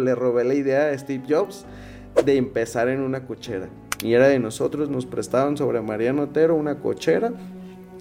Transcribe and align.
le 0.00 0.14
robé 0.14 0.44
la 0.44 0.54
idea 0.54 0.88
a 0.88 0.98
Steve 0.98 1.24
Jobs 1.28 1.64
de 2.24 2.36
empezar 2.36 2.88
en 2.88 3.00
una 3.00 3.26
cochera. 3.26 3.68
Y 4.02 4.12
era 4.12 4.28
de 4.28 4.38
nosotros, 4.38 4.90
nos 4.90 5.06
prestaban 5.06 5.56
sobre 5.56 5.80
Mariano 5.80 6.24
Otero 6.24 6.54
una 6.54 6.78
cochera. 6.80 7.32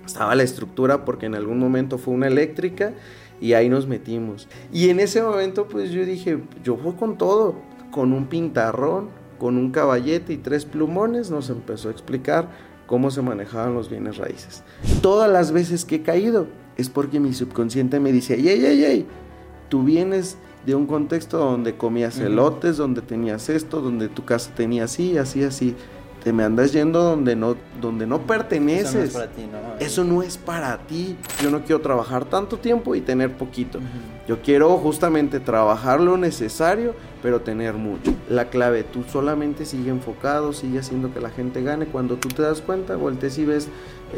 Estaba 0.05 0.36
la 0.36 0.44
estructura 0.44 1.05
porque 1.05 1.26
en 1.26 1.36
algún 1.36 1.60
momento 1.60 1.97
fue 1.97 2.13
una 2.13 2.28
eléctrica 2.28 2.94
y 3.42 3.54
ahí 3.54 3.70
nos 3.70 3.88
metimos. 3.88 4.47
Y 4.71 4.89
en 4.89 5.00
ese 5.00 5.21
momento 5.21 5.68
pues 5.68 5.92
yo 5.92 6.05
dije, 6.05 6.39
yo 6.63 6.76
voy 6.76 6.94
con 6.94 7.18
todo, 7.18 7.55
con 7.91 8.14
un 8.14 8.27
pintarrón, 8.27 9.09
con 9.39 9.57
un 9.57 9.71
caballete 9.71 10.34
y 10.34 10.38
tres 10.38 10.66
plumones, 10.66 11.32
nos 11.32 11.50
empezó 11.50 11.89
a 11.89 11.91
explicar 11.91 12.50
cómo 12.88 13.12
se 13.12 13.21
manejaban 13.21 13.73
los 13.73 13.89
bienes 13.89 14.18
raíces. 14.18 14.64
Todas 15.02 15.30
las 15.32 15.52
veces 15.52 15.86
que 15.86 15.96
he 15.96 16.02
caído 16.02 16.48
es 16.77 16.89
porque 16.89 17.20
mi 17.20 17.34
subconsciente 17.34 18.00
me 18.00 18.12
dice, 18.12 18.36
ey, 18.36 18.48
ey, 18.48 18.84
ey, 18.84 19.05
tú 19.70 19.84
vienes 19.84 20.38
de 20.66 20.75
un 20.75 20.88
contexto 20.88 21.38
donde 21.38 21.75
comías 21.75 22.18
elotes, 22.20 22.77
donde 22.77 23.02
tenías 23.02 23.49
esto, 23.49 23.81
donde 23.81 24.08
tu 24.09 24.26
casa 24.26 24.52
tenía 24.55 24.85
así, 24.85 25.17
así, 25.17 25.44
así. 25.44 25.76
Te 26.23 26.34
me 26.34 26.44
andas 26.44 26.73
yendo 26.73 27.03
donde 27.03 27.35
no, 27.35 27.55
donde 27.80 28.07
no 28.07 28.21
perteneces. 28.21 28.95
Eso 28.95 29.04
no 29.04 29.04
es 29.04 29.13
para 29.13 29.27
ti, 29.27 29.41
¿no? 29.43 29.85
Eso 29.85 30.04
no 30.04 30.23
es 30.23 30.38
para 30.40 30.77
ti. 30.80 31.17
Yo 31.43 31.52
no 31.52 31.63
quiero 31.63 31.81
trabajar 31.81 32.26
tanto 32.26 32.57
tiempo 32.57 32.95
y 32.95 33.02
tener 33.02 33.38
poquito. 33.38 33.77
Yo 34.27 34.41
quiero 34.41 34.76
justamente 34.80 35.40
trabajar 35.40 36.02
lo 36.02 36.17
necesario, 36.17 36.95
pero 37.21 37.41
tener 37.41 37.76
mucho. 37.76 38.12
La 38.27 38.49
clave, 38.49 38.84
tú 38.84 39.04
solamente 39.04 39.66
sigue 39.66 39.91
enfocado, 39.91 40.52
sigue 40.52 40.79
haciendo 40.79 41.13
que 41.13 41.20
la 41.20 41.29
gente 41.29 41.62
gane. 41.62 41.85
Cuando 41.85 42.16
tú 42.16 42.29
te 42.29 42.41
das 42.41 42.59
cuenta, 42.59 42.95
voltees 42.95 43.38
y 43.38 43.45
ves 43.45 43.68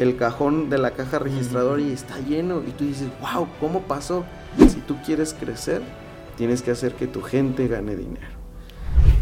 el 0.00 0.16
cajón 0.16 0.70
de 0.70 0.78
la 0.78 0.92
caja 0.92 1.18
registradora 1.18 1.82
y 1.82 1.92
está 1.92 2.18
lleno. 2.20 2.62
Y 2.66 2.70
tú 2.70 2.84
dices, 2.84 3.08
wow, 3.20 3.46
¿cómo 3.60 3.82
pasó? 3.82 4.24
Si 4.56 4.80
tú 4.80 4.96
quieres 5.04 5.36
crecer, 5.38 5.82
tienes 6.38 6.62
que 6.62 6.70
hacer 6.70 6.94
que 6.94 7.08
tu 7.08 7.20
gente 7.20 7.66
gane 7.66 7.96
dinero. 7.96 8.28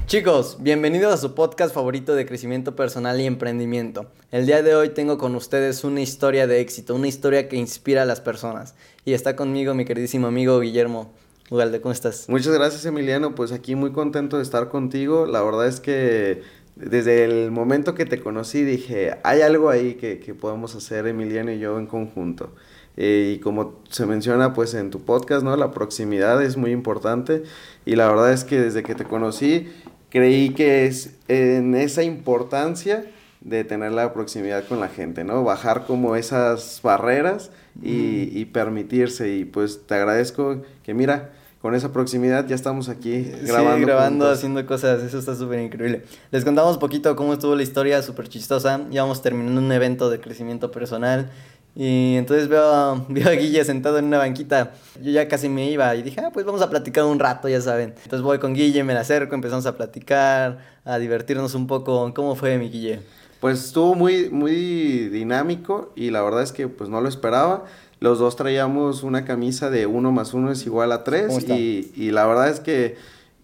Chicos, 0.06 0.58
bienvenidos 0.60 1.14
a 1.14 1.16
su 1.16 1.34
podcast 1.34 1.74
favorito 1.74 2.14
de 2.14 2.26
crecimiento 2.26 2.76
personal 2.76 3.18
y 3.18 3.24
emprendimiento. 3.24 4.06
El 4.30 4.44
día 4.44 4.62
de 4.62 4.74
hoy 4.74 4.90
tengo 4.90 5.16
con 5.16 5.34
ustedes 5.34 5.82
una 5.82 6.02
historia 6.02 6.46
de 6.46 6.60
éxito, 6.60 6.94
una 6.94 7.08
historia 7.08 7.48
que 7.48 7.56
inspira 7.56 8.02
a 8.02 8.04
las 8.04 8.20
personas. 8.20 8.74
Y 9.06 9.14
está 9.14 9.34
conmigo 9.34 9.72
mi 9.72 9.86
queridísimo 9.86 10.26
amigo 10.26 10.60
Guillermo. 10.60 11.10
Ugalde, 11.48 11.80
¿cómo 11.80 11.92
estás? 11.92 12.28
Muchas 12.28 12.52
gracias 12.52 12.84
Emiliano, 12.84 13.34
pues 13.34 13.50
aquí 13.50 13.76
muy 13.76 13.92
contento 13.92 14.36
de 14.36 14.42
estar 14.42 14.68
contigo. 14.68 15.24
La 15.24 15.40
verdad 15.42 15.66
es 15.66 15.80
que 15.80 16.42
desde 16.74 17.24
el 17.24 17.50
momento 17.50 17.94
que 17.94 18.04
te 18.04 18.20
conocí 18.20 18.62
dije, 18.62 19.16
hay 19.24 19.40
algo 19.40 19.70
ahí 19.70 19.94
que, 19.94 20.20
que 20.20 20.34
podemos 20.34 20.74
hacer 20.74 21.06
Emiliano 21.06 21.50
y 21.50 21.58
yo 21.60 21.78
en 21.78 21.86
conjunto. 21.86 22.52
Eh, 22.96 23.34
y 23.36 23.40
como 23.40 23.74
se 23.90 24.06
menciona 24.06 24.54
pues 24.54 24.74
en 24.74 24.90
tu 24.90 25.02
podcast, 25.04 25.44
¿no? 25.44 25.56
La 25.56 25.70
proximidad 25.70 26.42
es 26.42 26.56
muy 26.56 26.70
importante 26.70 27.42
y 27.84 27.96
la 27.96 28.08
verdad 28.08 28.32
es 28.32 28.44
que 28.44 28.58
desde 28.58 28.82
que 28.82 28.94
te 28.94 29.04
conocí 29.04 29.68
creí 30.08 30.50
que 30.50 30.86
es 30.86 31.14
en 31.28 31.74
esa 31.74 32.02
importancia 32.02 33.04
de 33.40 33.64
tener 33.64 33.92
la 33.92 34.12
proximidad 34.12 34.64
con 34.66 34.80
la 34.80 34.88
gente, 34.88 35.24
¿no? 35.24 35.44
Bajar 35.44 35.86
como 35.86 36.16
esas 36.16 36.80
barreras 36.82 37.50
y, 37.82 38.44
permitirse. 38.46 39.36
Y 39.36 39.44
pues 39.44 39.86
te 39.86 39.94
agradezco 39.94 40.62
que 40.82 40.94
mira, 40.94 41.32
con 41.60 41.74
esa 41.74 41.92
proximidad 41.92 42.46
ya 42.46 42.54
estamos 42.54 42.88
aquí 42.88 43.30
grabando. 43.42 43.76
Sí, 43.76 43.84
grabando, 43.84 44.30
haciendo 44.30 44.66
cosas, 44.66 45.02
eso 45.02 45.18
está 45.18 45.36
súper 45.36 45.60
increíble. 45.60 46.04
Les 46.30 46.44
contamos 46.44 46.74
un 46.74 46.80
poquito 46.80 47.14
cómo 47.14 47.34
estuvo 47.34 47.54
la 47.54 47.62
historia, 47.62 48.02
súper 48.02 48.28
chistosa. 48.28 48.86
Ya 48.90 49.02
vamos 49.02 49.22
terminando 49.22 49.60
un 49.60 49.70
evento 49.70 50.10
de 50.10 50.20
crecimiento 50.20 50.70
personal. 50.70 51.30
Y 51.78 52.16
entonces 52.16 52.48
veo, 52.48 53.04
veo 53.08 53.28
a 53.28 53.32
Guille 53.32 53.62
sentado 53.64 53.98
en 53.98 54.06
una 54.06 54.18
banquita. 54.18 54.72
Yo 55.02 55.10
ya 55.10 55.28
casi 55.28 55.50
me 55.50 55.70
iba 55.70 55.94
y 55.94 56.02
dije, 56.02 56.20
ah, 56.20 56.30
pues 56.32 56.46
vamos 56.46 56.62
a 56.62 56.70
platicar 56.70 57.04
un 57.04 57.18
rato, 57.18 57.48
ya 57.48 57.60
saben. 57.60 57.90
Entonces 58.02 58.22
voy 58.22 58.38
con 58.38 58.54
Guille, 58.54 58.82
me 58.82 58.94
la 58.94 59.00
acerco, 59.00 59.34
empezamos 59.34 59.66
a 59.66 59.76
platicar, 59.76 60.58
a 60.84 60.98
divertirnos 60.98 61.54
un 61.54 61.66
poco. 61.66 62.12
¿Cómo 62.14 62.34
fue 62.34 62.56
mi 62.56 62.70
Guille? 62.70 63.00
Pues 63.40 63.62
estuvo 63.62 63.94
muy, 63.94 64.30
muy 64.30 65.08
dinámico 65.10 65.92
y 65.94 66.10
la 66.10 66.22
verdad 66.22 66.42
es 66.42 66.52
que 66.52 66.66
pues 66.66 66.88
no 66.88 67.02
lo 67.02 67.08
esperaba. 67.08 67.64
Los 68.00 68.18
dos 68.18 68.36
traíamos 68.36 69.02
una 69.02 69.26
camisa 69.26 69.68
de 69.68 69.86
uno 69.86 70.12
más 70.12 70.32
uno 70.32 70.50
es 70.50 70.64
igual 70.64 70.92
a 70.92 71.04
tres 71.04 71.46
y, 71.48 71.92
y 71.94 72.10
la 72.10 72.26
verdad 72.26 72.48
es 72.48 72.60
que 72.60 72.96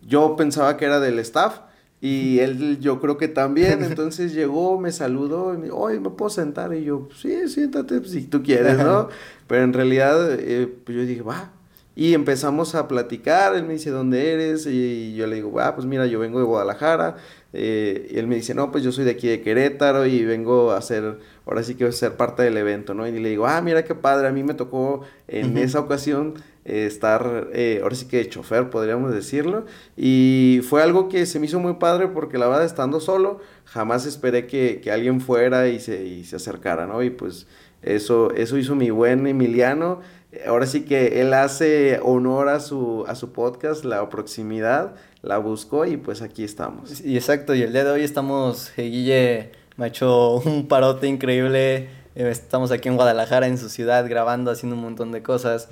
yo 0.06 0.36
pensaba 0.36 0.78
que 0.78 0.86
era 0.86 1.00
del 1.00 1.18
staff 1.18 1.60
y 2.04 2.40
él, 2.40 2.80
yo 2.80 3.00
creo 3.00 3.16
que 3.16 3.28
también, 3.28 3.84
entonces 3.84 4.34
llegó, 4.34 4.80
me 4.80 4.90
saludó, 4.90 5.54
y 5.54 5.58
me 5.58 5.64
dijo, 5.66 5.78
oye, 5.78 6.00
¿me 6.00 6.10
puedo 6.10 6.30
sentar? 6.30 6.74
Y 6.74 6.82
yo, 6.82 7.08
sí, 7.16 7.48
siéntate 7.48 8.00
pues, 8.00 8.10
si 8.10 8.24
tú 8.24 8.42
quieres, 8.42 8.76
¿no? 8.76 9.08
Pero 9.46 9.62
en 9.62 9.72
realidad, 9.72 10.34
eh, 10.36 10.68
pues 10.84 10.98
yo 10.98 11.04
dije, 11.04 11.22
va. 11.22 11.52
Y 11.94 12.14
empezamos 12.14 12.74
a 12.74 12.88
platicar, 12.88 13.54
él 13.54 13.62
me 13.64 13.74
dice, 13.74 13.90
¿dónde 13.90 14.32
eres? 14.32 14.66
Y 14.66 15.14
yo 15.14 15.28
le 15.28 15.36
digo, 15.36 15.52
va, 15.52 15.76
pues 15.76 15.86
mira, 15.86 16.06
yo 16.06 16.18
vengo 16.18 16.40
de 16.40 16.44
Guadalajara. 16.44 17.18
Eh, 17.52 18.08
y 18.10 18.18
él 18.18 18.26
me 18.26 18.34
dice, 18.34 18.52
no, 18.52 18.72
pues 18.72 18.82
yo 18.82 18.90
soy 18.90 19.04
de 19.04 19.12
aquí 19.12 19.28
de 19.28 19.40
Querétaro 19.40 20.04
y 20.04 20.24
vengo 20.24 20.72
a 20.72 20.78
hacer, 20.78 21.20
ahora 21.46 21.62
sí 21.62 21.74
que 21.74 21.84
voy 21.84 21.92
a 21.92 21.96
ser 21.96 22.16
parte 22.16 22.42
del 22.42 22.56
evento, 22.56 22.94
¿no? 22.94 23.06
Y 23.06 23.18
le 23.18 23.28
digo, 23.30 23.46
ah, 23.46 23.60
mira 23.60 23.84
qué 23.84 23.94
padre, 23.94 24.28
a 24.28 24.32
mí 24.32 24.42
me 24.42 24.54
tocó 24.54 25.02
en 25.28 25.58
esa 25.58 25.80
ocasión 25.80 26.34
estar, 26.64 27.48
eh, 27.52 27.80
ahora 27.82 27.94
sí 27.94 28.06
que 28.06 28.18
de 28.18 28.28
chofer, 28.28 28.70
podríamos 28.70 29.12
decirlo. 29.12 29.66
Y 29.96 30.60
fue 30.68 30.82
algo 30.82 31.08
que 31.08 31.26
se 31.26 31.40
me 31.40 31.46
hizo 31.46 31.58
muy 31.58 31.74
padre 31.74 32.08
porque 32.08 32.38
la 32.38 32.48
verdad, 32.48 32.64
estando 32.64 33.00
solo, 33.00 33.40
jamás 33.64 34.06
esperé 34.06 34.46
que, 34.46 34.80
que 34.80 34.92
alguien 34.92 35.20
fuera 35.20 35.68
y 35.68 35.80
se, 35.80 36.04
y 36.04 36.24
se 36.24 36.36
acercara, 36.36 36.86
¿no? 36.86 37.02
Y 37.02 37.10
pues 37.10 37.46
eso, 37.82 38.32
eso 38.32 38.56
hizo 38.58 38.74
mi 38.74 38.90
buen 38.90 39.26
Emiliano. 39.26 40.00
Ahora 40.46 40.66
sí 40.66 40.84
que 40.84 41.20
él 41.20 41.34
hace 41.34 42.00
honor 42.02 42.48
a 42.48 42.60
su, 42.60 43.04
a 43.06 43.14
su 43.14 43.32
podcast, 43.32 43.84
la 43.84 44.08
proximidad, 44.08 44.94
la 45.20 45.38
buscó 45.38 45.84
y 45.84 45.98
pues 45.98 46.22
aquí 46.22 46.44
estamos. 46.44 47.04
Y 47.04 47.16
exacto, 47.16 47.54
y 47.54 47.62
el 47.62 47.72
día 47.72 47.84
de 47.84 47.90
hoy 47.90 48.02
estamos, 48.02 48.72
eh, 48.78 48.84
Guille 48.84 49.61
me 49.82 49.86
ha 49.86 49.88
hecho 49.88 50.36
un 50.44 50.68
parote 50.68 51.08
increíble. 51.08 51.88
Eh, 52.14 52.28
estamos 52.30 52.70
aquí 52.70 52.88
en 52.88 52.94
Guadalajara, 52.94 53.48
en 53.48 53.58
su 53.58 53.68
ciudad, 53.68 54.08
grabando, 54.08 54.52
haciendo 54.52 54.76
un 54.76 54.82
montón 54.82 55.10
de 55.10 55.24
cosas. 55.24 55.68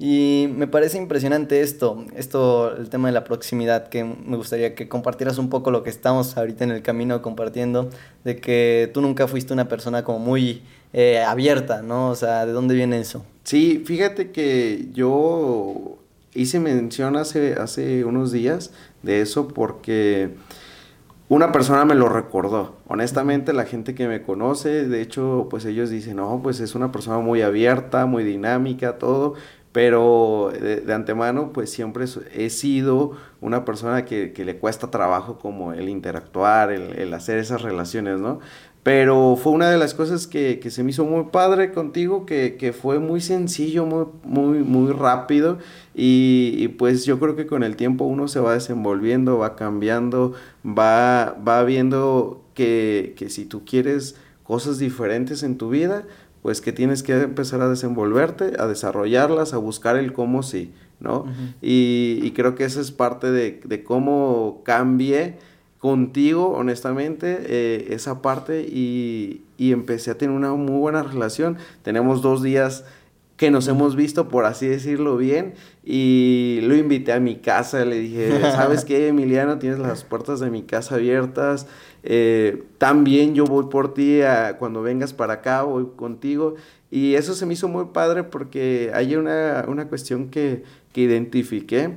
Y 0.00 0.48
me 0.56 0.66
parece 0.66 0.98
impresionante 0.98 1.60
esto, 1.60 2.04
esto, 2.16 2.76
el 2.76 2.88
tema 2.88 3.06
de 3.06 3.12
la 3.12 3.22
proximidad, 3.22 3.88
que 3.88 4.02
me 4.02 4.36
gustaría 4.36 4.74
que 4.74 4.88
compartieras 4.88 5.38
un 5.38 5.48
poco 5.48 5.70
lo 5.70 5.84
que 5.84 5.90
estamos 5.90 6.36
ahorita 6.36 6.64
en 6.64 6.72
el 6.72 6.82
camino 6.82 7.22
compartiendo, 7.22 7.88
de 8.24 8.36
que 8.38 8.90
tú 8.92 9.00
nunca 9.00 9.28
fuiste 9.28 9.52
una 9.52 9.68
persona 9.68 10.02
como 10.02 10.18
muy 10.18 10.62
eh, 10.92 11.22
abierta, 11.22 11.82
¿no? 11.82 12.08
O 12.08 12.16
sea, 12.16 12.46
¿de 12.46 12.52
dónde 12.52 12.74
viene 12.74 12.98
eso? 12.98 13.24
Sí, 13.44 13.84
fíjate 13.86 14.32
que 14.32 14.88
yo 14.92 15.98
hice 16.34 16.58
mención 16.58 17.16
hace, 17.16 17.52
hace 17.54 18.04
unos 18.04 18.32
días 18.32 18.72
de 19.04 19.20
eso 19.20 19.46
porque 19.46 20.30
una 21.32 21.50
persona 21.50 21.86
me 21.86 21.94
lo 21.94 22.10
recordó. 22.10 22.76
Honestamente, 22.86 23.54
la 23.54 23.64
gente 23.64 23.94
que 23.94 24.06
me 24.06 24.20
conoce, 24.20 24.86
de 24.86 25.00
hecho, 25.00 25.46
pues 25.48 25.64
ellos 25.64 25.88
dicen, 25.88 26.16
no, 26.16 26.40
pues 26.42 26.60
es 26.60 26.74
una 26.74 26.92
persona 26.92 27.20
muy 27.20 27.40
abierta, 27.40 28.04
muy 28.04 28.22
dinámica, 28.22 28.98
todo, 28.98 29.32
pero 29.72 30.52
de, 30.52 30.92
antemano 30.92 31.54
pues 31.54 31.70
siempre 31.72 32.04
he 32.34 32.50
sido 32.50 33.12
una 33.40 33.64
persona 33.64 34.04
que, 34.04 34.34
le 34.36 34.58
cuesta 34.58 34.90
trabajo 34.90 35.38
como 35.38 35.72
el 35.72 35.88
interactuar, 35.88 36.70
el, 36.70 37.14
hacer 37.14 37.38
esas 37.38 37.62
relaciones, 37.62 38.20
¿no? 38.20 38.40
Pero 38.82 39.36
fue 39.36 39.52
una 39.52 39.70
de 39.70 39.78
las 39.78 39.94
cosas 39.94 40.26
que, 40.26 40.60
se 40.68 40.82
me 40.82 40.90
hizo 40.90 41.04
muy 41.04 41.26
padre 41.30 41.72
contigo, 41.72 42.26
que, 42.26 42.74
fue 42.78 42.98
muy 42.98 43.20
sencillo, 43.20 43.86
muy, 43.86 44.06
muy, 44.24 44.58
muy 44.58 44.92
rápido 44.92 45.58
y, 45.94 46.68
pues 46.78 47.04
yo 47.04 47.20
creo 47.20 47.36
que 47.36 47.46
con 47.46 47.62
el 47.62 47.76
tiempo 47.76 48.04
uno 48.04 48.26
se 48.26 48.40
va 48.40 48.54
desenvolviendo, 48.54 49.38
va 49.38 49.54
cambiando, 49.54 50.32
va, 50.66 51.36
va 51.46 51.62
viendo 51.62 52.42
que, 52.54 53.14
que 53.16 53.30
si 53.30 53.44
tú 53.44 53.64
quieres 53.64 54.16
cosas 54.42 54.78
diferentes 54.78 55.44
en 55.44 55.58
tu 55.58 55.70
vida, 55.70 56.04
pues 56.42 56.60
que 56.60 56.72
tienes 56.72 57.04
que 57.04 57.12
empezar 57.12 57.60
a 57.62 57.68
desenvolverte, 57.68 58.54
a 58.58 58.66
desarrollarlas, 58.66 59.54
a 59.54 59.58
buscar 59.58 59.96
el 59.96 60.12
cómo 60.12 60.42
sí, 60.42 60.72
¿no? 60.98 61.26
y, 61.60 62.30
creo 62.32 62.54
que 62.56 62.64
esa 62.64 62.80
es 62.80 62.90
parte 62.90 63.30
de, 63.30 63.84
cómo 63.84 64.60
cambié 64.64 65.38
contigo, 65.82 66.50
honestamente, 66.50 67.38
eh, 67.40 67.88
esa 67.90 68.22
parte 68.22 68.62
y, 68.62 69.42
y, 69.58 69.72
empecé 69.72 70.12
a 70.12 70.14
tener 70.16 70.32
una 70.32 70.54
muy 70.54 70.78
buena 70.78 71.02
relación. 71.02 71.56
Tenemos 71.82 72.22
dos 72.22 72.40
días 72.40 72.84
que 73.36 73.50
nos 73.50 73.66
hemos 73.66 73.96
visto, 73.96 74.28
por 74.28 74.44
así 74.44 74.68
decirlo 74.68 75.16
bien, 75.16 75.54
y 75.84 76.60
lo 76.62 76.76
invité 76.76 77.12
a 77.12 77.18
mi 77.18 77.34
casa, 77.34 77.84
le 77.84 77.98
dije, 77.98 78.30
¿sabes 78.52 78.84
qué, 78.84 79.08
Emiliano? 79.08 79.58
Tienes 79.58 79.80
las 79.80 80.04
puertas 80.04 80.38
de 80.38 80.50
mi 80.50 80.62
casa 80.62 80.94
abiertas, 80.94 81.66
eh, 82.04 82.62
también 82.78 83.34
yo 83.34 83.44
voy 83.44 83.64
por 83.64 83.92
ti 83.92 84.20
cuando 84.60 84.82
vengas 84.82 85.12
para 85.12 85.32
acá, 85.32 85.64
voy 85.64 85.88
contigo. 85.96 86.54
Y 86.92 87.16
eso 87.16 87.34
se 87.34 87.44
me 87.44 87.54
hizo 87.54 87.66
muy 87.66 87.86
padre 87.86 88.22
porque 88.22 88.92
hay 88.94 89.16
una, 89.16 89.64
cuestión 89.88 90.28
que, 90.28 90.62
que, 90.92 91.00
identifiqué 91.00 91.96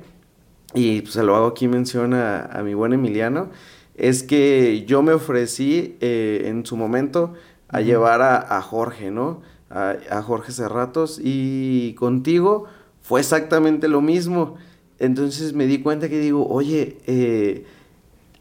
y 0.75 1.01
pues, 1.01 1.13
se 1.13 1.23
lo 1.23 1.35
hago 1.35 1.47
aquí 1.47 1.67
mención 1.67 2.13
a, 2.13 2.61
mi 2.63 2.73
buen 2.73 2.93
Emiliano, 2.93 3.49
es 3.95 4.23
que 4.23 4.83
yo 4.85 5.01
me 5.01 5.13
ofrecí 5.13 5.97
eh, 6.01 6.43
en 6.45 6.65
su 6.65 6.77
momento 6.77 7.33
a 7.69 7.81
llevar 7.81 8.21
a, 8.21 8.61
Jorge, 8.61 9.09
¿no? 9.09 9.41
A, 9.69 9.95
a 10.11 10.21
Jorge 10.21 10.51
Cerratos 10.51 11.19
y 11.23 11.93
contigo 11.95 12.65
fue 13.01 13.19
exactamente 13.19 13.87
lo 13.87 14.01
mismo. 14.01 14.57
entonces 14.99 15.53
me 15.53 15.67
di 15.67 15.81
cuenta 15.81 16.09
que 16.09 16.19
digo, 16.19 16.47
oye, 16.47 16.97
eh, 17.05 17.65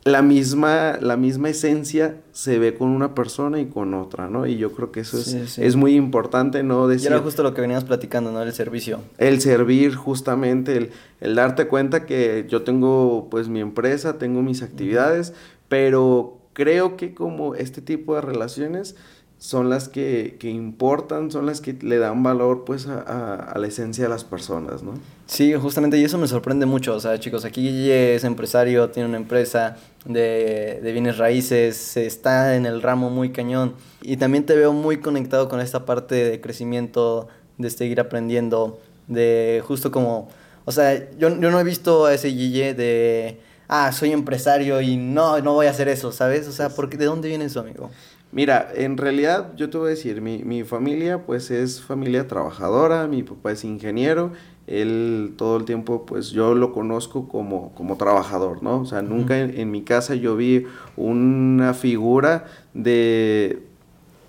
la 0.05 0.21
misma, 0.21 0.99
la 1.01 1.17
misma 1.17 1.49
esencia 1.49 2.17
se 2.33 2.59
ve 2.59 2.75
con 2.75 2.91
una 2.91 3.15
persona 3.15 3.59
y 3.59 3.67
con 3.67 3.95
otra, 3.95 4.29
¿no? 4.29 4.47
Y 4.47 4.59
yo 4.59 4.73
creo 4.73 4.93
que 4.93 5.01
eso 5.01 5.19
es, 5.19 5.59
es 5.59 5.77
muy 5.77 5.95
importante, 5.95 6.62
¿no? 6.62 6.87
Decir, 6.87 7.11
y 7.11 7.15
era 7.15 7.23
justo 7.23 7.43
lo 7.43 7.55
que 7.55 7.62
veníamos 7.62 7.85
platicando, 7.85 8.31
¿no? 8.31 8.43
El 8.43 8.53
servicio. 8.53 9.01
El 9.17 9.41
servir, 9.41 9.95
justamente, 9.95 10.77
el, 10.77 10.91
el 11.21 11.35
darte 11.35 11.69
cuenta 11.69 12.05
que 12.05 12.45
yo 12.51 12.62
tengo, 12.62 13.29
pues, 13.31 13.49
mi 13.49 13.61
empresa, 13.61 14.19
tengo 14.19 14.43
mis 14.43 14.62
actividades, 14.62 15.33
pero 15.69 16.39
creo 16.53 16.99
que 16.99 17.15
como 17.15 17.55
este 17.55 17.81
tipo 17.81 18.15
de 18.15 18.21
relaciones 18.21 18.97
son 19.39 19.69
las 19.69 19.89
que, 19.89 20.37
que, 20.39 20.49
importan, 20.49 21.31
son 21.31 21.47
las 21.47 21.61
que 21.61 21.75
le 21.75 21.99
dan 21.99 22.23
valor 22.23 22.65
pues 22.65 22.87
a, 22.87 23.35
a, 23.35 23.59
la 23.59 23.67
esencia 23.67 24.05
de 24.05 24.11
las 24.11 24.25
personas, 24.25 24.83
¿no? 24.83 24.95
Sí, 25.27 25.53
justamente, 25.55 25.99
y 25.99 26.05
eso 26.05 26.17
me 26.19 26.27
sorprende 26.27 26.65
mucho, 26.67 26.95
o 26.95 27.01
sea, 27.01 27.19
chicos, 27.21 27.45
aquí 27.45 27.91
es 27.91 28.25
empresario, 28.25 28.91
tiene 28.91 29.09
una 29.09 29.19
empresa 29.19 29.77
de, 30.07 30.81
de 30.83 30.93
bienes 30.93 31.19
raíces, 31.19 31.97
está 31.97 32.57
en 32.57 32.65
el 32.65 32.81
ramo 32.81 33.11
muy 33.11 33.33
cañón, 33.33 33.75
y 34.01 34.17
también 34.17 34.47
te 34.47 34.55
veo 34.55 34.73
muy 34.73 34.99
conectado 34.99 35.49
con 35.49 35.61
esta 35.61 35.85
parte 35.85 36.15
de 36.15 36.41
crecimiento, 36.41 37.29
de 37.59 37.71
seguir 37.71 38.01
aprendiendo, 38.01 38.79
de 39.09 39.63
justo 39.67 39.91
como, 39.91 40.29
o 40.65 40.73
sea, 40.73 41.11
yo, 41.19 41.29
yo 41.29 41.51
no 41.51 41.61
he 41.61 41.65
visto 41.65 42.07
a 42.07 42.15
ese 42.15 42.29
Guille 42.29 42.73
de, 42.75 43.41
ah, 43.69 43.93
soy 43.93 44.13
empresario 44.13 44.81
y 44.81 44.97
no, 44.97 45.39
no 45.41 45.55
voy 45.55 45.67
a 45.67 45.71
hacer 45.71 45.89
eso, 45.89 46.13
¿sabes? 46.13 46.49
O 46.49 46.53
sea, 46.53 46.71
porque, 46.71 46.97
¿de 46.97 47.07
dónde 47.07 47.29
viene 47.29 47.45
eso, 47.45 47.61
amigo? 47.61 47.91
Mira, 48.35 48.69
en 48.75 48.97
realidad 48.97 49.53
yo 49.55 49.71
te 49.71 49.79
voy 49.79 49.87
a 49.87 49.91
decir, 49.91 50.21
mi, 50.21 50.43
mi, 50.43 50.65
familia 50.65 51.25
pues 51.25 51.53
es 51.53 51.81
familia 51.81 52.27
trabajadora, 52.27 53.07
mi 53.07 53.23
papá 53.23 53.53
es 53.53 53.63
ingeniero, 53.63 54.33
él 54.67 55.35
todo 55.37 55.57
el 55.57 55.65
tiempo 55.65 56.05
pues 56.05 56.31
yo 56.31 56.57
lo 56.57 56.73
conozco 56.73 57.29
como, 57.29 57.73
como 57.77 57.97
trabajador, 57.97 58.61
¿no? 58.61 58.81
O 58.81 58.87
sea, 58.87 59.03
nunca 59.03 59.39
en, 59.39 59.71
mi 59.71 59.83
casa 59.83 60.17
yo 60.17 60.35
vi 60.35 60.67
una 60.97 61.75
figura 61.75 62.47
de, 62.73 63.63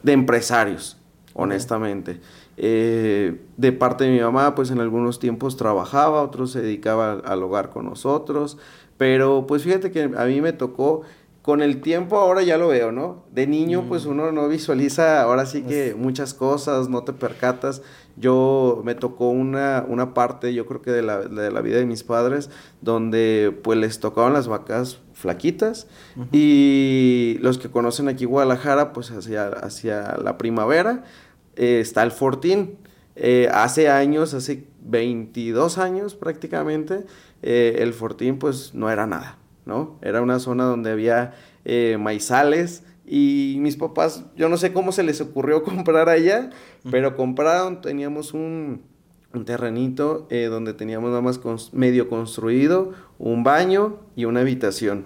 de 0.04 0.12
empresarios, 0.12 0.98
honestamente. 1.34 2.20
Eh, 2.58 3.42
de 3.58 3.72
parte 3.72 4.04
de 4.04 4.12
mi 4.12 4.20
mamá 4.20 4.54
pues 4.54 4.70
en 4.70 4.80
algunos 4.82 5.18
tiempos 5.18 5.58
trabajaba, 5.58 6.22
otros 6.22 6.52
se 6.52 6.62
dedicaba 6.62 7.14
al 7.14 7.42
hogar 7.42 7.72
con 7.72 7.86
nosotros, 7.86 8.60
pero 8.98 9.48
pues 9.48 9.64
fíjate 9.64 9.90
que 9.90 10.04
a 10.04 10.26
mí 10.26 10.42
me 10.42 10.54
tocó 10.54 11.02
con 11.46 11.62
el 11.62 11.80
tiempo 11.80 12.18
ahora 12.18 12.42
ya 12.42 12.58
lo 12.58 12.70
veo, 12.70 12.92
¿no? 12.92 13.24
De 13.32 13.46
niño 13.46 13.86
pues 13.88 14.08
mm. 14.08 14.10
uno 14.10 14.32
no 14.32 14.48
visualiza 14.48 15.22
ahora 15.22 15.46
sí 15.46 15.62
que 15.62 15.94
muchas 15.96 16.34
cosas, 16.34 16.90
no 16.90 17.04
te 17.04 17.14
percatas. 17.14 17.84
Yo 18.16 18.82
me 18.84 18.96
tocó 18.96 19.30
una, 19.30 19.86
una 19.88 20.16
parte, 20.16 20.56
yo 20.56 20.66
creo 20.66 20.82
que 20.82 20.90
de 20.90 21.04
la, 21.04 21.20
de 21.20 21.52
la 21.52 21.62
vida 21.62 21.78
de 21.78 21.86
mis 21.86 22.02
padres, 22.04 22.50
donde 22.82 23.56
pues 23.64 23.78
les 23.78 24.00
tocaban 24.00 24.34
las 24.34 24.48
vacas 24.48 25.02
flaquitas 25.14 25.86
y 26.32 27.38
los 27.42 27.60
que 27.60 27.70
conocen 27.70 28.08
aquí 28.08 28.26
Guadalajara 28.26 28.92
pues 28.92 29.12
hacia, 29.12 29.50
hacia 29.50 30.18
la 30.18 30.40
primavera 30.40 31.04
eh, 31.58 31.80
está 31.80 32.02
el 32.02 32.10
Fortín. 32.10 32.80
Eh, 33.16 33.50
hace 33.54 33.88
años, 33.88 34.34
hace 34.34 34.66
22 34.82 35.78
años 35.78 36.16
prácticamente, 36.16 37.06
eh, 37.44 37.76
el 37.82 37.94
Fortín 37.94 38.40
pues 38.40 38.74
no 38.74 38.90
era 38.90 39.06
nada 39.06 39.38
¿no? 39.66 39.98
Era 40.02 40.22
una 40.22 40.40
zona 40.40 40.66
donde 40.66 40.92
había 40.92 41.34
eh, 41.66 41.98
maizales 42.00 42.84
y 43.08 43.58
mis 43.60 43.78
papás, 43.78 44.26
yo 44.36 44.50
no 44.50 44.58
sé 44.58 44.74
cómo 44.74 44.92
se 44.92 45.04
les 45.04 45.22
ocurrió 45.22 45.64
comprar 45.64 46.10
allá, 46.10 46.50
pero 46.90 47.16
compraron, 47.16 47.82
teníamos 47.82 48.34
un, 48.34 48.82
terrenito 49.46 50.28
eh, 50.30 50.46
donde 50.46 50.74
teníamos 50.74 51.10
nada 51.10 51.22
más 51.22 51.40
medio 51.74 52.08
construido, 52.08 52.94
un 53.20 53.44
baño 53.44 54.00
y 54.16 54.26
una 54.26 54.40
habitación. 54.42 55.06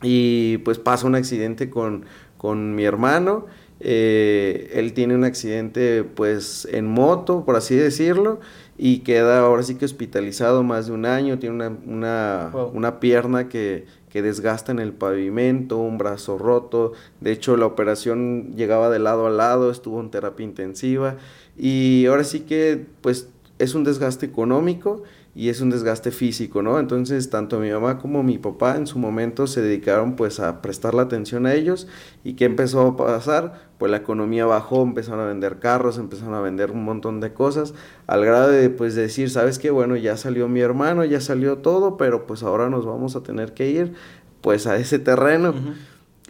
Y 0.00 0.58
pues 0.58 0.78
pasa 0.78 1.06
un 1.06 1.16
accidente 1.16 1.68
con, 1.68 2.06
con 2.38 2.74
mi 2.74 2.84
hermano. 2.84 3.46
Eh, 3.80 4.70
él 4.74 4.92
tiene 4.94 5.14
un 5.14 5.24
accidente 5.24 6.02
pues 6.02 6.66
en 6.72 6.86
moto, 6.86 7.44
por 7.44 7.56
así 7.56 7.76
decirlo, 7.76 8.40
y 8.78 9.00
queda 9.00 9.40
ahora 9.40 9.64
sí 9.64 9.74
que 9.74 9.84
hospitalizado 9.84 10.62
más 10.62 10.86
de 10.86 10.92
un 10.92 11.04
año, 11.04 11.38
tiene 11.38 11.56
una, 11.56 11.76
una, 11.84 12.52
una 12.72 13.00
pierna 13.00 13.48
que, 13.48 13.86
que 14.08 14.22
desgasta 14.22 14.70
en 14.72 14.78
el 14.78 14.92
pavimento, 14.92 15.76
un 15.78 15.98
brazo 15.98 16.38
roto, 16.38 16.92
de 17.20 17.32
hecho 17.32 17.56
la 17.56 17.66
operación 17.66 18.54
llegaba 18.56 18.88
de 18.88 19.00
lado 19.00 19.26
a 19.26 19.30
lado, 19.30 19.70
estuvo 19.70 20.00
en 20.00 20.10
terapia 20.10 20.44
intensiva 20.44 21.16
y 21.56 22.06
ahora 22.06 22.22
sí 22.24 22.40
que 22.40 22.86
pues 23.00 23.28
es 23.58 23.74
un 23.74 23.84
desgaste 23.84 24.26
económico 24.26 25.02
y 25.34 25.50
es 25.50 25.60
un 25.60 25.70
desgaste 25.70 26.10
físico, 26.10 26.62
¿no? 26.62 26.80
Entonces, 26.80 27.30
tanto 27.30 27.60
mi 27.60 27.70
mamá 27.70 27.98
como 27.98 28.22
mi 28.22 28.38
papá 28.38 28.76
en 28.76 28.86
su 28.86 28.98
momento 28.98 29.46
se 29.46 29.60
dedicaron 29.60 30.16
pues 30.16 30.40
a 30.40 30.62
prestar 30.62 30.94
la 30.94 31.02
atención 31.02 31.46
a 31.46 31.54
ellos 31.54 31.86
y 32.24 32.34
¿qué 32.34 32.44
empezó 32.44 32.80
a 32.80 32.96
pasar? 32.96 33.67
Pues 33.78 33.90
la 33.90 33.98
economía 33.98 34.44
bajó, 34.44 34.82
empezaron 34.82 35.20
a 35.20 35.26
vender 35.26 35.58
carros, 35.58 35.98
empezaron 35.98 36.34
a 36.34 36.40
vender 36.40 36.70
un 36.72 36.84
montón 36.84 37.20
de 37.20 37.32
cosas, 37.32 37.74
al 38.06 38.24
grado 38.24 38.48
de 38.48 38.70
pues 38.70 38.94
decir, 38.94 39.30
¿sabes 39.30 39.58
qué? 39.58 39.70
Bueno, 39.70 39.96
ya 39.96 40.16
salió 40.16 40.48
mi 40.48 40.60
hermano, 40.60 41.04
ya 41.04 41.20
salió 41.20 41.58
todo, 41.58 41.96
pero 41.96 42.26
pues 42.26 42.42
ahora 42.42 42.68
nos 42.68 42.84
vamos 42.84 43.14
a 43.16 43.22
tener 43.22 43.54
que 43.54 43.70
ir 43.70 43.94
pues 44.40 44.66
a 44.66 44.76
ese 44.76 44.98
terreno 44.98 45.54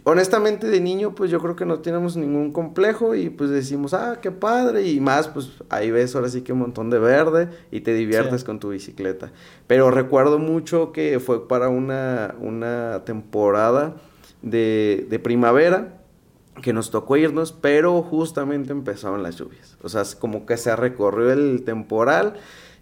honestamente 0.03 0.67
de 0.67 0.79
niño 0.79 1.13
pues 1.13 1.29
yo 1.31 1.39
creo 1.39 1.55
que 1.55 1.65
no 1.65 1.79
tenemos 1.79 2.15
ningún 2.15 2.51
complejo 2.51 3.15
y 3.15 3.29
pues 3.29 3.49
decimos, 3.49 3.93
ah, 3.93 4.19
qué 4.21 4.31
padre 4.31 4.83
y 4.83 4.99
más 4.99 5.27
pues 5.27 5.51
ahí 5.69 5.91
ves 5.91 6.15
ahora 6.15 6.29
sí 6.29 6.41
que 6.41 6.53
un 6.53 6.59
montón 6.59 6.89
de 6.89 6.99
verde 6.99 7.49
y 7.71 7.81
te 7.81 7.93
diviertes 7.93 8.43
con 8.43 8.59
tu 8.59 8.69
bicicleta. 8.69 9.31
Pero 9.67 9.91
recuerdo 9.91 10.39
mucho 10.39 10.91
que 10.91 11.19
fue 11.19 11.47
para 11.47 11.69
una, 11.69 12.35
una 12.39 13.03
temporada 13.05 13.95
de, 14.41 15.05
de 15.09 15.19
primavera 15.19 15.98
que 16.61 16.73
nos 16.73 16.91
tocó 16.91 17.17
irnos, 17.17 17.51
pero 17.51 18.01
justamente 18.01 18.71
empezaron 18.71 19.23
las 19.23 19.37
lluvias. 19.37 19.77
O 19.81 19.89
sea, 19.89 20.03
como 20.19 20.45
que 20.45 20.57
se 20.57 20.75
recorrió 20.75 21.31
el 21.31 21.63
temporal 21.63 22.35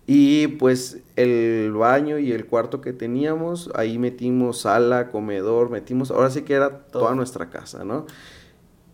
y 0.06 0.47
pues 0.47 1.00
el 1.15 1.74
baño 1.74 2.18
y 2.18 2.31
el 2.31 2.45
cuarto 2.45 2.81
que 2.81 2.94
teníamos, 2.94 3.69
ahí 3.75 3.97
metimos 3.97 4.62
sala, 4.62 5.09
comedor, 5.09 5.69
metimos, 5.69 6.12
ahora 6.12 6.29
sí 6.29 6.44
que 6.44 6.53
era 6.53 6.85
toda 6.85 7.13
nuestra 7.13 7.50
casa, 7.50 7.83
¿no? 7.83 8.06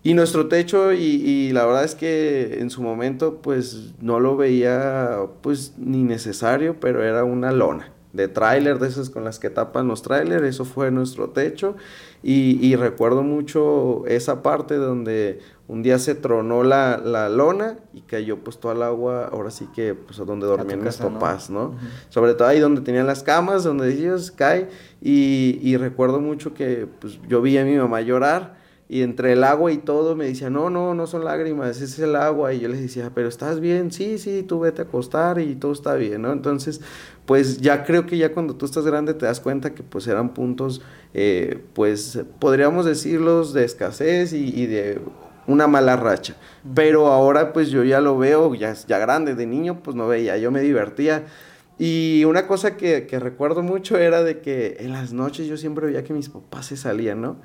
Y 0.06 0.16
nuestro 0.16 0.48
techo, 0.50 0.92
y, 0.92 0.98
y, 0.98 1.52
la 1.54 1.66
verdad 1.66 1.86
es 1.86 1.96
que 1.96 2.60
en 2.60 2.70
su 2.70 2.82
momento 2.82 3.42
pues 3.42 3.94
no 4.02 4.20
lo 4.20 4.36
veía 4.36 5.18
pues 5.42 5.76
ni 5.78 6.04
necesario, 6.04 6.80
pero 6.80 7.04
era 7.04 7.24
una 7.24 7.54
lona 7.54 7.93
de 8.14 8.28
tráiler, 8.28 8.78
de 8.78 8.88
esas 8.88 9.10
con 9.10 9.24
las 9.24 9.40
que 9.40 9.50
tapan 9.50 9.88
los 9.88 10.04
tráiler, 10.04 10.44
eso 10.46 10.66
fue 10.66 10.92
nuestro 10.92 11.32
techo. 11.32 11.76
Y, 12.22 12.58
y, 12.66 12.78
recuerdo 12.78 13.22
mucho 13.22 14.06
esa 14.06 14.42
parte 14.42 14.76
donde 14.76 15.40
un 15.68 15.84
día 15.84 16.00
se 16.00 16.16
tronó 16.16 16.64
la, 16.64 16.98
la, 16.98 17.28
lona 17.28 17.80
y 17.94 18.02
cayó 18.02 18.38
pues 18.38 18.60
toda 18.60 18.76
el 18.76 18.84
agua, 18.84 19.26
ahora 19.26 19.52
sí 19.52 19.68
que 19.76 19.94
pues 19.94 20.22
a 20.22 20.24
donde 20.24 20.46
dormían 20.46 20.84
mis 20.84 20.96
papás, 20.96 21.50
¿no? 21.50 21.76
Sobre 22.08 22.34
todo 22.36 22.48
ahí 22.48 22.62
donde 22.62 22.80
tenían 22.80 23.08
las 23.08 23.24
camas, 23.24 23.66
donde 23.66 23.92
ellos 23.92 24.32
cae 24.32 24.70
y, 25.02 25.60
y, 25.62 25.76
recuerdo 25.76 26.22
mucho 26.22 26.54
que 26.54 26.88
pues 27.02 27.20
yo 27.28 27.42
vi 27.42 27.58
a 27.58 27.66
mi 27.66 27.76
mamá 27.76 28.00
llorar 28.00 28.64
y 28.94 29.02
entre 29.02 29.34
el 29.34 29.44
agua 29.44 29.72
y 29.72 29.78
todo 29.78 30.16
me 30.16 30.26
decía, 30.26 30.50
no, 30.50 30.70
no, 30.70 30.94
no 30.94 31.08
son 31.08 31.24
lágrimas, 31.26 31.78
ese 31.78 31.86
es 31.86 32.00
el 32.00 32.16
agua 32.16 32.54
y 32.54 32.60
yo 32.60 32.68
les 32.68 32.80
decía, 32.80 33.12
pero 33.16 33.28
¿estás 33.28 33.60
bien? 33.60 33.92
Sí, 33.92 34.18
sí, 34.20 34.44
tú 34.44 34.60
vete 34.60 34.82
a 34.82 34.86
acostar 34.86 35.40
y 35.40 35.56
todo 35.56 35.72
está 35.72 35.96
bien, 35.96 36.22
¿no? 36.22 36.32
Entonces, 36.32 36.80
pues 37.26 37.62
ya 37.62 37.86
creo 37.86 38.06
que 38.06 38.18
ya 38.18 38.34
cuando 38.34 38.56
tú 38.56 38.66
estás 38.66 38.86
grande 38.86 39.14
te 39.14 39.26
das 39.26 39.40
cuenta 39.40 39.74
que 39.74 39.84
pues 39.84 40.08
eran 40.08 40.34
puntos, 40.34 40.82
eh, 41.14 41.64
pues 41.74 42.20
podríamos 42.40 42.86
decirlos 42.86 43.54
de 43.54 43.64
escasez 43.64 44.34
y, 44.34 44.50
y 44.50 44.66
de 44.66 45.02
una 45.48 45.68
mala 45.68 45.96
racha. 45.96 46.36
Pero 46.76 47.08
ahora 47.08 47.54
pues 47.54 47.70
yo 47.70 47.84
ya 47.84 48.02
lo 48.02 48.18
veo, 48.18 48.54
ya, 48.56 48.74
ya 48.74 48.98
grande, 49.00 49.36
de 49.36 49.46
niño 49.46 49.82
pues 49.84 49.96
no 49.96 50.08
veía, 50.08 50.38
yo 50.38 50.52
me 50.52 50.62
divertía. 50.62 51.24
Y 51.80 52.24
una 52.26 52.46
cosa 52.46 52.78
que, 52.78 53.08
que, 53.08 53.20
recuerdo 53.20 53.64
mucho 53.64 53.98
era 53.98 54.24
de 54.24 54.40
que 54.40 54.78
en 54.80 54.92
las 54.92 55.12
noches 55.12 55.48
yo 55.48 55.58
siempre 55.58 55.88
veía 55.88 56.04
que 56.04 56.14
mis 56.14 56.30
papás 56.30 56.68
se 56.68 56.78
salían, 56.78 57.22
¿no? 57.22 57.38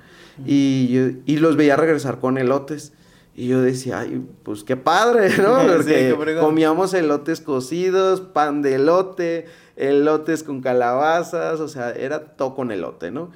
Y, 0.46 1.16
y 1.24 1.38
los 1.38 1.56
veía 1.56 1.76
regresar 1.76 2.20
con 2.20 2.36
elotes. 2.36 2.92
Y 3.38 3.46
yo 3.46 3.62
decía, 3.62 4.00
ay, 4.00 4.26
pues 4.42 4.64
qué 4.64 4.76
padre, 4.76 5.30
¿no? 5.38 5.58
Porque 6.16 6.36
comíamos 6.40 6.92
elotes 6.92 7.40
cocidos, 7.40 8.20
pan 8.20 8.62
de 8.62 8.74
elote, 8.74 9.46
elotes 9.76 10.42
con 10.42 10.60
calabazas, 10.60 11.60
o 11.60 11.68
sea, 11.68 11.92
era 11.92 12.34
todo 12.34 12.56
con 12.56 12.72
elote, 12.72 13.12
¿no? 13.12 13.30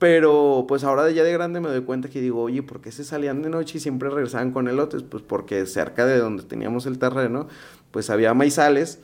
Pero 0.00 0.64
pues 0.66 0.82
ahora 0.82 1.08
ya 1.12 1.22
de 1.22 1.32
grande 1.32 1.60
me 1.60 1.68
doy 1.68 1.82
cuenta 1.82 2.08
que 2.08 2.20
digo, 2.20 2.42
oye, 2.42 2.64
¿por 2.64 2.80
qué 2.80 2.90
se 2.90 3.04
salían 3.04 3.42
de 3.42 3.48
noche 3.48 3.78
y 3.78 3.80
siempre 3.80 4.10
regresaban 4.10 4.50
con 4.50 4.66
elotes? 4.66 5.04
Pues 5.04 5.22
porque 5.22 5.66
cerca 5.66 6.04
de 6.04 6.18
donde 6.18 6.42
teníamos 6.42 6.86
el 6.86 6.98
terreno, 6.98 7.46
pues 7.90 8.10
había 8.10 8.34
maizales 8.34 9.00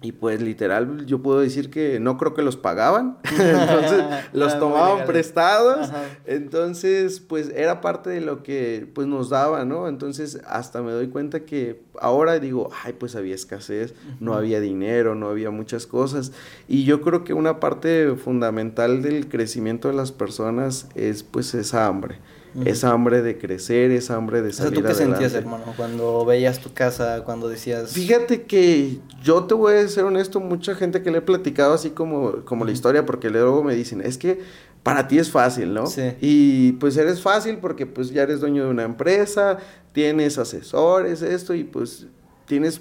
Y 0.00 0.12
pues 0.12 0.40
literal, 0.40 1.04
yo 1.04 1.20
puedo 1.22 1.40
decir 1.40 1.68
que 1.68 2.00
no 2.00 2.16
creo 2.16 2.32
que 2.32 2.40
los 2.40 2.56
pagaban, 2.56 3.18
entonces 3.24 4.04
los 4.32 4.58
tomaban 4.58 5.06
prestados, 5.06 5.90
entonces 6.24 7.20
pues 7.20 7.50
era 7.54 7.82
parte 7.82 8.08
de 8.08 8.22
lo 8.22 8.42
que 8.42 8.88
pues 8.94 9.06
nos 9.06 9.28
daba, 9.28 9.66
¿no? 9.66 9.88
Entonces 9.88 10.40
hasta 10.46 10.80
me 10.80 10.92
doy 10.92 11.08
cuenta 11.08 11.40
que 11.40 11.82
ahora 12.00 12.38
digo, 12.38 12.70
ay, 12.84 12.94
pues 12.94 13.16
había 13.16 13.34
escasez, 13.34 13.92
no 14.20 14.32
había 14.34 14.60
dinero, 14.60 15.14
no 15.14 15.28
había 15.28 15.50
muchas 15.50 15.86
cosas. 15.86 16.32
Y 16.66 16.84
yo 16.84 17.02
creo 17.02 17.24
que 17.24 17.34
una 17.34 17.60
parte 17.60 18.14
fundamental 18.16 19.02
del 19.02 19.28
crecimiento 19.28 19.88
de 19.88 19.94
las 19.94 20.12
personas 20.12 20.86
es 20.94 21.22
pues 21.22 21.52
esa 21.52 21.86
hambre 21.86 22.18
esa 22.64 22.90
hambre 22.90 23.22
de 23.22 23.38
crecer, 23.38 23.90
esa 23.90 24.16
hambre 24.16 24.42
de 24.42 24.52
salir 24.52 24.80
¿tú 24.80 24.86
qué 24.86 24.94
sentías, 24.94 25.34
hermano, 25.34 25.64
cuando 25.76 26.24
veías 26.24 26.60
tu 26.60 26.72
casa, 26.72 27.22
cuando 27.24 27.48
decías... 27.48 27.92
Fíjate 27.92 28.42
que 28.42 28.98
yo 29.22 29.44
te 29.44 29.54
voy 29.54 29.74
a 29.74 29.88
ser 29.88 30.04
honesto, 30.04 30.40
mucha 30.40 30.74
gente 30.74 31.02
que 31.02 31.10
le 31.10 31.18
he 31.18 31.22
platicado 31.22 31.74
así 31.74 31.90
como, 31.90 32.44
como 32.44 32.64
la 32.64 32.72
historia, 32.72 33.06
porque 33.06 33.30
luego 33.30 33.62
me 33.62 33.74
dicen, 33.74 34.00
es 34.00 34.18
que 34.18 34.40
para 34.82 35.08
ti 35.08 35.18
es 35.18 35.30
fácil, 35.30 35.74
¿no? 35.74 35.86
Sí. 35.86 36.12
Y 36.20 36.72
pues 36.72 36.96
eres 36.96 37.20
fácil 37.20 37.58
porque 37.58 37.86
pues 37.86 38.10
ya 38.10 38.22
eres 38.22 38.40
dueño 38.40 38.64
de 38.64 38.70
una 38.70 38.84
empresa, 38.84 39.58
tienes 39.92 40.38
asesores, 40.38 41.22
esto, 41.22 41.54
y 41.54 41.64
pues 41.64 42.06
tienes 42.46 42.80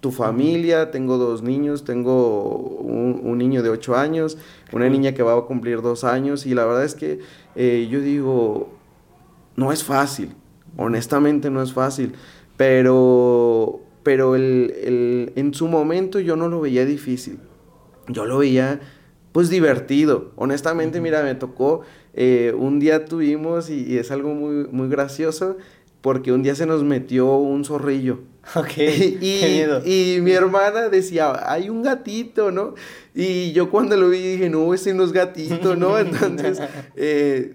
tu 0.00 0.12
familia, 0.12 0.90
tengo 0.90 1.18
dos 1.18 1.42
niños, 1.42 1.84
tengo 1.84 2.54
un, 2.54 3.38
niño 3.38 3.62
de 3.62 3.70
ocho 3.70 3.96
años, 3.96 4.38
una 4.72 4.88
niña 4.88 5.12
que 5.12 5.22
va 5.22 5.36
a 5.36 5.40
cumplir 5.42 5.82
dos 5.82 6.04
años, 6.04 6.46
y 6.46 6.54
la 6.54 6.64
verdad 6.64 6.84
es 6.84 6.94
que 6.94 7.20
eh, 7.56 7.88
yo 7.90 8.00
digo, 8.00 8.77
no 9.58 9.72
es 9.72 9.82
fácil, 9.82 10.30
honestamente 10.76 11.50
no 11.50 11.60
es 11.60 11.72
fácil, 11.72 12.12
pero, 12.56 13.80
pero 14.04 14.36
el, 14.36 15.32
en 15.34 15.52
su 15.52 15.66
momento 15.66 16.20
yo 16.20 16.36
no 16.36 16.48
lo 16.48 16.60
veía 16.60 16.86
difícil, 16.86 17.40
yo 18.06 18.24
lo 18.24 18.38
veía 18.38 18.78
pues 19.32 19.50
divertido, 19.50 20.30
honestamente 20.36 21.00
mira, 21.00 21.24
me 21.24 21.34
tocó, 21.34 21.82
eh, 22.14 22.54
un 22.56 22.78
día 22.78 23.04
tuvimos 23.04 23.68
y, 23.68 23.98
es 23.98 24.12
algo 24.12 24.32
muy, 24.32 24.68
muy 24.70 24.88
gracioso, 24.88 25.56
porque 26.02 26.30
un 26.30 26.44
día 26.44 26.54
se 26.54 26.64
nos 26.64 26.84
metió 26.84 27.34
un 27.34 27.64
zorrillo. 27.64 28.20
Ok. 28.54 28.76
y, 28.78 29.62
y, 29.84 30.20
mi 30.20 30.30
hermana 30.30 30.88
decía, 30.88 31.32
hay 31.52 31.68
un 31.68 31.82
gatito, 31.82 32.52
¿no? 32.52 32.74
Y 33.20 33.50
yo 33.50 33.68
cuando 33.68 33.96
lo 33.96 34.10
vi 34.10 34.18
dije, 34.18 34.48
no, 34.48 34.72
ese 34.72 34.94
no 34.94 35.02
es 35.02 35.10
gatito, 35.10 35.74
¿no? 35.74 35.98
Entonces, 35.98 36.62
eh, 36.94 37.52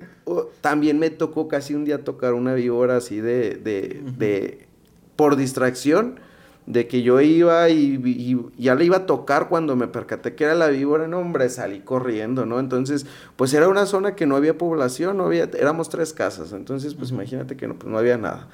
también 0.60 1.00
me 1.00 1.10
tocó 1.10 1.48
casi 1.48 1.74
un 1.74 1.86
día 1.86 2.04
tocar 2.04 2.34
una 2.34 2.54
víbora 2.54 2.98
así 2.98 3.22
de, 3.22 3.52
de, 3.56 4.02
de 4.18 4.68
por 5.16 5.38
distracción, 5.38 6.20
de 6.66 6.90
que 6.90 7.02
yo 7.02 7.22
iba 7.22 7.70
y, 7.70 8.38
ya 8.58 8.76
le 8.76 8.84
iba 8.84 8.98
a 8.98 9.06
tocar 9.06 9.48
cuando 9.48 9.78
me 9.78 9.88
percaté 9.88 10.36
que 10.36 10.44
era 10.44 10.54
la 10.54 10.68
víbora, 10.68 11.08
no 11.08 11.20
hombre, 11.20 11.48
salí 11.48 11.80
corriendo, 11.80 12.46
¿no? 12.46 12.60
Entonces, 12.60 13.06
pues 13.38 13.54
era 13.54 13.70
una 13.70 13.86
zona 13.86 14.16
que 14.16 14.26
no 14.26 14.36
había 14.36 14.58
población, 14.58 15.16
no 15.16 15.28
había, 15.28 15.50
éramos 15.58 15.88
tres 15.88 16.12
casas, 16.12 16.52
entonces, 16.52 16.94
pues 16.94 17.12
imagínate 17.12 17.56
que 17.56 17.70
no, 17.70 17.76
pues 17.76 17.90
no 17.90 17.98
había 17.98 18.18
nada. 18.18 18.50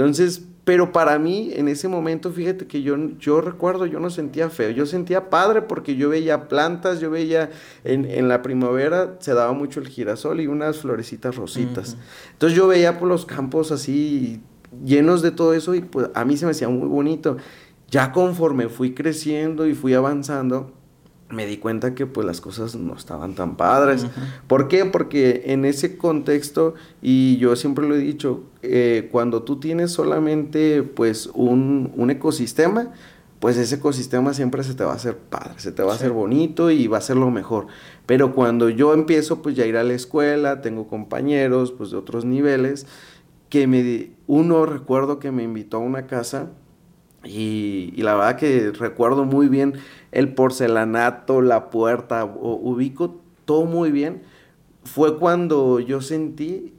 Entonces, 0.00 0.42
pero 0.64 0.92
para 0.92 1.18
mí, 1.18 1.50
en 1.54 1.68
ese 1.68 1.86
momento, 1.86 2.32
fíjate 2.32 2.66
que 2.66 2.80
yo, 2.80 2.96
yo 3.18 3.42
recuerdo, 3.42 3.84
yo 3.84 4.00
no 4.00 4.08
sentía 4.08 4.48
feo, 4.48 4.70
yo 4.70 4.86
sentía 4.86 5.28
padre 5.28 5.60
porque 5.60 5.94
yo 5.94 6.08
veía 6.08 6.48
plantas, 6.48 7.00
yo 7.00 7.10
veía 7.10 7.50
en, 7.84 8.26
la 8.26 8.40
primavera 8.40 9.16
se 9.20 9.34
daba 9.34 9.52
mucho 9.52 9.78
el 9.78 9.88
girasol 9.88 10.40
y 10.40 10.46
unas 10.46 10.78
florecitas 10.78 11.36
rositas. 11.36 11.98
Entonces 12.32 12.56
yo 12.56 12.66
veía 12.66 12.98
por 12.98 13.08
los 13.08 13.26
campos 13.26 13.72
así 13.72 14.40
llenos 14.82 15.20
de 15.20 15.32
todo 15.32 15.52
eso 15.52 15.74
y 15.74 15.82
pues 15.82 16.08
a 16.14 16.24
mí 16.24 16.38
se 16.38 16.46
me 16.46 16.52
hacía 16.52 16.70
muy 16.70 16.88
bonito. 16.88 17.36
Ya 17.90 18.10
conforme 18.10 18.70
fui 18.70 18.94
creciendo 18.94 19.66
y 19.66 19.74
fui 19.74 19.92
avanzando, 19.92 20.72
me 21.30 21.46
di 21.46 21.58
cuenta 21.58 21.94
que 21.94 22.06
pues 22.06 22.26
las 22.26 22.40
cosas 22.40 22.74
no 22.74 22.94
estaban 22.94 23.34
tan 23.34 23.56
padres. 23.56 24.06
¿Por 24.46 24.68
qué? 24.68 24.84
Porque 24.84 25.44
en 25.46 25.64
ese 25.64 25.96
contexto, 25.96 26.74
y 27.00 27.36
yo 27.38 27.56
siempre 27.56 27.88
lo 27.88 27.94
he 27.94 27.98
dicho, 27.98 28.44
eh, 28.62 29.08
cuando 29.10 29.42
tú 29.42 29.60
tienes 29.60 29.92
solamente 29.92 30.82
pues 30.82 31.30
un, 31.32 31.92
un, 31.96 32.10
ecosistema, 32.10 32.88
pues 33.38 33.56
ese 33.56 33.76
ecosistema 33.76 34.34
siempre 34.34 34.64
se 34.64 34.74
te 34.74 34.84
va 34.84 34.92
a 34.92 34.96
hacer 34.96 35.16
padre, 35.16 35.54
se 35.58 35.72
te 35.72 35.82
va 35.82 35.92
a 35.92 35.94
hacer 35.94 36.10
bonito 36.10 36.70
y 36.70 36.86
va 36.88 36.98
a 36.98 37.02
ser 37.02 37.16
lo 37.16 37.30
mejor. 37.30 37.68
Pero 38.06 38.34
cuando 38.34 38.68
yo 38.68 38.92
empiezo 38.92 39.40
pues 39.40 39.54
ya 39.54 39.64
a 39.64 39.66
ir 39.66 39.76
a 39.76 39.84
la 39.84 39.94
escuela, 39.94 40.60
tengo 40.60 40.88
compañeros 40.88 41.72
pues 41.72 41.90
de 41.90 41.96
otros 41.96 42.24
niveles, 42.24 42.86
que 43.48 43.66
me, 43.66 44.10
uno 44.26 44.66
recuerdo 44.66 45.18
que 45.18 45.32
me 45.32 45.42
invitó 45.42 45.78
a 45.78 45.80
una 45.80 46.06
casa 46.06 46.50
y, 47.24 47.92
y 47.96 48.02
la 48.02 48.14
verdad 48.14 48.36
que 48.36 48.72
recuerdo 48.72 49.24
muy 49.24 49.48
bien 49.48 49.74
el 50.12 50.34
porcelanato, 50.34 51.42
la 51.42 51.70
puerta, 51.70 52.24
ubico 52.24 53.20
todo 53.44 53.64
muy 53.64 53.90
bien. 53.90 54.22
Fue 54.84 55.18
cuando 55.18 55.80
yo 55.80 56.00
sentí 56.00 56.72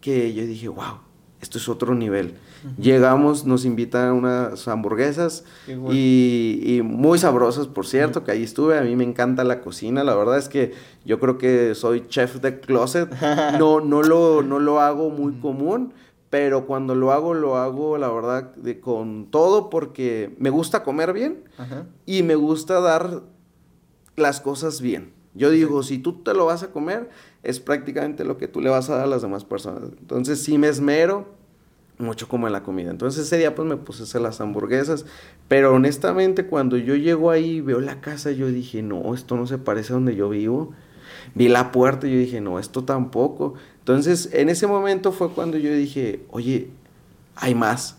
que 0.00 0.34
yo 0.34 0.44
dije, 0.46 0.68
wow, 0.68 0.98
esto 1.40 1.58
es 1.58 1.68
otro 1.68 1.94
nivel. 1.94 2.34
Llegamos, 2.76 3.46
nos 3.46 3.64
invitan 3.64 4.08
a 4.08 4.12
unas 4.12 4.66
hamburguesas 4.66 5.44
y, 5.68 6.80
muy 6.82 7.18
sabrosas, 7.18 7.68
por 7.68 7.86
cierto, 7.86 8.24
que 8.24 8.32
ahí 8.32 8.42
estuve. 8.42 8.76
A 8.76 8.82
mí 8.82 8.96
me 8.96 9.04
encanta 9.04 9.44
la 9.44 9.60
cocina. 9.60 10.02
La 10.02 10.16
verdad 10.16 10.38
es 10.38 10.48
que 10.48 10.72
yo 11.04 11.20
creo 11.20 11.38
que 11.38 11.76
soy 11.76 12.06
chef 12.08 12.36
de 12.40 12.58
closet. 12.60 13.08
No, 13.58 13.80
no, 13.80 14.02
lo, 14.02 14.42
no 14.42 14.58
lo 14.58 14.80
hago 14.80 15.10
muy 15.10 15.34
común, 15.34 15.92
pero 16.30 16.66
cuando 16.66 16.94
lo 16.94 17.12
hago, 17.12 17.34
lo 17.34 17.56
hago, 17.56 17.96
la 17.96 18.10
verdad, 18.10 18.54
de, 18.56 18.80
con 18.80 19.26
todo 19.30 19.70
porque 19.70 20.34
me 20.38 20.50
gusta 20.50 20.82
comer 20.82 21.12
bien 21.12 21.44
y 22.04 22.22
me 22.22 22.34
gusta 22.34 22.80
dar 22.80 23.22
las 24.16 24.40
cosas 24.40 24.80
bien. 24.80 25.12
Yo 25.34 25.50
digo, 25.50 25.82
si 25.82 25.98
tú 25.98 26.22
te 26.22 26.34
lo 26.34 26.46
vas 26.46 26.62
a 26.62 26.70
comer, 26.70 27.08
es 27.42 27.60
prácticamente 27.60 28.24
lo 28.24 28.36
que 28.36 28.48
tú 28.48 28.60
le 28.60 28.70
vas 28.70 28.90
a 28.90 28.96
dar 28.96 29.04
a 29.04 29.06
las 29.06 29.22
demás 29.22 29.44
personas. 29.44 29.90
Entonces, 29.98 30.42
sí 30.42 30.58
me 30.58 30.68
esmero 30.68 31.28
mucho 31.98 32.28
como 32.28 32.46
en 32.46 32.52
la 32.52 32.62
comida. 32.62 32.90
Entonces, 32.90 33.26
ese 33.26 33.38
día, 33.38 33.54
pues, 33.54 33.68
me 33.68 33.76
puse 33.76 34.02
a 34.02 34.04
hacer 34.04 34.20
las 34.20 34.40
hamburguesas. 34.40 35.06
Pero, 35.46 35.72
honestamente, 35.72 36.46
cuando 36.46 36.76
yo 36.76 36.96
llego 36.96 37.30
ahí, 37.30 37.60
veo 37.60 37.80
la 37.80 38.00
casa, 38.00 38.32
yo 38.32 38.48
dije, 38.48 38.82
no, 38.82 39.14
esto 39.14 39.36
no 39.36 39.46
se 39.46 39.58
parece 39.58 39.92
a 39.92 39.94
donde 39.94 40.16
yo 40.16 40.28
vivo. 40.28 40.72
Vi 41.34 41.48
la 41.48 41.72
puerta 41.72 42.06
y 42.06 42.12
yo 42.12 42.18
dije, 42.18 42.40
no, 42.40 42.58
esto 42.58 42.84
tampoco. 42.84 43.54
Entonces, 43.88 44.28
en 44.34 44.50
ese 44.50 44.66
momento 44.66 45.12
fue 45.12 45.30
cuando 45.30 45.56
yo 45.56 45.72
dije, 45.72 46.20
oye, 46.30 46.68
hay 47.34 47.54
más. 47.54 47.96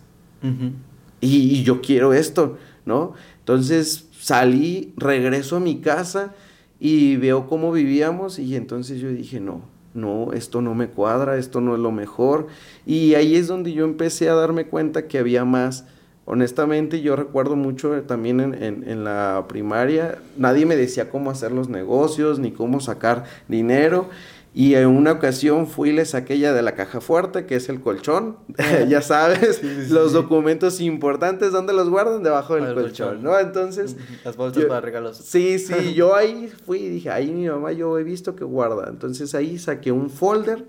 y, 1.20 1.64
yo 1.64 1.82
quiero 1.82 2.14
esto, 2.14 2.60
¿no? 2.86 3.14
Entonces 3.40 4.08
salí, 4.16 4.94
regreso 4.98 5.56
a 5.56 5.60
mi 5.60 5.82
casa 5.82 6.36
y 6.80 7.16
veo 7.16 7.48
cómo 7.48 7.72
vivíamos 7.72 8.38
y 8.38 8.56
entonces 8.56 9.02
yo 9.02 9.10
dije, 9.10 9.40
no, 9.40 9.64
no, 9.96 10.32
esto 10.34 10.62
no 10.62 10.76
me 10.76 10.90
cuadra, 10.90 11.38
esto 11.38 11.60
no 11.60 11.74
es 11.74 11.82
lo 11.82 11.92
mejor. 11.92 12.46
Y 12.86 13.16
ahí 13.16 13.36
es 13.36 13.48
donde 13.48 13.74
yo 13.74 13.84
empecé 13.84 14.30
a 14.30 14.36
darme 14.36 14.68
cuenta 14.68 15.08
que 15.08 15.18
había 15.18 15.44
más. 15.44 15.86
Honestamente, 16.26 17.02
yo 17.02 17.16
recuerdo 17.16 17.56
mucho 17.56 18.04
también 18.04 18.40
en, 18.40 18.88
en, 18.88 19.04
la 19.04 19.46
primaria, 19.50 20.20
nadie 20.38 20.68
me 20.68 20.76
decía 20.76 21.10
cómo 21.10 21.32
hacer 21.32 21.52
los 21.52 21.68
negocios 21.70 22.38
ni 22.38 22.52
cómo 22.52 22.80
sacar 22.80 23.24
dinero. 23.48 24.10
Y 24.52 24.74
en 24.74 24.88
una 24.88 25.12
ocasión 25.12 25.68
fui 25.68 25.90
y 25.90 25.94
le 25.94 26.06
saqué 26.06 26.40
ya 26.40 26.54
de 26.54 26.64
la 26.64 26.74
caja 26.74 27.02
fuerte, 27.02 27.46
que 27.46 27.56
es 27.56 27.70
el 27.70 27.82
colchón, 27.82 28.38
ya 28.90 29.02
sabes, 29.02 29.62
los 29.90 30.14
documentos 30.14 30.82
importantes, 30.82 31.52
¿dónde 31.52 31.74
los 31.74 31.90
guardan? 31.90 32.24
Debajo 32.24 32.56
del 32.56 32.74
colchón, 32.74 33.22
¿no? 33.22 33.38
Entonces... 33.38 33.96
Las 34.26 34.38
bolsas 34.38 34.66
para 34.66 34.82
regalos. 34.82 35.18
Sí, 35.18 35.60
sí, 35.60 35.94
yo 35.94 36.16
ahí 36.16 36.52
fui 36.66 36.80
y 36.80 36.90
dije, 36.90 37.10
ahí 37.12 37.32
mi 37.32 37.48
mamá 37.48 37.72
yo 37.74 37.98
he 38.00 38.04
visto 38.04 38.36
que 38.36 38.44
guarda. 38.44 38.90
Entonces 38.90 39.36
ahí 39.36 39.60
saqué 39.60 39.92
un 39.92 40.10
folder, 40.10 40.68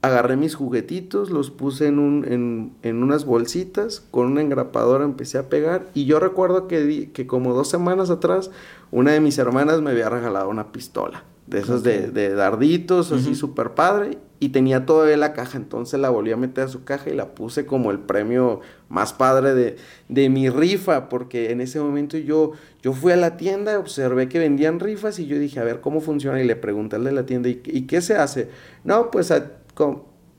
agarré 0.00 0.36
mis 0.36 0.54
juguetitos, 0.54 1.30
los 1.30 1.50
puse 1.50 1.88
en, 1.88 1.98
un, 1.98 2.24
en, 2.24 2.72
en 2.82 3.02
unas 3.02 3.24
bolsitas, 3.24 4.00
con 4.10 4.26
una 4.26 4.40
engrapadora 4.40 5.04
empecé 5.04 5.38
a 5.38 5.48
pegar. 5.48 5.88
Y 5.94 6.06
yo 6.06 6.20
recuerdo 6.20 6.68
que, 6.68 7.10
que 7.12 7.26
como 7.26 7.54
dos 7.54 7.68
semanas 7.68 8.08
atrás, 8.10 8.50
una 8.92 9.12
de 9.12 9.20
mis 9.20 9.36
hermanas 9.38 9.82
me 9.82 9.90
había 9.90 10.08
regalado 10.08 10.48
una 10.48 10.70
pistola 10.70 11.24
de 11.46 11.58
esos 11.58 11.82
de, 11.82 12.08
de, 12.10 12.34
darditos, 12.34 13.12
así 13.12 13.34
súper 13.34 13.70
padre, 13.70 14.18
y 14.38 14.50
tenía 14.50 14.86
todavía 14.86 15.16
la 15.16 15.32
caja, 15.32 15.56
entonces 15.56 16.00
la 16.00 16.10
volví 16.10 16.32
a 16.32 16.36
meter 16.36 16.64
a 16.64 16.68
su 16.68 16.84
caja 16.84 17.10
y 17.10 17.14
la 17.14 17.34
puse 17.34 17.66
como 17.66 17.90
el 17.90 17.98
premio 17.98 18.60
más 18.88 19.12
padre 19.12 19.54
de, 19.54 19.76
de 20.08 20.28
mi 20.28 20.48
rifa, 20.50 21.08
porque 21.08 21.50
en 21.50 21.60
ese 21.60 21.80
momento 21.80 22.16
yo, 22.16 22.52
yo 22.82 22.92
fui 22.92 23.12
a 23.12 23.16
la 23.16 23.36
tienda, 23.36 23.78
observé 23.78 24.28
que 24.28 24.38
vendían 24.38 24.80
rifas 24.80 25.18
y 25.18 25.26
yo 25.26 25.38
dije, 25.38 25.60
a 25.60 25.64
ver 25.64 25.80
cómo 25.80 26.00
funciona, 26.00 26.40
y 26.42 26.46
le 26.46 26.56
pregunté 26.56 26.96
al 26.96 27.04
de 27.04 27.12
la 27.12 27.26
tienda, 27.26 27.48
¿y, 27.48 27.56
qué 27.56 28.00
se 28.00 28.16
hace? 28.16 28.48
No, 28.84 29.10
pues 29.10 29.32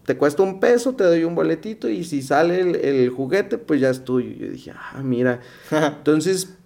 te 0.05 0.17
cuesta 0.17 0.43
un 0.43 0.59
peso, 0.59 0.95
te 0.95 1.03
doy 1.03 1.23
un 1.23 1.35
boletito, 1.35 1.89
y 1.89 2.03
si 2.03 2.21
sale 2.21 2.59
el, 2.59 2.75
el 2.75 3.09
juguete, 3.09 3.57
pues 3.57 3.79
ya 3.79 3.89
es 3.89 4.03
tuyo. 4.03 4.31
Yo 4.31 4.51
dije, 4.51 4.71
ah, 4.71 5.01
mira, 5.01 5.39
entonces 5.71 6.57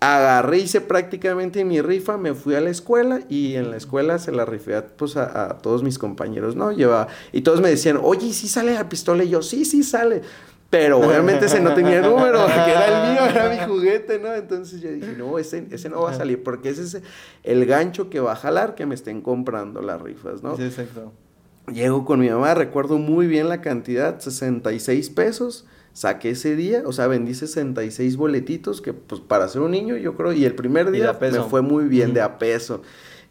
agarré, 0.00 0.58
hice 0.58 0.80
prácticamente 0.80 1.64
mi 1.64 1.80
rifa, 1.80 2.16
me 2.16 2.34
fui 2.34 2.54
a 2.54 2.60
la 2.60 2.70
escuela 2.70 3.20
y 3.28 3.56
en 3.56 3.70
la 3.70 3.76
escuela 3.76 4.18
se 4.18 4.30
la 4.30 4.44
rifé 4.44 4.80
pues, 4.82 5.16
a, 5.16 5.58
todos 5.60 5.82
mis 5.82 5.98
compañeros, 5.98 6.54
¿no? 6.54 6.70
Llevaba, 6.72 7.08
y 7.32 7.42
todos 7.42 7.60
me 7.60 7.68
decían, 7.68 7.98
oye, 8.02 8.32
¿sí 8.32 8.48
sale 8.48 8.74
la 8.74 8.88
pistola? 8.88 9.24
Y 9.24 9.30
yo, 9.30 9.42
sí, 9.42 9.64
sí 9.64 9.82
sale. 9.82 10.22
Pero 10.70 10.98
obviamente 10.98 11.46
ese 11.46 11.60
no 11.60 11.72
tenía 11.72 12.02
número, 12.02 12.44
que 12.46 12.70
era 12.70 12.86
el 12.86 13.12
mío, 13.12 13.24
era 13.24 13.48
mi 13.48 13.72
juguete, 13.72 14.18
¿no? 14.18 14.34
Entonces 14.34 14.82
yo 14.82 14.90
dije, 14.90 15.14
no, 15.16 15.38
ese, 15.38 15.66
ese 15.70 15.88
no 15.88 16.02
va 16.02 16.10
a 16.10 16.14
salir, 16.14 16.42
porque 16.42 16.68
ese 16.68 16.82
es 16.82 17.02
el 17.42 17.64
gancho 17.64 18.10
que 18.10 18.20
va 18.20 18.32
a 18.32 18.36
jalar 18.36 18.74
que 18.74 18.84
me 18.84 18.94
estén 18.94 19.22
comprando 19.22 19.80
las 19.80 20.00
rifas, 20.00 20.42
¿no? 20.42 20.56
Sí, 20.56 20.64
exacto. 20.64 21.12
Llego 21.72 22.04
con 22.04 22.20
mi 22.20 22.28
mamá, 22.28 22.54
recuerdo 22.54 22.98
muy 22.98 23.26
bien 23.26 23.48
la 23.48 23.62
cantidad, 23.62 24.20
66 24.20 25.08
pesos. 25.10 25.66
Saqué 25.92 26.30
ese 26.30 26.54
día, 26.54 26.82
o 26.86 26.92
sea, 26.92 27.06
vendí 27.08 27.34
66 27.34 28.16
boletitos, 28.16 28.80
que 28.80 28.92
pues 28.92 29.20
para 29.20 29.48
ser 29.48 29.62
un 29.62 29.72
niño 29.72 29.96
yo 29.96 30.14
creo, 30.14 30.32
y 30.32 30.44
el 30.44 30.54
primer 30.54 30.90
día 30.90 31.18
me 31.20 31.40
fue 31.42 31.62
muy 31.62 31.84
bien 31.84 32.14
de 32.14 32.20
a 32.20 32.38
peso. 32.38 32.82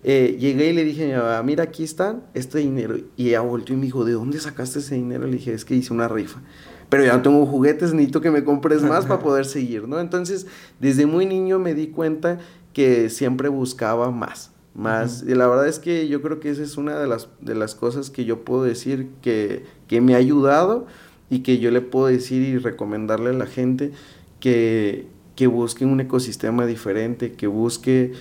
Eh, 0.03 0.37
llegué 0.39 0.69
y 0.69 0.73
le 0.73 0.83
dije 0.83 1.03
a 1.03 1.07
mi 1.07 1.13
mamá, 1.13 1.43
mira, 1.43 1.63
aquí 1.63 1.83
está 1.83 2.19
este 2.33 2.59
dinero. 2.59 2.97
Y 3.15 3.29
ella 3.29 3.41
volvió 3.41 3.75
y 3.75 3.77
me 3.77 3.85
dijo, 3.85 4.05
¿de 4.05 4.13
dónde 4.13 4.39
sacaste 4.39 4.79
ese 4.79 4.95
dinero? 4.95 5.25
Le 5.25 5.33
dije, 5.33 5.53
es 5.53 5.65
que 5.65 5.75
hice 5.75 5.93
una 5.93 6.07
rifa. 6.07 6.41
Pero 6.89 7.03
ya 7.03 7.13
no 7.13 7.21
tengo 7.21 7.45
juguetes, 7.45 7.93
necesito 7.93 8.21
que 8.21 8.31
me 8.31 8.43
compres 8.43 8.83
más 8.83 9.05
para 9.05 9.19
poder 9.23 9.45
seguir, 9.45 9.87
¿no? 9.87 9.99
Entonces, 9.99 10.45
desde 10.79 11.05
muy 11.05 11.25
niño 11.25 11.59
me 11.59 11.73
di 11.73 11.87
cuenta 11.87 12.39
que 12.73 13.09
siempre 13.09 13.49
buscaba 13.49 14.11
más 14.11 14.51
más. 14.77 15.23
Y 15.27 15.33
la 15.33 15.47
verdad 15.47 15.67
es 15.67 15.79
que 15.79 16.07
yo 16.07 16.21
creo 16.21 16.39
que 16.39 16.51
esa 16.51 16.61
es 16.61 16.77
una 16.77 16.97
de 16.99 17.07
las, 17.07 17.27
de 17.41 17.55
las 17.55 17.73
cosas 17.75 18.09
que 18.11 18.25
yo 18.25 18.45
puedo 18.45 18.63
decir 18.63 19.09
que, 19.21 19.65
que 19.87 19.99
me 20.01 20.13
ha 20.13 20.17
ayudado 20.17 20.85
y 21.29 21.39
que 21.39 21.59
yo 21.59 21.71
le 21.71 21.81
puedo 21.81 22.07
decir 22.07 22.41
y 22.41 22.57
recomendarle 22.57 23.31
a 23.31 23.33
la 23.33 23.45
gente 23.45 23.91
que, 24.39 25.07
que 25.35 25.47
busque 25.47 25.85
un 25.85 25.99
ecosistema 25.99 26.65
diferente, 26.65 27.33
que 27.33 27.47
busque 27.47 28.13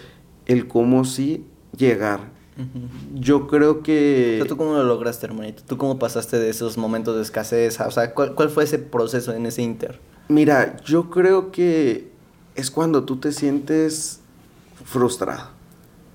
el 0.46 0.68
cómo 0.68 1.04
sí 1.04 1.44
llegar. 1.76 2.36
Yo 3.14 3.48
creo 3.48 3.82
que... 3.82 4.42
¿Tú 4.48 4.56
cómo 4.56 4.75
lo 4.75 4.84
lograste, 4.84 5.26
hermanito? 5.26 5.62
¿Tú 5.66 5.76
cómo 5.76 5.98
pasaste 5.98 6.38
de 6.38 6.48
esos 6.48 6.78
momentos 6.78 7.14
de 7.16 7.22
escasez? 7.22 7.78
O 7.80 7.90
sea, 7.90 8.14
¿cuál, 8.14 8.34
¿cuál 8.34 8.48
fue 8.48 8.64
ese 8.64 8.78
proceso 8.78 9.34
en 9.34 9.44
ese 9.44 9.62
inter? 9.62 10.00
Mira, 10.28 10.76
yo 10.82 11.10
creo 11.10 11.52
que 11.52 12.10
es 12.54 12.70
cuando 12.70 13.04
tú 13.04 13.16
te 13.16 13.32
sientes 13.32 14.20
frustrado. 14.84 15.50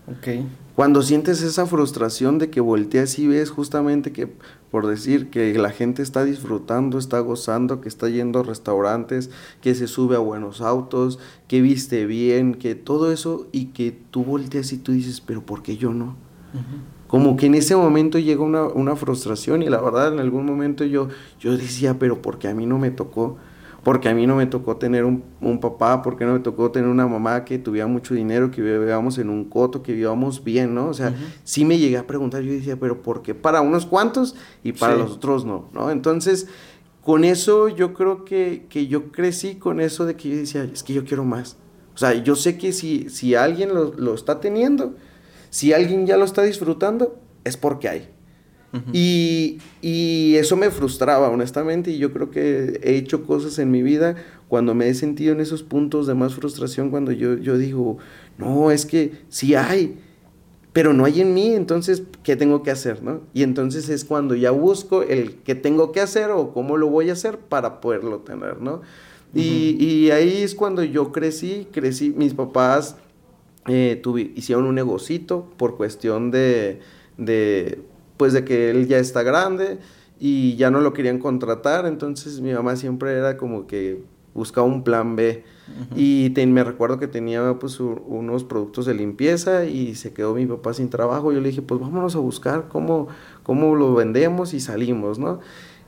Ok. 0.08 0.46
Cuando 0.82 1.04
sientes 1.04 1.44
esa 1.44 1.68
frustración 1.68 2.40
de 2.40 2.50
que 2.50 2.60
volteas 2.60 3.20
y 3.20 3.28
ves 3.28 3.52
justamente 3.52 4.12
que, 4.12 4.28
por 4.72 4.88
decir, 4.88 5.30
que 5.30 5.54
la 5.60 5.70
gente 5.70 6.02
está 6.02 6.26
disfrutando, 6.26 6.98
está 6.98 7.20
gozando, 7.20 7.82
que 7.82 7.88
está 7.88 8.10
yendo 8.10 8.40
a 8.40 8.44
restaurantes, 8.44 9.30
que 9.62 9.76
se 9.76 9.86
sube 9.86 10.16
a 10.16 10.20
buenos 10.20 10.60
autos, 10.60 11.20
que 11.48 11.62
viste 11.62 12.08
bien, 12.08 12.56
que 12.56 12.74
todo 12.74 13.12
eso, 13.12 13.46
y 13.52 13.66
que 13.66 13.92
tú 13.92 14.24
volteas 14.24 14.74
y 14.74 14.80
tú 14.80 14.92
dices, 14.92 15.22
pero 15.22 15.46
¿por 15.46 15.62
qué 15.62 15.78
yo 15.78 15.94
no? 15.94 16.16
Como 17.06 17.38
que 17.38 17.46
en 17.46 17.54
ese 17.54 17.76
momento 17.76 18.18
llega 18.18 18.42
una, 18.42 18.64
una, 18.64 18.96
frustración 18.96 19.62
y 19.62 19.70
la 19.70 19.80
verdad 19.80 20.12
en 20.12 20.20
algún 20.20 20.48
momento 20.48 20.84
yo, 20.84 21.10
yo 21.40 21.56
decía, 21.58 22.00
pero 22.00 22.24
¿por 22.24 22.40
qué 22.40 22.48
a 22.48 22.56
mí 22.56 22.66
no 22.66 22.80
me 22.80 22.90
tocó? 22.90 23.38
Porque 23.84 24.10
a 24.10 24.14
mí 24.14 24.28
no 24.28 24.36
me 24.36 24.46
tocó 24.46 24.78
tener 24.78 25.06
un, 25.06 25.24
un, 25.42 25.60
papá, 25.60 26.04
porque 26.04 26.24
no 26.24 26.34
me 26.34 26.40
tocó 26.40 26.70
tener 26.70 26.88
una 26.88 27.08
mamá 27.08 27.44
que 27.44 27.58
tuviera 27.58 27.88
mucho 27.88 28.14
dinero, 28.14 28.52
que 28.52 28.62
vivíamos 28.62 29.18
en 29.18 29.30
un 29.30 29.46
coto, 29.46 29.82
que 29.82 29.94
vivíamos 29.94 30.44
bien, 30.44 30.76
¿no? 30.76 30.88
O 30.88 30.94
sea, 30.94 31.16
sí 31.44 31.66
me 31.66 31.80
llegué 31.80 31.98
a 31.98 32.06
preguntar, 32.06 32.44
yo 32.44 32.52
decía, 32.52 32.78
pero 32.80 33.02
¿por 33.02 33.24
qué 33.24 33.34
para 33.34 33.62
unos 33.62 33.88
cuantos 33.88 34.36
y 34.64 34.74
para 34.74 34.96
los 34.96 35.14
otros 35.14 35.46
no, 35.46 35.70
¿no? 35.74 35.90
Entonces, 35.90 36.48
con 37.04 37.24
eso 37.24 37.70
yo 37.70 37.94
creo 37.94 38.24
que, 38.24 38.68
que, 38.70 38.86
yo 38.86 39.12
crecí 39.12 39.56
con 39.56 39.80
eso 39.80 40.06
de 40.06 40.16
que 40.16 40.30
yo 40.30 40.36
decía, 40.38 40.64
es 40.64 40.84
que 40.84 40.94
yo 40.94 41.04
quiero 41.04 41.24
más. 41.24 41.58
O 41.96 41.98
sea, 41.98 42.14
yo 42.14 42.36
sé 42.36 42.60
que 42.60 42.74
si, 42.74 43.10
si 43.10 43.34
alguien 43.34 43.74
lo, 43.74 43.94
lo 43.94 44.14
está 44.14 44.40
teniendo, 44.40 44.96
si 45.50 45.74
alguien 45.74 46.06
ya 46.06 46.18
lo 46.18 46.26
está 46.26 46.44
disfrutando, 46.44 47.20
es 47.44 47.58
porque 47.58 47.90
hay 47.90 48.10
y, 48.94 49.60
y, 49.82 50.36
eso 50.36 50.56
me 50.56 50.72
frustraba, 50.72 51.30
honestamente, 51.30 51.92
y 51.92 51.98
yo 51.98 52.14
creo 52.14 52.32
que 52.32 52.80
he 52.84 52.96
hecho 52.96 53.24
cosas 53.26 53.60
en 53.60 53.70
mi 53.70 53.82
vida 53.82 54.16
cuando 54.48 54.74
me 54.74 54.88
he 54.88 54.94
sentido 54.94 55.34
en 55.34 55.42
esos 55.42 55.64
puntos 55.64 56.08
de 56.08 56.14
más 56.14 56.36
frustración, 56.36 56.90
cuando 56.90 57.12
yo, 57.12 57.38
yo 57.38 57.58
digo, 57.58 57.98
no, 58.38 58.72
es 58.72 58.86
que 58.86 59.12
sí 59.28 59.56
hay, 59.56 59.98
pero 60.74 60.94
no 60.94 61.04
hay 61.04 61.20
en 61.20 61.34
mí, 61.34 61.54
entonces, 61.54 62.04
¿qué 62.24 62.38
tengo 62.38 62.64
que 62.64 62.72
hacer? 62.72 63.04
¿no? 63.04 63.22
Y 63.34 63.44
entonces 63.44 63.90
es 63.90 64.06
cuando 64.06 64.36
ya 64.36 64.52
busco 64.52 65.04
el 65.04 65.36
qué 65.38 65.54
tengo 65.56 65.92
que 65.92 66.00
hacer 66.00 66.32
o 66.32 66.54
cómo 66.54 66.78
lo 66.78 66.88
voy 66.88 67.10
a 67.10 67.14
hacer 67.14 67.40
para 67.40 67.82
poderlo 67.82 68.20
tener, 68.20 68.62
¿no? 68.62 68.82
y, 69.34 69.78
y, 69.80 70.12
ahí 70.12 70.44
es 70.44 70.56
cuando 70.56 70.84
yo 70.84 71.14
crecí, 71.14 71.68
crecí, 71.72 72.14
mis 72.16 72.34
papás 72.34 72.98
eh, 73.68 74.02
hicieron 74.36 74.66
un 74.66 74.76
negocito 74.76 75.48
por 75.56 75.78
cuestión 75.78 76.32
de, 76.32 76.80
de 77.18 77.80
pues 78.22 78.34
de 78.34 78.46
que 78.46 78.70
él 78.70 78.88
ya 78.88 79.00
está 79.00 79.24
grande 79.24 79.80
y 80.20 80.56
ya 80.56 80.70
no 80.70 80.80
lo 80.80 80.94
querían 80.94 81.18
contratar, 81.18 81.88
entonces 81.88 82.40
mi 82.40 82.54
mamá 82.54 82.76
siempre 82.76 83.14
era 83.18 83.36
como 83.36 83.66
que 83.66 84.04
buscaba 84.36 84.68
un 84.68 84.84
plan 84.84 85.16
B. 85.16 85.44
Y 85.96 86.32
me 86.46 86.64
recuerdo 86.64 87.00
que 87.00 87.08
tenía 87.08 87.58
pues 87.58 87.80
unos 87.80 88.44
productos 88.44 88.86
de 88.86 88.94
limpieza 88.94 89.66
y 89.66 89.96
se 89.96 90.14
quedó 90.14 90.36
mi 90.36 90.46
papá 90.46 90.76
sin 90.76 90.92
trabajo. 90.92 91.32
Yo 91.32 91.42
le 91.42 91.50
dije, 91.50 91.64
pues 91.64 91.82
vámonos 91.82 92.16
a 92.16 92.20
buscar 92.20 92.68
cómo, 92.68 93.08
cómo 93.42 93.74
lo 93.74 93.96
vendemos 93.96 94.54
y 94.54 94.60
salimos, 94.60 95.18
¿no? 95.18 95.40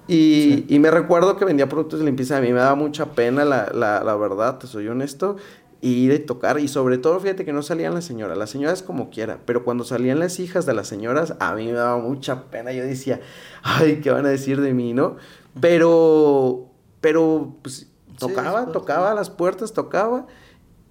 Y, 0.08 0.66
y, 0.68 0.80
me 0.80 0.90
recuerdo 0.90 1.38
que 1.38 1.46
vendía 1.46 1.70
productos 1.70 2.00
de 2.00 2.06
limpieza. 2.06 2.38
A 2.38 2.42
mí 2.42 2.48
me 2.48 2.60
daba 2.60 2.74
mucha 2.74 3.12
pena, 3.12 3.46
la, 3.46 3.72
la, 3.72 4.04
la 4.04 4.16
verdad, 4.16 4.58
te 4.58 4.66
soy 4.66 4.88
honesto 4.88 5.38
y 5.84 5.96
ir 5.96 6.26
tocar. 6.26 6.62
Y 6.62 6.70
sobre 6.70 6.98
todo, 6.98 7.20
fíjate 7.20 7.44
que 7.44 7.52
no 7.52 7.62
salían 7.62 7.94
las 7.94 8.06
señoras, 8.06 8.38
las 8.38 8.50
señoras 8.50 8.82
como 8.82 9.10
quiera, 9.10 9.40
pero 9.46 9.66
cuando 9.66 9.84
salían 9.84 10.18
las 10.18 10.40
hijas 10.40 10.66
de 10.66 10.74
las 10.74 10.88
señoras, 10.88 11.36
a 11.42 11.54
mí 11.56 11.66
me 11.66 11.74
daba 11.74 11.98
mucha 11.98 12.46
pena. 12.46 12.72
Yo 12.72 12.84
decía, 12.86 13.20
ay, 13.64 14.00
¿qué 14.02 14.10
van 14.10 14.26
a 14.26 14.30
decir 14.30 14.62
de 14.62 14.74
mí, 14.74 14.94
no? 14.94 15.18
Pero, 15.60 16.70
pero, 17.02 17.58
pues, 17.62 17.92
tocaba, 18.18 18.72
tocaba 18.72 19.14
las 19.14 19.30
puertas, 19.30 19.74
tocaba, 19.74 20.26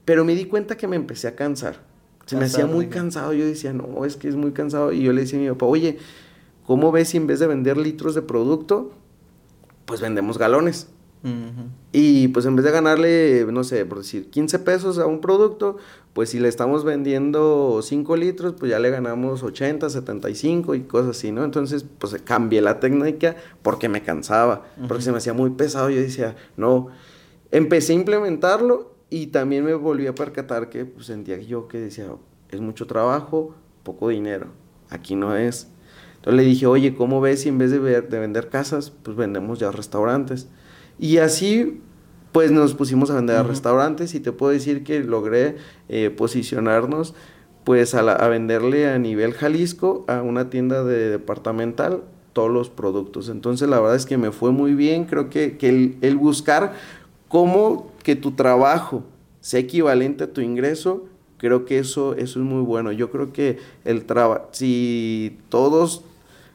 pero 0.05 0.27
me 0.27 0.35
di 0.35 0.45
cuenta 0.45 0.77
que 0.77 0.87
me 0.87 0.97
empecé 0.97 1.27
a 1.27 1.37
cansar. 1.37 1.81
Se 2.27 2.37
me 2.37 2.45
hacía 2.45 2.67
muy 2.67 2.89
cansado. 2.89 3.33
Yo 3.33 3.47
decía, 3.47 3.73
no, 3.73 4.05
es 4.05 4.17
que 4.17 4.29
es 4.29 4.37
muy 4.37 4.53
cansado. 4.53 4.93
Y 4.93 5.03
yo 5.03 5.15
le 5.15 5.23
decía 5.23 5.39
a 5.39 5.43
mi 5.43 5.49
papá, 5.49 5.65
oye, 5.65 5.99
¿cómo 6.67 6.93
ves 6.93 7.09
si 7.09 7.17
en 7.17 7.27
vez 7.27 7.41
de 7.41 7.47
vender 7.47 7.79
litros 7.79 8.15
de 8.15 8.21
producto, 8.21 8.93
pues 9.87 10.03
vendemos 10.03 10.37
galones? 10.37 10.89
Y 11.93 12.29
pues 12.29 12.47
en 12.47 12.57
vez 12.57 12.65
de 12.65 12.73
ganarle, 12.73 13.47
no 13.53 13.63
sé, 13.63 13.85
por 13.87 13.99
decir 13.99 14.29
15 14.31 14.59
pesos 14.59 14.99
a 14.99 15.07
un 15.07 15.21
producto, 15.21 15.77
pues 16.15 16.31
si 16.31 16.41
le 16.41 16.49
estamos 16.49 16.85
vendiendo 16.85 17.81
5 17.81 18.17
litros, 18.17 18.55
pues 18.59 18.71
ya 18.71 18.81
le 18.81 18.91
ganamos 18.91 19.43
80, 19.43 19.89
75 19.89 20.75
y 20.75 20.83
cosas 20.83 21.17
así, 21.17 21.31
¿no? 21.31 21.45
Entonces, 21.45 21.85
pues 21.99 22.21
cambié 22.25 22.61
la 22.61 22.81
técnica 22.81 23.37
porque 23.63 23.89
me 23.89 24.03
cansaba, 24.03 24.65
porque 24.89 25.05
se 25.05 25.13
me 25.13 25.19
hacía 25.19 25.33
muy 25.33 25.51
pesado. 25.51 25.91
Yo 25.91 26.01
decía, 26.01 26.35
no, 26.57 26.89
empecé 27.53 27.93
a 27.93 27.97
implementarlo 27.97 28.97
y 29.09 29.29
también 29.29 29.65
me 29.65 29.75
volví 29.75 30.09
a 30.09 30.15
percatar 30.15 30.71
que 30.71 30.85
pues, 30.87 31.07
sentía 31.07 31.39
yo 31.39 31.69
que 31.69 31.79
decía, 31.79 32.07
es 32.51 32.61
mucho 32.61 32.87
trabajo, 32.87 33.55
poco 33.85 34.09
dinero, 34.09 34.49
aquí 34.91 35.15
no 35.15 35.37
es. 35.37 35.69
Entonces 36.17 36.37
le 36.37 36.43
dije, 36.43 36.67
oye, 36.67 36.95
¿cómo 36.95 37.21
ves 37.21 37.43
si 37.43 37.49
en 37.49 37.59
vez 37.59 37.71
de, 37.71 37.79
de 37.79 38.19
vender 38.19 38.49
casas, 38.49 38.91
pues 38.91 39.17
vendemos 39.17 39.61
ya 39.61 39.71
restaurantes? 39.71 40.49
Y 40.99 41.19
así, 41.19 41.81
pues 42.33 42.51
nos 42.51 42.75
pusimos 42.75 43.11
a 43.11 43.15
vender 43.15 43.37
a 43.37 43.43
restaurantes 43.43 44.15
y 44.15 44.21
te 44.21 44.33
puedo 44.33 44.53
decir 44.53 44.85
que 44.85 45.01
logré 45.01 45.57
eh, 45.89 46.11
posicionarnos 46.11 47.15
pues 47.65 47.95
a, 47.95 48.29
venderle 48.29 48.89
a 48.89 48.99
nivel 48.99 49.35
Jalisco 49.35 50.05
a 50.09 50.23
una 50.23 50.51
tienda 50.51 50.83
de 50.83 51.11
departamental 51.11 52.03
todos 52.33 52.51
los 52.51 52.71
productos. 52.71 53.29
Entonces 53.29 53.69
la 53.69 53.79
verdad 53.79 53.97
es 53.97 54.07
que 54.07 54.19
me 54.19 54.33
fue 54.33 54.51
muy 54.51 54.75
bien, 54.75 55.05
creo 55.05 55.31
que, 55.31 55.57
que 55.57 55.97
el, 56.01 56.17
buscar 56.17 56.73
cómo 57.29 57.93
que 58.03 58.17
tu 58.17 58.33
trabajo 58.33 59.05
sea 59.41 59.61
equivalente 59.61 60.25
a 60.25 60.33
tu 60.33 60.41
ingreso, 60.41 61.05
creo 61.37 61.65
que 61.65 61.79
eso, 61.79 62.15
eso 62.15 62.41
es 62.41 62.45
muy 62.45 62.63
bueno. 62.63 62.91
Yo 62.91 63.11
creo 63.11 63.33
que 63.33 63.59
el 63.85 64.05
trabajo, 64.07 64.49
si 64.53 65.39
todos 65.49 66.05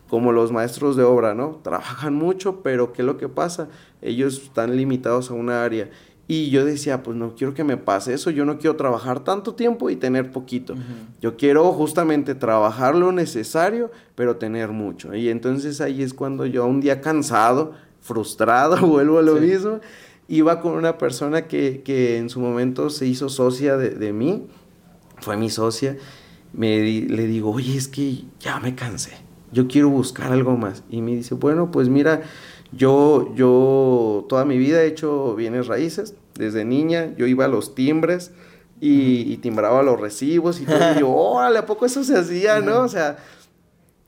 como 0.10 0.32
los 0.32 0.52
maestros 0.52 0.96
de 0.96 1.04
obra, 1.04 1.34
¿no? 1.34 1.60
Trabajan 1.64 2.16
mucho, 2.16 2.62
pero 2.62 2.94
¿qué 2.94 3.02
es 3.02 3.06
lo 3.06 3.18
que 3.18 3.30
pasa? 3.30 3.68
Ellos 4.02 4.42
están 4.44 4.76
limitados 4.76 5.30
a 5.30 5.34
una 5.34 5.64
área. 5.64 5.90
Y 6.30 6.50
yo 6.50 6.66
decía, 6.66 7.04
pues 7.04 7.16
no 7.16 7.36
quiero 7.36 7.54
que 7.54 7.64
me 7.64 7.78
pase 7.78 8.14
eso, 8.14 8.30
yo 8.32 8.44
no 8.44 8.58
quiero 8.58 8.76
trabajar 8.76 9.22
tanto 9.22 9.56
tiempo 9.56 9.90
y 9.90 9.96
tener 9.96 10.32
poquito. 10.32 10.76
Yo 11.22 11.38
quiero 11.38 11.72
justamente 11.72 12.36
trabajar 12.36 12.96
lo 12.96 13.14
necesario, 13.14 13.92
pero 14.16 14.36
tener 14.36 14.70
mucho. 14.70 15.16
Y 15.16 15.30
entonces 15.30 15.80
ahí 15.80 16.04
es 16.04 16.14
cuando 16.14 16.46
yo 16.46 16.66
un 16.66 16.82
día 16.82 17.00
cansado, 17.00 17.74
frustrado, 18.02 18.76
vuelvo 18.88 19.20
a 19.20 19.22
lo 19.22 19.36
mismo, 19.36 19.80
iba 20.28 20.60
con 20.60 20.74
una 20.74 20.98
persona 20.98 21.48
que, 21.48 21.82
que, 21.82 22.18
en 22.18 22.30
su 22.30 22.42
momento 22.42 22.90
se 22.90 23.08
hizo 23.08 23.30
socia 23.30 23.78
de, 23.78 23.92
de 23.92 24.12
mí, 24.12 24.48
fue 25.22 25.38
mi 25.38 25.50
socia, 25.50 25.96
me 26.52 26.80
le 26.80 27.26
digo, 27.26 27.52
oye, 27.52 27.78
es 27.78 27.88
que 27.88 28.26
ya 28.40 28.60
me 28.60 28.76
cansé 28.76 29.27
yo 29.52 29.68
quiero 29.68 29.90
buscar 29.90 30.32
algo 30.32 30.58
más. 30.58 30.84
Y 30.90 31.02
me 31.02 31.16
dice, 31.16 31.36
bueno, 31.36 31.72
pues 31.72 31.90
mira, 31.90 32.22
yo, 32.72 33.34
yo 33.36 34.26
toda 34.30 34.46
mi 34.46 34.58
vida 34.58 34.84
he 34.84 34.88
hecho 34.88 35.36
bienes 35.36 35.68
raíces. 35.68 36.16
Desde 36.36 36.66
niña 36.66 37.14
yo 37.18 37.28
iba 37.28 37.46
a 37.46 37.48
los 37.48 37.76
timbres 37.76 38.32
y, 38.80 39.38
timbraba 39.38 39.82
los 39.84 40.00
recibos 40.00 40.62
y 40.62 40.66
todo. 40.66 40.94
y 40.96 41.00
yo, 41.00 41.10
órale, 41.14 41.60
¿a 41.60 41.66
poco 41.66 41.86
eso 41.86 42.04
se 42.04 42.18
hacía, 42.18 42.60
no? 42.60 42.82
O 42.82 42.88
sea, 42.88 43.18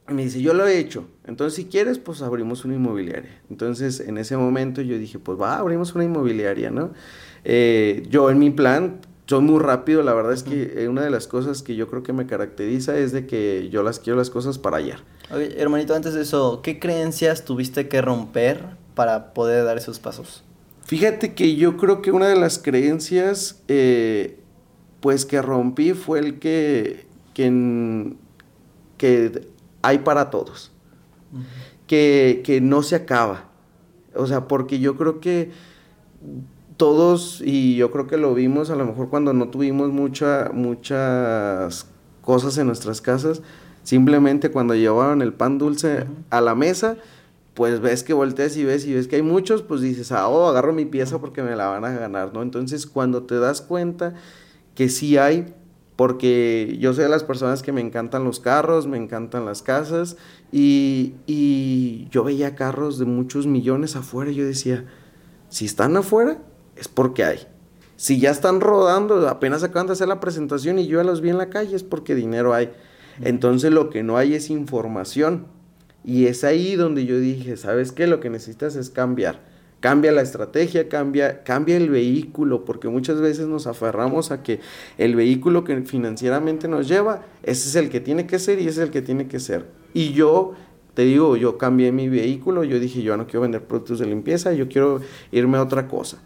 me 0.08 0.24
dice, 0.24 0.42
yo 0.42 0.54
lo 0.54 0.68
he 0.68 0.78
hecho. 0.78 1.06
Entonces, 1.26 1.56
si 1.56 1.66
quieres, 1.66 2.00
pues 2.00 2.22
abrimos 2.22 2.66
una 2.66 2.76
inmobiliaria. 2.76 3.42
Entonces, 3.50 4.00
en 4.00 4.18
ese 4.18 4.38
momento 4.38 4.82
yo 4.82 4.98
dije, 4.98 5.20
pues 5.20 5.40
va, 5.40 5.58
abrimos 5.58 5.94
una 5.96 6.04
inmobiliaria, 6.04 6.72
¿no? 6.72 6.92
Eh, 7.44 8.04
yo 8.10 8.30
en 8.30 8.40
mi 8.40 8.50
plan, 8.50 9.00
soy 9.30 9.42
muy 9.42 9.60
rápido, 9.60 10.02
la 10.02 10.16
verdad 10.16 10.34
es 10.34 10.42
que 10.42 10.88
una 10.90 11.04
de 11.04 11.12
las 11.12 11.28
cosas 11.28 11.62
que 11.62 11.76
yo 11.76 11.88
creo 11.88 12.02
que 12.02 12.14
me 12.14 12.26
caracteriza 12.26 12.98
es 12.98 13.12
de 13.12 13.28
que 13.28 13.70
yo 13.70 13.84
las 13.84 14.00
quiero 14.00 14.18
las 14.18 14.32
cosas 14.32 14.58
para 14.58 14.78
ayer. 14.78 15.04
Hermanito, 15.30 15.94
antes 15.94 16.16
de 16.16 16.24
eso, 16.24 16.62
¿qué 16.64 16.80
creencias 16.80 17.46
tuviste 17.46 17.88
que 17.88 18.02
romper 18.02 18.66
para 18.96 19.36
poder 19.36 19.66
dar 19.66 19.78
esos 19.78 20.00
pasos? 20.00 20.44
Fíjate 20.82 21.36
que 21.36 21.56
yo 21.56 21.78
creo 21.78 22.02
que 22.02 22.12
una 22.12 22.28
de 22.28 22.38
las 22.38 22.58
creencias, 22.58 23.62
eh, 23.68 24.40
pues 25.00 25.28
que 25.28 25.44
rompí 25.44 25.94
fue 25.94 26.18
el 26.18 26.40
que, 26.40 27.06
que, 27.36 28.16
que 28.98 29.48
hay 29.84 30.00
para 30.00 30.32
todos, 30.32 30.72
que, 31.86 32.42
que 32.44 32.62
no 32.62 32.82
se 32.82 32.96
acaba. 32.96 33.52
O 34.16 34.26
sea, 34.26 34.48
porque 34.48 34.80
yo 34.80 34.98
creo 34.98 35.20
que 35.20 35.52
todos, 36.80 37.42
y 37.46 37.76
yo 37.76 37.92
creo 37.92 38.08
que 38.08 38.16
lo 38.16 38.34
vimos 38.34 38.70
a 38.70 38.76
lo 38.78 38.86
mejor 38.86 39.10
cuando 39.10 39.34
no 39.34 39.50
tuvimos 39.50 39.90
mucha, 39.90 40.50
muchas 40.54 41.88
cosas 42.22 42.58
en 42.58 42.68
nuestras 42.68 43.02
casas, 43.02 43.42
simplemente 43.84 44.50
cuando 44.50 44.74
llevaban 44.76 45.22
el 45.22 45.34
pan 45.34 45.58
dulce 45.58 46.06
a 46.30 46.40
la 46.40 46.56
mesa, 46.56 46.96
pues 47.54 47.82
ves 47.82 48.04
que 48.04 48.14
volteas 48.14 48.56
y 48.56 48.64
ves 48.64 48.86
y 48.86 48.94
ves 48.94 49.10
que 49.10 49.18
hay 49.18 49.22
muchos, 49.22 49.62
pues 49.62 49.82
dices, 49.82 50.14
ah, 50.14 50.30
oh, 50.30 50.48
agarro 50.48 50.72
mi 50.72 50.86
pieza 50.86 51.20
porque 51.20 51.44
me 51.44 51.54
la 51.58 51.68
van 51.68 51.84
a 51.84 51.92
ganar, 51.92 52.34
¿no? 52.34 52.42
Entonces, 52.42 52.86
cuando 52.86 53.24
te 53.24 53.38
das 53.40 53.60
cuenta 53.60 54.14
que 54.74 54.88
sí 54.88 55.18
hay, 55.18 55.54
porque 55.98 56.78
yo 56.80 56.94
soy 56.94 57.04
de 57.04 57.10
las 57.10 57.26
personas 57.26 57.62
que 57.62 57.74
me 57.74 57.82
encantan 57.82 58.24
los 58.24 58.40
carros, 58.40 58.88
me 58.88 58.96
encantan 58.96 59.44
las 59.44 59.64
casas, 59.64 60.16
y, 60.50 61.16
y 61.28 62.08
yo 62.10 62.24
veía 62.24 62.56
carros 62.56 63.00
de 63.00 63.06
muchos 63.06 63.48
millones 63.48 63.98
afuera 63.98 64.32
y 64.32 64.36
yo 64.36 64.46
decía, 64.46 64.86
si 65.50 65.66
están 65.66 65.98
afuera, 65.98 66.40
es 66.80 66.88
porque 66.88 67.24
hay. 67.24 67.40
Si 67.96 68.20
ya 68.20 68.32
están 68.32 68.62
rodando, 68.62 69.28
apenas 69.28 69.64
acaban 69.64 69.88
de 69.88 69.94
hacer 69.94 70.08
la 70.08 70.22
presentación 70.22 70.80
y 70.80 70.88
yo 70.88 71.00
ya 71.00 71.04
los 71.04 71.20
vi 71.22 71.30
en 71.30 71.38
la 71.38 71.50
calle, 71.50 71.76
es 71.76 71.84
porque 71.84 72.16
dinero 72.16 72.54
hay. 72.54 72.72
Entonces 73.22 73.72
lo 73.72 73.90
que 73.90 74.04
no 74.04 74.18
hay 74.18 74.36
es 74.36 74.50
información. 74.50 75.48
Y 76.06 76.28
es 76.28 76.46
ahí 76.46 76.76
donde 76.76 77.06
yo 77.06 77.20
dije, 77.20 77.58
¿sabes 77.58 77.92
qué? 77.92 78.08
Lo 78.08 78.22
que 78.22 78.30
necesitas 78.30 78.78
es 78.78 78.90
cambiar. 78.90 79.42
Cambia 79.82 80.12
la 80.12 80.22
estrategia, 80.22 80.90
cambia, 80.90 81.44
cambia 81.44 81.78
el 81.78 81.90
vehículo, 81.90 82.66
porque 82.66 82.88
muchas 82.88 83.20
veces 83.22 83.48
nos 83.48 83.68
aferramos 83.68 84.32
a 84.32 84.44
que 84.44 84.60
el 84.98 85.16
vehículo 85.16 85.64
que 85.64 85.82
financieramente 85.84 86.68
nos 86.68 86.88
lleva, 86.88 87.26
ese 87.44 87.70
es 87.70 87.76
el 87.76 87.90
que 87.90 88.00
tiene 88.00 88.28
que 88.28 88.40
ser 88.40 88.60
y 88.60 88.64
ese 88.64 88.82
es 88.82 88.88
el 88.88 88.92
que 88.92 89.02
tiene 89.02 89.28
que 89.28 89.40
ser. 89.40 89.68
Y 89.94 90.12
yo 90.12 90.54
te 90.94 91.04
digo, 91.04 91.38
yo 91.38 91.58
cambié 91.58 91.92
mi 91.92 92.10
vehículo, 92.10 92.64
yo 92.64 92.80
dije, 92.80 93.02
yo 93.02 93.16
no 93.16 93.26
quiero 93.26 93.42
vender 93.42 93.64
productos 93.64 94.00
de 94.00 94.06
limpieza, 94.06 94.52
yo 94.54 94.68
quiero 94.68 95.00
irme 95.32 95.58
a 95.58 95.64
otra 95.64 95.88
cosa. 95.88 96.22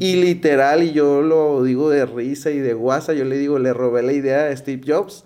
Y 0.00 0.16
literal, 0.16 0.82
y 0.82 0.92
yo 0.92 1.22
lo 1.22 1.62
digo 1.62 1.88
de 1.88 2.04
risa 2.04 2.50
y 2.50 2.58
de 2.58 2.74
guasa, 2.74 3.12
yo 3.12 3.24
le 3.24 3.38
digo, 3.38 3.58
le 3.58 3.72
robé 3.72 4.02
la 4.02 4.12
idea 4.12 4.46
a 4.46 4.56
Steve 4.56 4.82
Jobs 4.86 5.24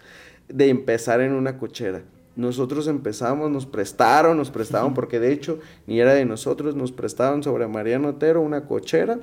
de 0.48 0.68
empezar 0.68 1.20
en 1.20 1.33
una 1.33 1.57
cochera. 1.57 2.02
Nosotros 2.37 2.87
empezamos, 2.87 3.50
nos 3.50 3.66
prestaron, 3.66 4.37
nos 4.37 4.50
prestaron, 4.50 4.94
porque 4.94 5.18
de 5.18 5.33
hecho 5.33 5.59
ni 5.87 6.00
era 6.00 6.14
de 6.14 6.24
nosotros, 6.24 6.76
nos 6.76 6.92
prestaron 6.92 7.42
sobre 7.42 7.66
Mariano 7.66 8.11
Otero 8.11 8.40
una 8.42 8.66
cochera. 8.66 9.18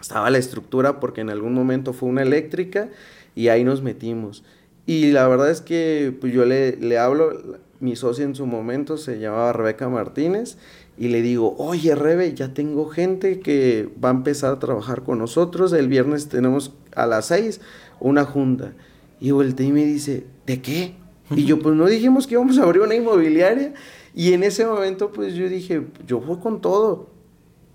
Estaba 0.00 0.30
la 0.30 0.38
estructura 0.38 1.00
porque 1.00 1.22
en 1.22 1.30
algún 1.30 1.54
momento 1.54 1.92
fue 1.92 2.08
una 2.08 2.22
eléctrica 2.22 2.88
y 3.34 3.48
ahí 3.48 3.64
nos 3.64 3.82
metimos. 3.82 4.44
Y 4.84 5.10
la 5.10 5.26
verdad 5.26 5.50
es 5.50 5.60
que 5.60 6.14
pues 6.20 6.32
yo 6.32 6.44
le, 6.44 6.76
le 6.76 6.98
hablo, 6.98 7.58
mi 7.80 7.96
socia 7.96 8.24
en 8.24 8.36
su 8.36 8.46
momento 8.46 8.96
se 8.98 9.18
llamaba 9.18 9.52
Rebeca 9.52 9.88
Martínez 9.88 10.58
y 10.98 11.08
le 11.08 11.20
digo, 11.20 11.54
oye 11.58 11.94
Rebe, 11.94 12.34
ya 12.34 12.54
tengo 12.54 12.88
gente 12.88 13.40
que 13.40 13.88
va 14.02 14.08
a 14.08 14.12
empezar 14.12 14.54
a 14.54 14.58
trabajar 14.58 15.02
con 15.02 15.18
nosotros, 15.18 15.72
el 15.72 15.88
viernes 15.88 16.28
tenemos 16.28 16.72
a 16.94 17.06
las 17.06 17.26
seis 17.26 17.60
una 18.00 18.24
junta. 18.24 18.72
Y 19.20 19.30
volteé 19.30 19.66
y 19.66 19.72
me 19.72 19.84
dice, 19.84 20.26
¿de 20.46 20.60
qué? 20.60 20.94
Y 21.30 21.44
yo, 21.44 21.58
pues 21.58 21.74
no 21.74 21.86
dijimos 21.86 22.26
que 22.26 22.34
íbamos 22.34 22.58
a 22.58 22.62
abrir 22.62 22.82
una 22.82 22.94
inmobiliaria. 22.94 23.74
Y 24.14 24.32
en 24.32 24.42
ese 24.42 24.64
momento, 24.64 25.12
pues 25.12 25.34
yo 25.34 25.48
dije, 25.48 25.86
yo 26.06 26.20
voy 26.20 26.38
con 26.38 26.60
todo. 26.60 27.10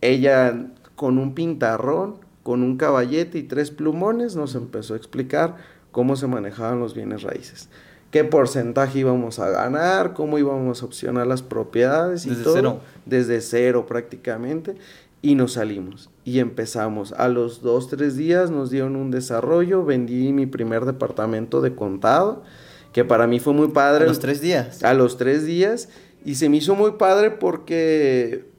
Ella 0.02 0.68
con 0.96 1.18
un 1.18 1.34
pintarrón, 1.34 2.16
con 2.44 2.64
un 2.64 2.78
caballete 2.78 3.38
y 3.38 3.44
tres 3.44 3.72
plumones, 3.72 4.36
nos 4.36 4.56
empezó 4.56 4.94
a 4.94 4.98
explicar 4.98 5.58
cómo 5.92 6.16
se 6.16 6.28
manejaban 6.28 6.80
los 6.80 6.96
bienes 6.96 7.24
raíces 7.24 7.70
qué 8.12 8.24
porcentaje 8.24 9.00
íbamos 9.00 9.40
a 9.40 9.50
ganar, 9.50 10.14
cómo 10.14 10.38
íbamos 10.38 10.82
a 10.82 10.86
opcionar 10.86 11.26
las 11.26 11.42
propiedades 11.42 12.26
y 12.26 12.30
desde 12.30 12.44
todo. 12.44 12.56
Cero. 12.56 12.80
Desde 13.06 13.42
cero 13.42 13.86
prácticamente. 13.88 14.76
Y 15.24 15.36
nos 15.36 15.54
salimos 15.54 16.10
y 16.26 16.40
empezamos. 16.40 17.14
A 17.14 17.28
los 17.28 17.62
dos, 17.62 17.90
tres 17.90 18.18
días 18.18 18.50
nos 18.50 18.72
dieron 18.72 18.96
un 18.96 19.12
desarrollo, 19.12 19.86
vendí 19.86 20.34
mi 20.34 20.48
primer 20.48 20.86
departamento 20.86 21.62
de 21.62 21.76
contado, 21.76 22.44
que 22.92 23.06
para 23.06 23.28
mí 23.28 23.40
fue 23.40 23.54
muy 23.54 23.68
padre. 23.68 24.06
A 24.06 24.08
los 24.08 24.20
tres 24.20 24.42
días. 24.42 24.84
A 24.84 24.94
los 24.96 25.18
tres 25.18 25.46
días. 25.46 25.90
Y 26.26 26.36
se 26.36 26.50
me 26.50 26.58
hizo 26.58 26.76
muy 26.76 26.94
padre 26.94 27.32
porque 27.32 28.51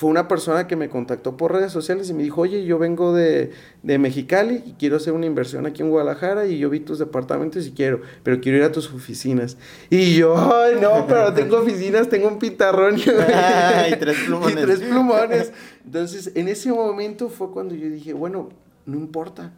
fue 0.00 0.08
una 0.08 0.28
persona 0.28 0.66
que 0.66 0.76
me 0.76 0.88
contactó 0.88 1.36
por 1.36 1.52
redes 1.52 1.72
sociales 1.72 2.08
y 2.08 2.14
me 2.14 2.22
dijo, 2.22 2.40
oye, 2.40 2.64
yo 2.64 2.78
vengo 2.78 3.12
de, 3.12 3.52
Mexicali 3.82 4.62
y 4.64 4.72
quiero 4.78 4.96
hacer 4.96 5.12
una 5.12 5.26
inversión 5.26 5.66
aquí 5.66 5.82
en 5.82 5.90
Guadalajara 5.90 6.46
y 6.46 6.56
yo 6.56 6.70
vi 6.70 6.80
tus 6.80 6.98
departamentos 6.98 7.66
y 7.66 7.72
quiero, 7.72 8.00
pero 8.22 8.40
quiero 8.40 8.56
ir 8.56 8.64
a 8.64 8.72
tus 8.72 8.90
oficinas. 8.94 9.58
Y 9.90 10.14
yo, 10.14 10.34
ay, 10.38 10.78
no, 10.80 11.06
pero 11.06 11.34
tengo 11.34 11.58
oficinas, 11.58 12.08
tengo 12.08 12.28
un 12.28 12.38
pitarrón 12.38 12.96
y, 12.98 13.02
tres 13.02 14.16
plumones. 14.24 14.56
y 14.56 14.60
tres 14.62 14.80
plumones. 14.80 15.52
Entonces, 15.84 16.32
en 16.34 16.48
ese 16.48 16.72
momento 16.72 17.28
fue 17.28 17.50
cuando 17.50 17.74
yo 17.74 17.90
dije, 17.90 18.14
bueno, 18.14 18.48
no 18.86 18.96
importa, 18.96 19.52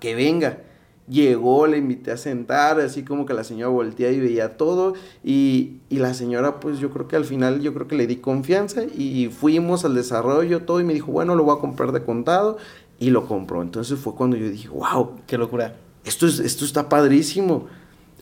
que 0.00 0.16
venga 0.16 0.58
llegó, 1.08 1.66
le 1.66 1.78
invité 1.78 2.10
a 2.10 2.16
sentar, 2.16 2.80
así 2.80 3.02
como 3.02 3.26
que 3.26 3.34
la 3.34 3.44
señora 3.44 3.70
voltea 3.70 4.10
y 4.10 4.20
veía 4.20 4.56
todo 4.56 4.94
y, 5.24 5.78
y, 5.88 5.98
la 5.98 6.14
señora 6.14 6.60
pues 6.60 6.78
yo 6.78 6.90
creo 6.90 7.08
que 7.08 7.16
al 7.16 7.24
final 7.24 7.60
yo 7.60 7.72
creo 7.74 7.88
que 7.88 7.96
le 7.96 8.06
di 8.06 8.16
confianza 8.16 8.82
y 8.84 9.28
fuimos 9.28 9.84
al 9.84 9.94
desarrollo 9.94 10.62
todo 10.62 10.80
y 10.80 10.84
me 10.84 10.94
dijo, 10.94 11.10
bueno, 11.12 11.34
lo 11.34 11.44
voy 11.44 11.56
a 11.56 11.60
comprar 11.60 11.92
de 11.92 12.02
contado 12.02 12.58
y 12.98 13.10
lo 13.10 13.26
compró. 13.26 13.62
Entonces 13.62 13.98
fue 13.98 14.14
cuando 14.14 14.36
yo 14.36 14.48
dije, 14.48 14.68
wow. 14.68 15.12
Qué 15.26 15.38
locura. 15.38 15.76
Esto, 16.04 16.26
es, 16.26 16.40
esto 16.40 16.64
está 16.64 16.88
padrísimo. 16.88 17.66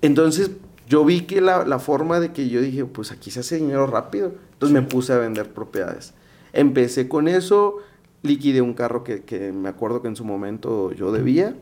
Entonces 0.03 0.51
yo 0.89 1.05
vi 1.05 1.23
que 1.23 1.41
la, 1.41 1.65
la 1.65 1.79
forma 1.79 2.21
de 2.21 2.33
que 2.33 2.49
yo 2.49 2.61
dije, 2.61 2.85
pues 2.85 3.11
aquí 3.11 3.31
se 3.31 3.41
hace 3.41 3.57
dinero 3.57 3.87
rápido. 3.87 4.33
Entonces 4.53 4.75
me 4.75 4.87
puse 4.87 5.13
a 5.13 5.19
vender 5.19 5.53
propiedades. 5.53 6.15
Empecé 6.53 7.09
con 7.09 7.29
eso, 7.29 7.79
liquidé 8.23 8.61
un 8.61 8.75
carro 8.75 9.05
que, 9.05 9.23
que 9.23 9.53
me 9.53 9.69
acuerdo 9.69 10.03
que 10.03 10.09
en 10.09 10.17
su 10.17 10.25
momento 10.25 10.93
yo 10.93 11.13
debía 11.13 11.55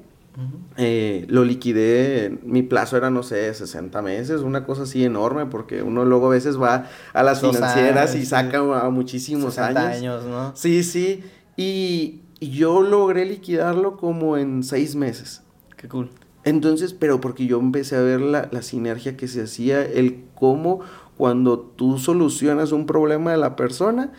eh, 0.76 1.26
lo 1.28 1.44
liquidé, 1.44 2.38
mi 2.42 2.62
plazo 2.62 2.96
era, 2.96 3.10
no 3.10 3.22
sé, 3.22 3.52
60 3.54 4.02
meses, 4.02 4.40
una 4.40 4.64
cosa 4.64 4.82
así 4.82 5.04
enorme, 5.04 5.46
porque 5.46 5.82
uno 5.82 6.04
luego 6.04 6.26
a 6.26 6.30
veces 6.30 6.60
va 6.60 6.86
a 7.12 7.22
las 7.22 7.40
financieras 7.40 8.14
y 8.16 8.26
saca 8.26 8.58
a 8.58 8.90
muchísimos 8.90 9.58
años. 9.58 9.84
años, 9.84 10.24
¿no? 10.24 10.52
Sí, 10.56 10.82
sí, 10.82 11.22
y, 11.56 12.20
yo 12.40 12.82
logré 12.82 13.24
liquidarlo 13.24 13.96
como 13.96 14.36
en 14.36 14.64
seis 14.64 14.96
meses. 14.96 15.42
Qué 15.78 15.88
cool. 15.88 16.10
Entonces, 16.42 16.92
pero 16.92 17.18
porque 17.18 17.46
yo 17.46 17.58
empecé 17.58 17.96
a 17.96 18.00
ver 18.00 18.20
la, 18.20 18.48
la 18.50 18.60
sinergia 18.60 19.16
que 19.16 19.28
se 19.28 19.44
hacía, 19.44 19.82
el 19.82 20.24
cómo 20.34 20.80
cuando 21.16 21.58
tú 21.58 21.98
solucionas 21.98 22.72
un 22.72 22.84
problema 22.84 23.30
de 23.30 23.38
la 23.38 23.56
persona, 23.56 24.12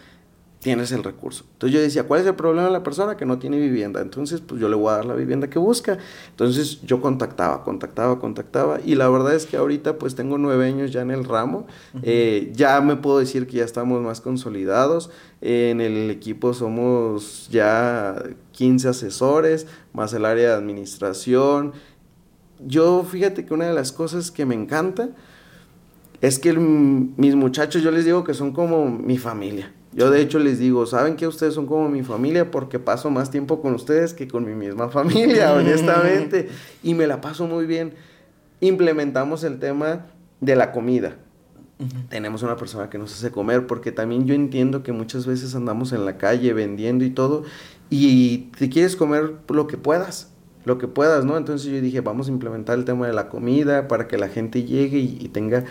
tienes 0.65 0.91
el 0.91 1.03
recurso. 1.03 1.45
Entonces 1.53 1.75
yo 1.75 1.79
decía, 1.79 2.05
¿cuál 2.05 2.21
es 2.21 2.25
el 2.25 2.33
problema 2.33 2.65
de 2.65 2.73
la 2.73 2.81
persona 2.81 3.15
que 3.15 3.27
no 3.27 3.37
tiene 3.37 3.59
vivienda? 3.59 4.01
Entonces, 4.01 4.41
pues 4.41 4.59
yo 4.59 4.67
le 4.67 4.75
voy 4.75 4.89
a 4.89 4.95
dar 4.95 5.05
la 5.05 5.13
vivienda 5.13 5.47
que 5.47 5.59
busca. 5.59 5.99
Entonces 6.31 6.81
yo 6.81 7.01
contactaba, 7.01 7.63
contactaba, 7.63 8.17
contactaba. 8.17 8.79
Y 8.83 8.95
la 8.95 9.07
verdad 9.07 9.35
es 9.35 9.45
que 9.45 9.57
ahorita 9.57 9.99
pues 9.99 10.15
tengo 10.15 10.39
nueve 10.39 10.65
años 10.65 10.91
ya 10.91 11.03
en 11.03 11.11
el 11.11 11.23
ramo. 11.23 11.67
Eh, 12.01 12.51
ya 12.55 12.81
me 12.81 12.95
puedo 12.95 13.19
decir 13.19 13.45
que 13.45 13.57
ya 13.57 13.63
estamos 13.63 14.01
más 14.01 14.21
consolidados. 14.21 15.11
en 15.39 15.81
el 15.81 16.09
equipo 16.09 16.55
somos 16.55 17.47
ya 17.51 18.23
15 18.53 18.87
asesores, 18.87 19.67
más 19.93 20.13
el 20.13 20.25
área 20.25 20.49
de 20.49 20.55
administración. 20.55 21.73
Yo 22.65 23.03
fíjate 23.03 23.45
que 23.45 23.53
una 23.53 23.67
de 23.67 23.73
las 23.75 23.91
cosas 23.91 24.31
que 24.31 24.47
me 24.47 24.55
encanta 24.55 25.09
es 26.21 26.39
que 26.39 26.53
mis 26.53 27.35
muchachos, 27.35 27.83
yo 27.83 27.91
les 27.91 28.03
digo 28.03 28.23
que 28.23 28.33
son 28.33 28.51
como 28.51 28.89
mi 28.89 29.19
familia. 29.19 29.74
Yo 29.95 30.11
de 30.11 30.19
hecho 30.19 30.39
les 30.39 30.59
digo, 30.59 30.85
¿saben 30.85 31.15
que 31.15 31.25
ustedes 31.25 31.53
son 31.53 31.67
como 31.67 31.87
mi 31.87 32.03
familia? 32.03 32.51
Porque 32.51 32.79
paso 32.79 33.09
más 33.09 33.31
tiempo 33.31 33.61
con 33.61 33.73
ustedes 33.73 34.13
que 34.13 34.27
con 34.27 34.43
mi 34.43 34.53
misma 34.53 34.89
familia, 34.89 35.53
honestamente. 35.55 36.49
Y 36.83 36.93
me 36.93 37.07
la 37.07 37.21
paso 37.21 37.47
muy 37.47 37.65
bien. 37.65 37.93
Implementamos 38.59 39.45
el 39.45 39.57
tema 39.57 40.07
de 40.41 40.57
la 40.57 40.73
comida. 40.73 41.15
Tenemos 42.09 42.43
una 42.43 42.57
persona 42.57 42.89
que 42.89 42.97
nos 42.97 43.13
hace 43.13 43.31
comer 43.31 43.67
porque 43.67 43.93
también 43.93 44.25
yo 44.25 44.33
entiendo 44.33 44.83
que 44.83 44.91
muchas 44.91 45.25
veces 45.25 45.55
andamos 45.55 45.93
en 45.93 46.05
la 46.05 46.17
calle 46.17 46.53
vendiendo 46.53 47.03
y 47.05 47.09
todo 47.09 47.43
y 47.89 48.49
te 48.57 48.69
quieres 48.69 48.95
comer 48.95 49.33
lo 49.49 49.67
que 49.67 49.77
puedas, 49.77 50.31
lo 50.63 50.77
que 50.77 50.87
puedas, 50.87 51.25
¿no? 51.25 51.35
Entonces 51.37 51.69
yo 51.69 51.81
dije, 51.81 51.99
vamos 51.99 52.27
a 52.27 52.31
implementar 52.31 52.77
el 52.77 52.85
tema 52.85 53.07
de 53.07 53.13
la 53.13 53.27
comida 53.27 53.89
para 53.89 54.07
que 54.07 54.17
la 54.17 54.29
gente 54.29 54.63
llegue 54.63 54.99
y 54.99 55.27
tenga 55.29 55.65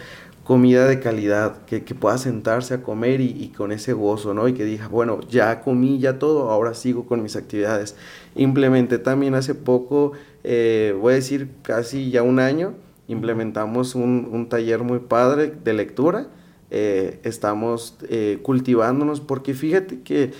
comida 0.44 0.86
de 0.86 1.00
calidad, 1.00 1.64
que, 1.64 1.80
pueda 1.80 2.18
sentarse 2.18 2.74
a 2.74 2.82
comer 2.82 3.20
y, 3.20 3.48
con 3.56 3.72
ese 3.72 3.94
gozo, 3.94 4.34
¿no? 4.34 4.46
Y 4.46 4.52
que 4.52 4.64
diga, 4.64 4.88
bueno, 4.88 5.20
ya 5.28 5.62
comí 5.62 5.98
ya 5.98 6.18
todo, 6.18 6.50
ahora 6.50 6.74
sigo 6.74 7.06
con 7.06 7.22
mis 7.22 7.34
actividades. 7.34 7.96
Implementé 8.34 8.98
también 8.98 9.34
hace 9.34 9.54
poco, 9.54 10.12
eh, 10.44 10.96
voy 11.00 11.14
a 11.14 11.16
decir 11.16 11.48
casi 11.62 12.10
ya 12.10 12.22
un 12.22 12.38
año, 12.38 12.74
implementamos 13.08 13.94
un, 13.94 14.46
taller 14.50 14.82
muy 14.82 14.98
padre 14.98 15.52
de 15.64 15.72
lectura. 15.72 16.28
Eh, 16.70 17.20
estamos 17.22 17.96
eh, 18.08 18.40
cultivándonos 18.42 19.20
porque 19.20 19.54
fíjate 19.54 20.00
que 20.00 20.32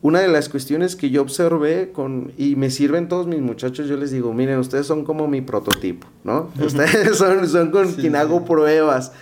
una 0.00 0.20
de 0.20 0.28
las 0.28 0.48
cuestiones 0.48 0.94
que 0.94 1.10
yo 1.10 1.22
observé 1.22 1.90
con, 1.92 2.32
y 2.38 2.54
me 2.56 2.70
sirven 2.70 3.08
todos 3.08 3.26
mis 3.26 3.40
muchachos, 3.40 3.88
yo 3.88 3.96
les 3.96 4.12
digo, 4.12 4.32
miren, 4.32 4.58
ustedes 4.58 4.86
son 4.86 5.04
como 5.04 5.26
mi 5.26 5.40
prototipo, 5.40 6.06
¿no? 6.22 6.50
Ustedes 6.64 7.16
son, 7.16 7.70
con 7.70 7.92
quien 7.94 8.14
hago 8.14 8.44
pruebas. 8.44 9.12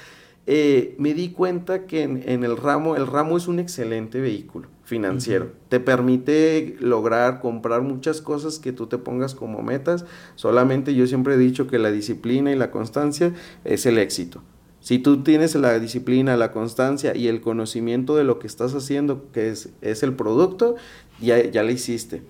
Eh, 0.49 0.95
me 0.99 1.15
di 1.15 1.31
cuenta 1.31 1.87
que 1.87 2.03
en, 2.03 2.45
el 2.45 2.57
ramo, 2.57 2.95
el 2.95 3.07
ramo 3.07 3.37
es 3.37 3.49
un 3.49 3.59
excelente 3.59 4.21
vehículo 4.21 4.69
financiero. 4.85 5.51
Te 5.69 5.81
permite 5.81 6.77
lograr 6.79 7.41
comprar 7.41 7.83
muchas 7.83 8.21
cosas 8.21 8.59
que 8.59 8.73
tú 8.73 8.87
te 8.87 8.99
pongas 8.99 9.35
como 9.35 9.63
metas. 9.63 10.05
Solamente 10.37 10.95
yo 10.95 11.07
siempre 11.07 11.35
he 11.35 11.39
dicho 11.39 11.67
que 11.67 11.79
la 11.79 11.91
disciplina 11.91 12.53
y 12.53 12.55
la 12.57 12.71
constancia 12.71 13.33
es 13.65 13.87
el 13.87 13.99
éxito. 13.99 14.43
Si 14.87 15.01
tú 15.01 15.25
tienes 15.25 15.53
la 15.57 15.81
disciplina, 15.81 16.37
la 16.37 16.53
constancia 16.53 17.17
y 17.17 17.27
el 17.27 17.41
conocimiento 17.41 18.15
de 18.15 18.23
lo 18.23 18.39
que 18.39 18.47
estás 18.47 18.73
haciendo, 18.73 19.33
que 19.33 19.49
es, 19.49 19.71
es 19.81 20.05
el 20.05 20.15
producto, 20.15 20.77
ya, 21.21 21.43
ya 21.43 21.65
lo 21.65 21.73
hiciste. 21.73 22.23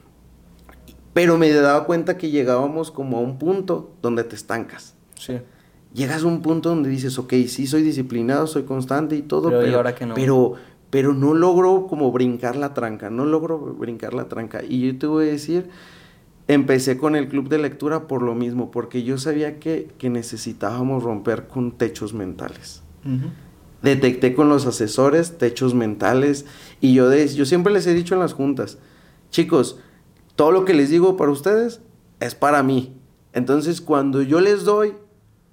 Pero 1.12 1.36
me 1.36 1.52
daba 1.52 1.84
cuenta 1.84 2.16
que 2.16 2.30
llegábamos 2.30 2.90
como 2.90 3.18
a 3.18 3.20
un 3.20 3.38
punto 3.38 3.90
donde 4.00 4.24
te 4.24 4.36
estancas. 4.36 4.94
Sí. 5.16 5.38
Llegas 5.92 6.22
a 6.22 6.26
un 6.26 6.40
punto 6.40 6.70
donde 6.70 6.88
dices, 6.88 7.18
ok, 7.18 7.34
sí 7.46 7.66
soy 7.66 7.82
disciplinado, 7.82 8.46
soy 8.46 8.62
constante 8.62 9.16
y 9.16 9.20
todo, 9.20 9.50
pero, 9.50 9.76
ahora 9.76 9.94
que 9.94 10.06
no? 10.06 10.14
pero, 10.14 10.54
pero 10.88 11.12
no 11.12 11.34
logro 11.34 11.86
como 11.86 12.10
brincar 12.10 12.56
la 12.56 12.72
tranca, 12.72 13.10
no 13.10 13.26
logro 13.26 13.58
brincar 13.58 14.14
la 14.14 14.28
tranca. 14.28 14.64
Y 14.66 14.80
yo 14.80 14.98
te 14.98 15.06
voy 15.06 15.28
a 15.28 15.32
decir, 15.32 15.68
Empecé 16.48 16.96
con 16.96 17.16
el 17.16 17.28
club 17.28 17.48
de 17.48 17.58
lectura 17.58 18.06
por 18.06 18.22
lo 18.22 18.34
mismo, 18.34 18.70
porque 18.70 19.02
yo 19.02 19.18
sabía 19.18 19.58
que, 19.58 19.88
necesitábamos 20.02 21.02
romper 21.02 21.48
con 21.48 21.72
techos 21.72 22.14
mentales. 22.14 22.82
Detecté 23.82 24.34
con 24.34 24.48
los 24.48 24.66
asesores 24.66 25.38
techos 25.38 25.74
mentales 25.74 26.46
y 26.80 26.94
yo, 26.94 27.12
yo 27.14 27.46
siempre 27.46 27.72
les 27.72 27.86
he 27.86 27.94
dicho 27.94 28.14
en 28.14 28.20
las 28.20 28.32
juntas, 28.32 28.78
chicos, 29.30 29.78
todo 30.34 30.50
lo 30.50 30.64
que 30.64 30.74
les 30.74 30.90
digo 30.90 31.16
para 31.16 31.30
ustedes 31.30 31.80
es 32.20 32.34
para 32.34 32.62
mí. 32.62 32.96
Entonces 33.32 33.80
cuando 33.80 34.22
yo 34.22 34.40
les 34.40 34.64
doy, 34.64 34.94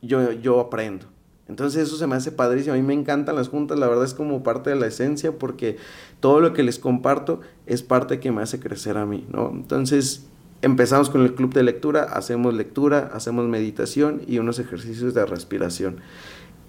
yo, 0.02 0.32
yo 0.32 0.60
aprendo. 0.60 1.08
Entonces 1.48 1.88
eso 1.88 1.98
se 1.98 2.08
me 2.08 2.16
hace 2.16 2.32
padrísimo. 2.32 2.74
A 2.74 2.78
mí 2.78 2.84
me 2.84 2.94
encantan 2.94 3.36
las 3.36 3.50
juntas, 3.50 3.78
la 3.78 3.88
verdad 3.88 4.06
es 4.06 4.14
como 4.14 4.44
parte 4.44 4.70
de 4.70 4.78
la 4.78 4.88
esencia 4.88 5.38
porque 5.38 5.78
todo 6.20 6.40
lo 6.40 6.54
que 6.54 6.64
les 6.64 6.80
comparto 6.80 7.42
es 7.66 7.84
parte 7.84 8.20
que 8.20 8.32
me 8.32 8.42
hace 8.42 8.60
crecer 8.60 8.98
a 8.98 9.06
mí, 9.06 9.28
¿no? 9.30 9.52
Entonces 9.52 10.28
empezamos 10.64 11.10
con 11.10 11.22
el 11.22 11.36
club 11.36 11.54
de 11.54 11.62
lectura, 11.62 12.04
hacemos 12.04 12.54
lectura, 12.54 13.12
hacemos 13.14 13.48
meditación 13.48 14.22
y 14.26 14.40
unos 14.40 14.60
ejercicios 14.60 15.14
de 15.14 15.26
respiración. 15.26 15.98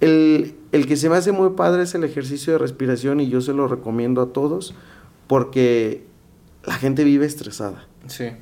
El, 0.00 0.56
que 0.72 0.96
se 0.96 1.08
me 1.08 1.16
hace 1.16 1.30
muy 1.30 1.50
padre 1.50 1.84
es 1.84 1.94
el 1.94 2.02
ejercicio 2.02 2.52
de 2.52 2.58
respiración 2.58 3.20
y 3.20 3.28
yo 3.28 3.40
se 3.40 3.54
lo 3.54 3.68
recomiendo 3.68 4.20
a 4.20 4.32
todos 4.32 4.74
porque 5.28 6.04
la 6.64 6.74
gente 6.74 7.04
vive 7.04 7.24
estresada. 7.24 7.86
Sí. 8.08 8.32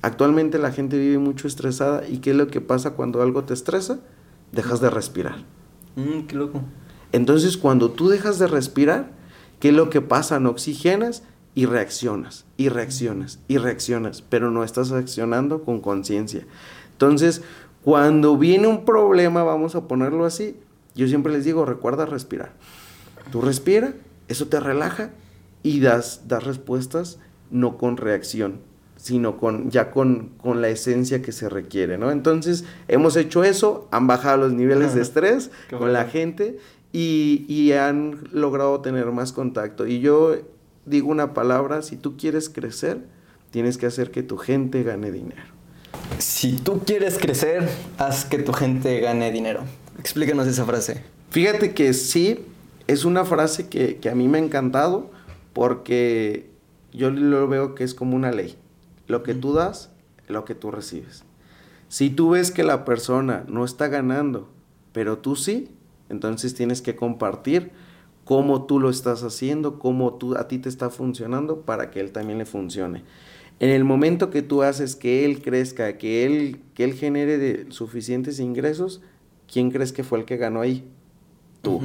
Actualmente 0.00 0.58
la 0.58 0.70
gente 0.70 0.96
vive 0.96 1.18
mucho 1.18 1.48
estresada 1.48 2.08
y 2.08 2.18
¿qué 2.18 2.30
es 2.30 2.36
lo 2.36 2.46
que 2.46 2.60
pasa 2.60 2.92
cuando 2.92 3.20
algo 3.20 3.42
te 3.42 3.52
estresa? 3.52 3.98
Dejas 4.52 4.80
de 4.80 4.90
respirar. 4.90 5.44
Mm, 5.96 6.26
qué 6.28 6.36
loco. 6.36 6.62
Entonces 7.10 7.56
cuando 7.56 7.90
tú 7.90 8.08
dejas 8.08 8.38
de 8.38 8.46
respirar, 8.46 9.10
¿qué 9.58 9.70
es 9.70 9.74
lo 9.74 9.90
que 9.90 10.00
pasa? 10.00 10.38
No 10.38 10.50
oxigenas 10.50 11.24
y 11.60 11.66
reaccionas, 11.66 12.46
y 12.56 12.70
reaccionas, 12.70 13.38
y 13.46 13.58
reaccionas, 13.58 14.22
pero 14.22 14.50
no 14.50 14.64
estás 14.64 14.88
reaccionando 14.88 15.62
con 15.62 15.82
conciencia. 15.82 16.46
Entonces, 16.92 17.42
cuando 17.84 18.38
viene 18.38 18.66
un 18.66 18.86
problema, 18.86 19.42
vamos 19.42 19.74
a 19.74 19.86
ponerlo 19.86 20.24
así, 20.24 20.56
yo 20.94 21.06
siempre 21.06 21.34
les 21.34 21.44
digo, 21.44 21.66
recuerda 21.66 22.06
respirar. 22.06 22.52
Tú 23.30 23.42
respira, 23.42 23.92
eso 24.26 24.46
te 24.46 24.58
relaja 24.58 25.10
y 25.62 25.80
das, 25.80 26.22
das 26.28 26.44
respuestas 26.44 27.18
no 27.50 27.76
con 27.76 27.98
reacción, 27.98 28.60
sino 28.96 29.36
con, 29.36 29.70
ya 29.70 29.90
con, 29.90 30.30
con, 30.38 30.62
la 30.62 30.70
esencia 30.70 31.20
que 31.20 31.32
se 31.32 31.50
requiere, 31.50 31.98
¿no? 31.98 32.10
Entonces, 32.10 32.64
hemos 32.88 33.16
hecho 33.16 33.44
eso, 33.44 33.86
han 33.90 34.06
bajado 34.06 34.38
los 34.38 34.54
niveles 34.54 34.94
de 34.94 35.02
estrés 35.02 35.50
con 35.68 35.92
la 35.92 36.06
gente 36.06 36.56
y, 36.90 37.44
y, 37.48 37.72
han 37.72 38.30
logrado 38.32 38.80
tener 38.80 39.04
más 39.12 39.34
contacto. 39.34 39.86
Y 39.86 40.00
yo 40.00 40.36
digo 40.86 41.10
una 41.10 41.34
palabra, 41.34 41.82
si 41.82 41.96
tú 41.96 42.16
quieres 42.16 42.48
crecer, 42.48 43.06
tienes 43.50 43.78
que 43.78 43.86
hacer 43.86 44.10
que 44.10 44.22
tu 44.22 44.36
gente 44.36 44.82
gane 44.82 45.10
dinero. 45.10 45.42
Si 46.18 46.56
tú 46.56 46.80
quieres 46.84 47.18
crecer, 47.18 47.68
haz 47.98 48.24
que 48.24 48.38
tu 48.38 48.52
gente 48.52 49.00
gane 49.00 49.30
dinero. 49.32 49.62
Explícanos 49.98 50.46
esa 50.46 50.64
frase. 50.64 51.02
Fíjate 51.30 51.74
que 51.74 51.92
sí, 51.92 52.44
es 52.86 53.04
una 53.04 53.24
frase 53.24 53.68
que, 53.68 54.00
a 54.10 54.14
mí 54.14 54.28
me 54.28 54.38
ha 54.38 54.40
encantado 54.40 55.10
porque 55.52 56.50
yo 56.92 57.10
lo 57.10 57.46
veo 57.48 57.74
que 57.74 57.84
es 57.84 57.94
como 57.94 58.16
una 58.16 58.32
ley. 58.32 58.56
Lo 59.06 59.22
que 59.22 59.34
tú 59.34 59.52
das, 59.52 59.90
lo 60.28 60.44
que 60.44 60.54
tú 60.54 60.70
recibes. 60.70 61.24
Si 61.88 62.10
tú 62.10 62.30
ves 62.30 62.50
que 62.50 62.62
la 62.62 62.84
persona 62.84 63.44
no 63.48 63.64
está 63.64 63.88
ganando, 63.88 64.48
pero 64.92 65.18
tú 65.18 65.36
sí, 65.36 65.68
entonces 66.08 66.54
tienes 66.54 66.82
que 66.82 66.96
compartir 66.96 67.72
cómo 68.30 68.64
tú 68.64 68.78
lo 68.78 68.90
estás 68.90 69.24
haciendo, 69.24 69.80
cómo 69.80 70.14
tú, 70.14 70.36
a 70.36 70.46
ti 70.46 70.58
te 70.58 70.68
está 70.68 70.88
funcionando 70.88 71.62
para 71.62 71.90
que 71.90 71.98
él 71.98 72.12
también 72.12 72.38
le 72.38 72.46
funcione. 72.46 73.02
En 73.58 73.70
el 73.70 73.82
momento 73.82 74.30
que 74.30 74.40
tú 74.40 74.62
haces 74.62 74.94
que 74.94 75.24
él 75.24 75.42
crezca, 75.42 75.98
que 75.98 76.24
él, 76.24 76.60
que 76.74 76.84
él 76.84 76.94
genere 76.94 77.38
de 77.38 77.66
suficientes 77.72 78.38
ingresos, 78.38 79.02
¿quién 79.52 79.72
crees 79.72 79.90
que 79.90 80.04
fue 80.04 80.20
el 80.20 80.26
que 80.26 80.36
ganó 80.36 80.60
ahí? 80.60 80.88
Tú. 81.60 81.80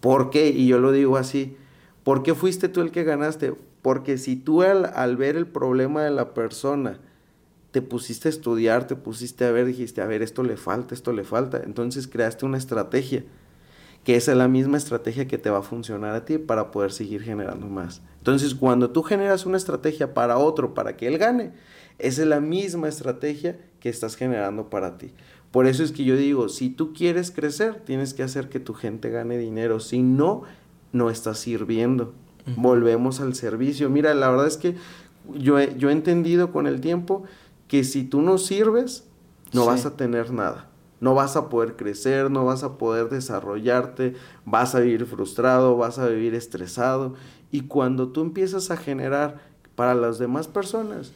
¿Por 0.00 0.30
qué? 0.30 0.48
Y 0.48 0.66
yo 0.66 0.80
lo 0.80 0.90
digo 0.90 1.16
así. 1.16 1.56
¿Por 2.02 2.24
qué 2.24 2.34
fuiste 2.34 2.68
tú 2.68 2.80
el 2.80 2.90
que 2.90 3.04
ganaste? 3.04 3.54
Porque 3.80 4.18
si 4.18 4.34
tú 4.34 4.62
al, 4.62 4.86
al 4.86 5.16
ver 5.16 5.36
el 5.36 5.46
problema 5.46 6.02
de 6.02 6.10
la 6.10 6.34
persona, 6.34 6.98
te 7.70 7.80
pusiste 7.80 8.26
a 8.26 8.30
estudiar, 8.30 8.88
te 8.88 8.96
pusiste 8.96 9.44
a 9.44 9.52
ver, 9.52 9.66
dijiste, 9.66 10.02
a 10.02 10.06
ver, 10.06 10.22
esto 10.22 10.42
le 10.42 10.56
falta, 10.56 10.96
esto 10.96 11.12
le 11.12 11.22
falta. 11.22 11.62
Entonces 11.64 12.08
creaste 12.08 12.44
una 12.44 12.58
estrategia 12.58 13.22
que 14.04 14.16
esa 14.16 14.32
es 14.32 14.38
la 14.38 14.48
misma 14.48 14.78
estrategia 14.78 15.28
que 15.28 15.38
te 15.38 15.50
va 15.50 15.58
a 15.58 15.62
funcionar 15.62 16.14
a 16.14 16.24
ti 16.24 16.38
para 16.38 16.70
poder 16.70 16.92
seguir 16.92 17.22
generando 17.22 17.66
más. 17.66 18.00
Entonces, 18.18 18.54
cuando 18.54 18.90
tú 18.90 19.02
generas 19.02 19.46
una 19.46 19.56
estrategia 19.56 20.14
para 20.14 20.38
otro, 20.38 20.74
para 20.74 20.96
que 20.96 21.06
él 21.06 21.18
gane, 21.18 21.52
esa 21.98 22.22
es 22.22 22.28
la 22.28 22.40
misma 22.40 22.88
estrategia 22.88 23.58
que 23.78 23.88
estás 23.90 24.16
generando 24.16 24.70
para 24.70 24.96
ti. 24.96 25.12
Por 25.50 25.66
eso 25.66 25.82
es 25.82 25.92
que 25.92 26.04
yo 26.04 26.16
digo, 26.16 26.48
si 26.48 26.70
tú 26.70 26.92
quieres 26.94 27.30
crecer, 27.30 27.82
tienes 27.84 28.14
que 28.14 28.22
hacer 28.22 28.48
que 28.48 28.60
tu 28.60 28.72
gente 28.72 29.10
gane 29.10 29.36
dinero. 29.36 29.80
Si 29.80 30.02
no, 30.02 30.42
no 30.92 31.10
estás 31.10 31.38
sirviendo. 31.38 32.14
Volvemos 32.56 33.20
al 33.20 33.34
servicio. 33.34 33.90
Mira, 33.90 34.14
la 34.14 34.30
verdad 34.30 34.46
es 34.46 34.56
que 34.56 34.76
yo 35.34 35.58
he, 35.58 35.76
yo 35.76 35.90
he 35.90 35.92
entendido 35.92 36.52
con 36.52 36.66
el 36.66 36.80
tiempo 36.80 37.24
que 37.68 37.84
si 37.84 38.04
tú 38.04 38.22
no 38.22 38.38
sirves, 38.38 39.04
no 39.52 39.66
vas 39.66 39.86
a 39.86 39.96
tener 39.96 40.32
nada 40.32 40.69
no 41.00 41.14
vas 41.14 41.36
a 41.36 41.48
poder 41.48 41.76
crecer, 41.76 42.30
no 42.30 42.44
vas 42.44 42.62
a 42.62 42.76
poder 42.76 43.08
desarrollarte, 43.08 44.14
vas 44.44 44.74
a 44.74 44.80
vivir 44.80 45.06
frustrado, 45.06 45.76
vas 45.76 45.98
a 45.98 46.06
vivir 46.06 46.34
estresado. 46.34 47.14
Y 47.50 47.62
cuando 47.62 48.08
tú 48.08 48.20
empiezas 48.20 48.70
a 48.70 48.76
generar 48.76 49.40
para 49.74 49.94
las 49.94 50.18
demás 50.18 50.46
personas, 50.46 51.12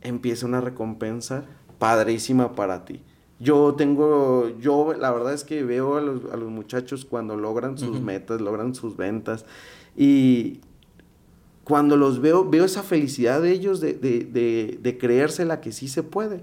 empieza 0.00 0.46
una 0.46 0.60
recompensa 0.60 1.44
padrísima 1.78 2.54
para 2.54 2.84
ti. 2.84 3.02
Yo 3.38 3.74
tengo, 3.74 4.48
yo 4.58 4.94
la 4.94 5.12
verdad 5.12 5.34
es 5.34 5.44
que 5.44 5.62
veo 5.62 5.96
a 5.96 6.00
los, 6.00 6.50
muchachos 6.50 7.04
cuando 7.04 7.36
logran 7.36 7.76
sus 7.76 8.00
metas, 8.00 8.40
logran 8.40 8.74
sus 8.74 8.96
ventas 8.96 9.44
y 9.94 10.60
cuando 11.64 11.98
los 11.98 12.22
veo, 12.22 12.48
veo 12.48 12.64
esa 12.64 12.82
felicidad 12.82 13.42
de 13.42 13.50
ellos 13.50 13.80
de, 13.80 13.92
de, 13.92 14.20
de, 14.20 14.78
de 14.80 14.98
creérsela 14.98 15.60
que 15.60 15.72
sí 15.72 15.88
se 15.88 16.02
puede. 16.02 16.40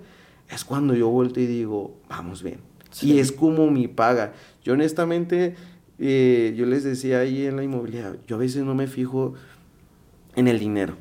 Es 0.50 0.64
cuando 0.66 0.94
yo 0.94 1.10
vuelto 1.10 1.40
y 1.40 1.48
digo, 1.48 1.96
vamos 2.10 2.44
bien, 2.44 2.60
y 3.02 3.20
es 3.20 3.32
como 3.32 3.70
mi 3.72 3.88
paga. 3.88 4.34
Yo 4.64 4.74
honestamente, 4.74 5.56
eh, 6.00 6.54
yo 6.58 6.66
les 6.66 6.84
decía 6.84 7.20
ahí 7.20 7.46
en 7.46 7.56
la 7.56 7.64
inmobiliaria, 7.64 8.20
yo 8.28 8.36
a 8.36 8.40
veces 8.40 8.64
no 8.64 8.76
me 8.76 8.88
fijo 8.88 9.34
en 10.36 10.48
el 10.48 10.60
dinero. 10.60 10.96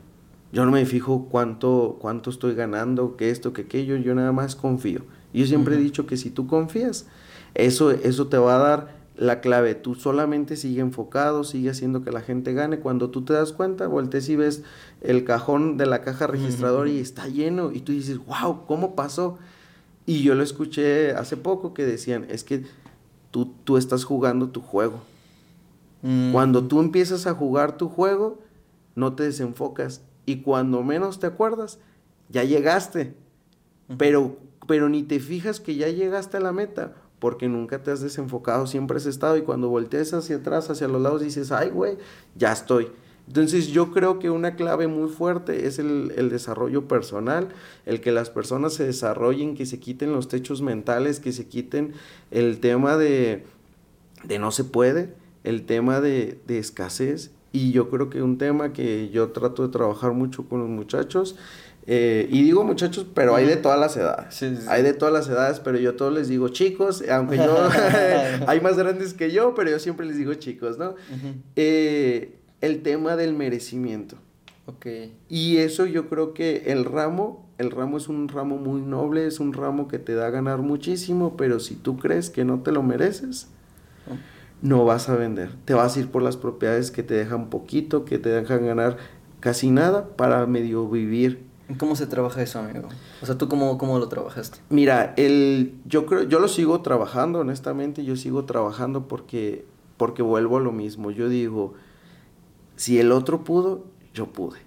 Yo 0.53 0.67
no 0.67 0.71
me 0.71 0.85
fijo 0.85 1.29
cuánto, 1.31 1.97
cuánto 1.99 2.29
estoy 2.29 2.55
ganando, 2.55 3.17
que 3.17 3.31
esto, 3.31 3.55
que 3.55 3.63
aquello, 3.63 3.97
yo 3.97 4.15
nada 4.15 4.33
más 4.33 4.55
confío. 4.55 5.01
Yo 5.33 5.47
siempre 5.47 5.77
he 5.77 5.79
dicho 5.79 6.07
que 6.07 6.19
si 6.19 6.31
tú 6.31 6.47
confías, 6.47 7.07
eso, 7.55 7.91
eso 7.91 8.27
te 8.27 8.37
va 8.37 8.57
a 8.57 8.59
dar 8.59 9.03
la 9.17 9.41
clave. 9.41 9.75
Tú 9.75 9.95
solamente 9.95 10.57
sigue 10.57 10.83
enfocado, 10.83 11.45
sigue 11.45 11.71
haciendo 11.71 12.03
que 12.03 12.11
la 12.11 12.21
gente 12.21 12.53
gane. 12.53 12.81
Cuando 12.81 13.09
tú 13.09 13.23
te 13.23 13.33
das 13.33 13.53
cuenta, 13.53 13.87
voltees 13.87 14.29
y 14.29 14.37
ves 14.37 14.63
el 15.01 15.25
cajón 15.25 15.79
de 15.79 15.87
la 15.87 16.03
caja 16.03 16.27
registradora 16.27 16.91
y 16.91 16.99
está 16.99 17.29
lleno 17.29 17.73
y 17.73 17.81
tú 17.81 17.93
dices, 17.93 18.19
wow, 18.19 18.67
¿cómo 18.67 18.95
pasó? 18.95 19.39
Y 20.07 20.23
yo 20.23 20.35
lo 20.35 20.43
escuché 20.43 21.13
hace 21.13 21.37
poco 21.37 21.75
que 21.75 21.85
decían, 21.85 22.27
es 22.29 22.45
que 22.45 22.65
tú, 23.31 23.53
tú 23.65 23.77
estás 23.77 24.05
jugando 24.05 24.49
tu 24.49 24.61
juego. 24.61 25.03
Mm, 26.03 26.33
Cuando 26.33 26.65
tú 26.65 26.81
empiezas 26.81 27.27
a 27.27 27.35
jugar 27.35 27.77
tu 27.77 27.89
juego, 27.89 28.39
no 28.95 29.15
te 29.15 29.23
desenfocas. 29.23 30.03
Y 30.27 30.43
cuando 30.43 30.83
menos 30.83 31.19
te 31.19 31.27
acuerdas, 31.27 31.79
ya 32.29 32.45
llegaste. 32.45 33.15
Pero, 33.99 34.37
pero 34.67 34.89
ni 34.89 35.03
te 35.03 35.21
fijas 35.21 35.61
que 35.61 35.77
ya 35.77 35.89
llegaste 35.89 36.39
a 36.39 36.41
la 36.41 36.53
meta, 36.53 36.95
porque 37.19 37.49
nunca 37.49 37.83
te 37.83 37.91
has 37.91 38.01
desenfocado, 38.01 38.67
siempre 38.67 38.97
has 38.97 39.07
estado. 39.07 39.37
Y 39.37 39.43
cuando 39.43 39.69
volteas 39.69 40.13
hacia 40.15 40.37
atrás, 40.37 40.71
hacia 40.71 40.89
los 40.89 41.03
lados, 41.03 41.21
dices, 41.21 41.53
ay, 41.53 41.71
güey, 41.71 41.99
ya 42.35 42.53
estoy. 42.53 42.91
Entonces 43.27 43.69
yo 43.69 43.93
creo 43.93 44.19
que 44.19 44.31
una 44.31 44.57
clave 44.57 44.89
muy 44.89 45.09
fuerte 45.09 45.67
es 45.67 45.79
el, 45.79 46.13
el 46.17 46.29
desarrollo 46.29 46.89
personal, 46.89 47.49
el 47.87 48.01
que 48.01 48.13
las 48.13 48.31
personas 48.31 48.75
se 48.75 48.85
desarrollen, 48.85 49.55
que 49.55 49.67
se 49.67 49.79
quiten 49.79 50.13
los 50.13 50.29
techos 50.29 50.61
mentales, 50.61 51.21
que 51.21 51.33
se 51.33 51.47
quiten 51.47 51.93
el 52.31 52.59
tema 52.59 52.97
de, 52.97 53.45
de 54.25 54.39
no 54.39 54.51
se 54.51 54.65
puede, 54.65 55.15
el 55.45 55.65
tema 55.65 56.01
de, 56.01 56.41
de 56.47 56.59
escasez. 56.59 57.31
Y 57.53 57.71
yo 57.73 57.91
creo 57.91 58.09
que 58.09 58.23
un 58.23 58.39
tema 58.39 58.73
que 58.73 59.11
yo 59.11 59.31
trato 59.31 59.63
de 59.67 59.73
trabajar 59.73 60.13
mucho 60.13 60.49
con 60.49 60.61
los 60.61 60.69
muchachos, 60.69 61.37
eh, 61.87 62.29
y 62.31 62.43
digo 62.45 62.63
muchachos, 62.65 63.07
pero 63.13 63.35
hay 63.35 63.45
de 63.45 63.57
todas 63.57 63.79
las 63.79 63.97
edades. 63.97 64.35
Sí, 64.35 64.49
sí, 64.51 64.63
sí. 64.63 64.67
Hay 64.69 64.83
de 64.83 64.95
todas 64.95 65.13
las 65.13 65.29
edades, 65.29 65.59
pero 65.61 65.79
yo 65.79 65.95
todos 65.97 66.13
les 66.13 66.29
digo 66.29 66.49
chicos, 66.49 67.03
aunque 67.11 67.37
yo 67.37 67.69
hay 68.47 68.61
más 68.61 68.77
grandes 68.77 69.15
que 69.15 69.33
yo, 69.33 69.55
pero 69.55 69.71
yo 69.71 69.79
siempre 69.79 70.07
les 70.07 70.17
digo 70.17 70.35
chicos, 70.35 70.79
¿no? 70.79 70.95
Eh, 71.57 72.39
el 72.63 72.83
tema 72.83 73.17
del 73.17 73.35
merecimiento. 73.35 74.17
Ok. 74.67 74.87
Y 75.29 75.59
eso 75.59 75.85
yo 75.87 76.09
creo 76.09 76.33
que 76.33 76.63
el 76.67 76.85
ramo, 76.85 77.45
el 77.59 77.71
ramo 77.71 77.99
es 77.99 78.09
un 78.09 78.29
ramo 78.29 78.57
muy 78.57 78.81
noble, 78.81 79.27
es 79.27 79.41
un 79.41 79.53
ramo 79.53 79.89
que 79.89 79.99
te 79.99 80.15
da 80.15 80.29
a 80.29 80.31
ganar 80.31 80.59
muchísimo, 80.63 81.37
pero 81.37 81.61
si 81.61 81.75
tú 81.75 81.99
crees 81.99 82.31
que 82.31 82.45
no 82.45 82.61
te 82.61 82.73
lo 82.73 82.83
mereces, 82.83 83.49
Oh. 84.09 84.17
no 84.63 84.85
vas 84.85 85.09
a 85.09 85.15
vender. 85.15 85.51
Te 85.65 85.75
vas 85.75 85.97
a 85.97 86.01
ir 86.01 86.09
por 86.09 86.23
las 86.23 86.37
propiedades 86.37 86.91
que 86.91 87.03
te 87.05 87.15
dejan 87.15 87.51
poquito, 87.51 88.05
que 88.05 88.19
te 88.19 88.31
dejan 88.31 88.67
ganar 88.67 88.97
casi 89.39 89.71
nada 89.71 90.09
para 90.17 90.45
medio 90.47 90.89
vivir. 90.89 91.45
¿Cómo 91.79 91.95
se 91.97 92.07
trabaja 92.07 92.43
eso, 92.43 92.59
amigo? 92.59 92.89
O 93.23 93.27
sea, 93.27 93.39
¿tú 93.39 93.49
cómo, 93.49 93.79
cómo 93.79 93.99
lo 94.01 94.09
trabajaste? 94.09 94.59
Mira, 94.71 95.15
el, 95.17 95.75
yo 95.87 96.05
creo, 96.07 96.25
yo 96.25 96.39
lo 96.41 96.49
sigo 96.49 96.81
trabajando, 96.83 97.39
honestamente, 97.39 98.05
yo 98.05 98.17
sigo 98.17 98.45
trabajando 98.45 99.07
porque, 99.07 99.65
porque 99.97 100.23
vuelvo 100.23 100.57
a 100.57 100.61
lo 100.61 100.73
mismo. 100.73 101.11
Yo 101.13 101.29
digo, 101.29 101.75
si 102.83 102.99
el 102.99 103.13
otro 103.13 103.45
pudo, 103.45 103.85
yo 104.13 104.27
pude. 104.27 104.59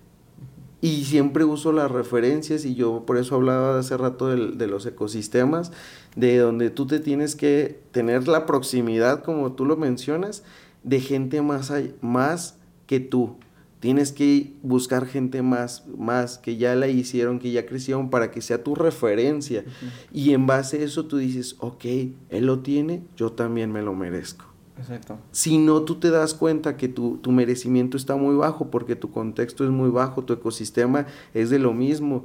Y 0.79 1.03
siempre 1.03 1.43
uso 1.43 1.73
las 1.73 1.91
referencias 1.91 2.63
y 2.63 2.73
yo 2.75 3.03
por 3.05 3.17
eso 3.17 3.35
hablaba 3.35 3.77
hace 3.77 3.97
rato 3.97 4.27
del- 4.29 4.57
de 4.57 4.67
los 4.67 4.85
ecosistemas, 4.85 5.73
de 6.15 6.37
donde 6.37 6.69
tú 6.69 6.87
te 6.87 6.99
tienes 7.01 7.35
que 7.35 7.81
tener 7.91 8.29
la 8.29 8.45
proximidad, 8.45 9.21
como 9.21 9.51
tú 9.51 9.65
lo 9.65 9.75
mencionas, 9.75 10.43
de 10.83 11.01
gente 11.01 11.41
más, 11.41 11.73
más 11.99 12.57
que 12.87 13.01
tú. 13.01 13.35
Tienes 13.81 14.13
que 14.13 14.53
buscar 14.63 15.05
gente 15.07 15.41
más, 15.41 15.83
más 15.97 16.37
que 16.37 16.55
ya 16.55 16.73
la 16.75 16.87
hicieron, 16.87 17.39
que 17.39 17.51
ya 17.51 17.65
crecieron 17.65 18.09
para 18.09 18.31
que 18.31 18.39
sea 18.41 18.63
tu 18.63 18.75
referencia. 18.75 19.65
Y 20.13 20.31
en 20.31 20.47
base 20.47 20.77
a 20.79 20.85
eso 20.85 21.05
tú 21.05 21.17
dices, 21.17 21.57
ok, 21.59 21.83
él 22.29 22.45
lo 22.45 22.59
tiene, 22.59 23.03
yo 23.17 23.33
también 23.33 23.73
me 23.73 23.81
lo 23.81 23.93
merezco. 23.93 24.44
Exacto. 24.77 25.17
Si 25.31 25.57
no, 25.57 25.83
tú 25.83 25.95
te 25.95 26.09
das 26.09 26.33
cuenta 26.33 26.77
que 26.77 26.87
tu, 26.87 27.17
tu 27.17 27.31
merecimiento 27.31 27.97
está 27.97 28.15
muy 28.15 28.35
bajo 28.35 28.69
porque 28.69 28.95
tu 28.95 29.11
contexto 29.11 29.63
es 29.63 29.69
muy 29.69 29.89
bajo, 29.89 30.23
tu 30.23 30.33
ecosistema 30.33 31.07
es 31.33 31.49
de 31.49 31.59
lo 31.59 31.73
mismo. 31.73 32.23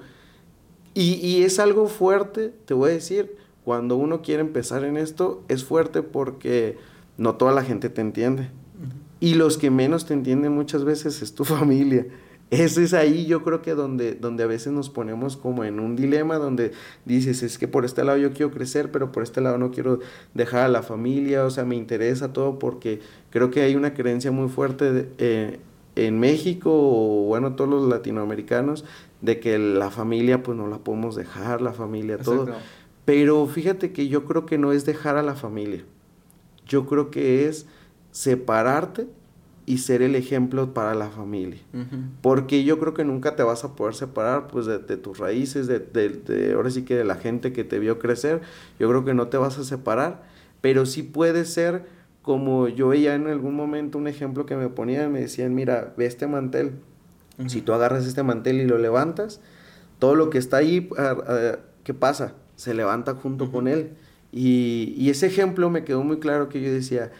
Y, 0.95 1.15
y 1.25 1.45
es 1.45 1.59
algo 1.61 1.87
fuerte, 1.87 2.53
te 2.65 2.75
voy 2.75 2.91
a 2.91 2.95
decir, 2.95 3.37
cuando 3.65 3.97
uno 3.97 4.23
quiere 4.23 4.41
empezar 4.41 4.85
en 4.85 4.97
esto, 4.97 5.43
es 5.49 5.65
fuerte 5.65 6.03
porque 6.03 6.77
no 7.17 7.37
toda 7.37 7.53
la 7.53 7.63
gente 7.63 7.89
te 7.89 8.01
entiende. 8.01 8.51
Y 9.21 9.35
los 9.35 9.59
que 9.59 9.71
menos 9.71 10.07
te 10.07 10.15
entienden 10.15 10.53
muchas 10.53 10.85
veces 10.85 11.23
es 11.23 11.35
tu 11.35 11.45
familia. 11.45 12.07
Ese 12.51 12.83
es 12.83 12.95
ahí 12.95 13.27
yo 13.27 13.45
creo 13.45 13.63
que 13.63 13.75
donde, 13.77 14.15
donde 14.15 14.43
a 14.43 14.47
veces 14.49 14.73
nos 14.73 14.91
ponemos 14.91 15.37
como 15.37 15.63
en 15.65 15.79
un 15.79 15.95
dilema, 15.95 16.37
donde 16.37 16.73
dices, 17.05 17.45
es 17.45 17.59
que 17.59 17.69
por 17.69 17.85
este 17.85 18.03
lado 18.03 18.19
yo 18.19 18.33
quiero 18.33 18.51
crecer, 18.51 18.91
pero 18.91 19.13
por 19.13 19.23
este 19.23 19.41
lado 19.41 19.57
no 19.57 19.71
quiero 19.71 20.01
dejar 20.35 20.63
a 20.65 20.69
la 20.69 20.83
familia, 20.83 21.45
o 21.45 21.51
sea, 21.51 21.65
me 21.65 21.77
interesa 21.77 22.33
todo 22.33 22.59
porque 22.59 22.99
creo 23.31 23.51
que 23.51 23.63
hay 23.63 23.77
una 23.77 23.95
creencia 23.95 24.33
muy 24.33 24.49
fuerte 24.49 24.93
de- 24.93 25.09
eh, 25.19 25.61
en 25.97 26.19
México, 26.19 26.71
o 26.73 27.27
bueno, 27.27 27.55
todos 27.55 27.71
los 27.71 27.89
latinoamericanos, 27.89 28.85
de 29.21 29.39
que 29.39 29.59
la 29.59 29.91
familia 29.91 30.43
pues 30.43 30.57
no 30.57 30.67
la 30.67 30.79
podemos 30.79 31.15
dejar, 31.15 31.61
la 31.63 31.73
familia, 31.73 32.19
todo. 32.19 32.45
Exacto. 32.45 32.63
Pero 33.05 33.47
fíjate 33.47 33.93
que 33.93 34.09
yo 34.09 34.25
creo 34.25 34.47
que 34.47 34.57
no 34.59 34.73
es 34.73 34.85
dejar 34.85 35.17
a 35.17 35.23
la 35.23 35.35
familia. 35.35 35.85
Yo 36.67 36.87
creo 36.87 37.11
que 37.11 37.47
es 37.49 37.67
separarte 38.13 39.07
y 39.71 39.79
ser 39.79 40.03
el 40.03 40.15
ejemplo 40.17 40.75
para 40.75 40.95
la 40.95 41.09
familia. 41.11 41.61
Ujú. 41.73 41.97
Porque 42.23 42.65
yo 42.65 42.79
creo 42.79 42.93
que 42.95 43.05
nunca 43.05 43.37
te 43.37 43.43
vas 43.43 43.63
a 43.65 43.77
poder 43.77 43.95
separar 43.95 44.49
pues 44.49 44.67
de, 44.67 44.79
de 44.79 44.97
tus 44.97 45.19
raíces, 45.19 45.67
de, 45.67 45.79
de- 45.79 46.09
de- 46.09 46.53
ahora 46.55 46.71
sí 46.71 46.83
que 46.85 46.97
de 46.97 47.05
la 47.05 47.15
gente 47.15 47.53
que 47.53 47.63
te 47.65 47.79
vio 47.79 47.99
crecer. 47.99 48.41
Yo 48.79 48.89
creo 48.89 49.05
que 49.05 49.15
no 49.15 49.29
te 49.29 49.37
vas 49.37 49.59
a 49.59 49.65
separar, 49.65 50.23
pero 50.61 50.87
sí 50.87 51.03
puede 51.03 51.45
ser 51.45 51.85
como 52.23 52.69
yo 52.69 52.89
veía 52.89 53.15
en 53.15 53.27
algún 53.29 53.55
momento 53.55 53.97
un 53.99 54.09
ejemplo 54.09 54.45
que 54.45 54.57
me 54.57 54.69
ponían, 54.69 55.13
me 55.13 55.21
decían, 55.21 55.55
mira, 55.55 55.95
ve 55.97 56.07
este 56.07 56.27
mantel. 56.27 56.73
Ujú. 57.39 57.49
Si 57.49 57.63
tú 57.63 57.73
agarras 57.73 58.07
este 58.07 58.23
mantel 58.23 58.61
y 58.61 58.67
lo 58.67 58.77
levantas, 58.79 59.41
todo 59.99 60.15
lo 60.17 60.31
que 60.31 60.39
está 60.39 60.59
ahí, 60.59 60.89
ah, 60.99 61.17
ah, 61.27 61.59
¿qué 61.85 61.95
pasa? 61.95 62.35
Se 62.57 62.75
levanta 62.75 63.15
junto 63.15 63.45
Ujú. 63.45 63.53
con 63.53 63.69
él. 63.69 63.91
Y, 64.33 64.95
y 64.99 65.11
ese 65.11 65.27
ejemplo 65.27 65.71
me 65.71 65.85
quedó 65.85 66.03
muy 66.05 66.19
claro 66.19 66.49
que 66.49 66.61
yo 66.61 66.71
decía, 66.73 67.11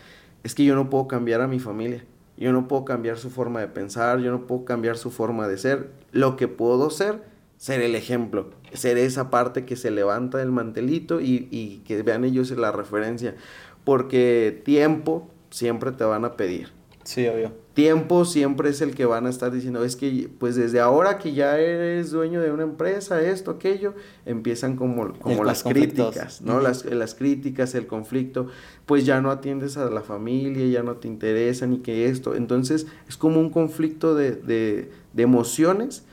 es 0.43 0.55
que 0.55 0.65
yo 0.65 0.75
no 0.75 0.89
puedo 0.91 1.07
cambiar 1.09 1.41
a 1.41 1.47
mi 1.49 1.59
familia, 1.59 2.05
yo 2.41 2.53
no 2.53 2.67
puedo 2.67 2.85
cambiar 2.85 3.19
su 3.19 3.31
forma 3.31 3.61
de 3.61 3.69
pensar, 3.69 4.19
yo 4.19 4.33
no 4.33 4.47
puedo 4.47 4.65
cambiar 4.65 4.97
su 4.97 5.13
forma 5.13 5.47
de 5.47 5.59
ser. 5.59 5.91
Lo 6.11 6.37
que 6.37 6.49
puedo 6.49 6.91
ser, 6.91 7.23
ser 7.57 7.83
el 7.83 7.95
ejemplo, 7.95 8.51
ser 8.73 8.99
esa 8.99 9.31
parte 9.31 9.65
que 9.65 9.77
se 9.77 9.93
levanta 9.93 10.39
del 10.39 10.51
mantelito 10.51 11.21
y, 11.21 11.47
y 11.53 11.83
que 11.87 12.03
vean 12.03 12.25
ellos 12.25 12.51
la 12.51 12.73
referencia. 12.73 13.37
Porque 13.85 14.61
tiempo 14.65 15.29
siempre 15.51 15.93
te 15.93 16.05
van 16.05 16.25
a 16.25 16.37
pedir 16.37 16.81
Sí, 17.05 17.27
obvio. 17.27 17.53
Tiempo 17.81 18.25
siempre 18.27 18.69
es 18.71 18.81
el 18.83 18.95
que 18.95 19.07
van 19.07 19.27
a 19.27 19.31
estar 19.31 19.51
diciendo, 19.51 19.83
es 19.85 19.97
que 19.97 20.29
pues 20.39 20.55
desde 20.57 20.81
ahora 20.81 21.19
que 21.19 21.33
ya 21.33 21.59
eres 21.59 22.11
dueño 22.11 22.41
de 22.43 22.53
una 22.53 22.63
empresa, 22.65 23.23
esto, 23.23 23.51
aquello, 23.53 23.95
empiezan 24.27 24.77
como, 24.77 25.15
como 25.19 25.45
los 25.45 25.47
las 25.47 25.63
conflictos. 25.63 26.11
críticas, 26.11 26.43
¿no? 26.43 26.61
Las, 26.61 26.85
las 26.85 27.15
críticas, 27.15 27.75
el 27.75 27.87
conflicto, 27.87 28.49
pues 28.85 29.07
ya 29.07 29.21
no 29.23 29.31
atiendes 29.31 29.79
a 29.79 29.89
la 29.89 30.03
familia, 30.03 30.67
ya 30.67 30.83
no 30.83 30.97
te 30.97 31.09
interesa 31.09 31.67
ni 31.67 31.79
que 31.79 32.09
esto, 32.09 32.35
entonces 32.35 32.87
es 33.09 33.17
como 33.17 33.41
un 33.41 33.49
conflicto 33.49 34.15
de, 34.15 34.33
de, 34.33 34.91
de 35.15 35.23
emociones, 35.23 36.05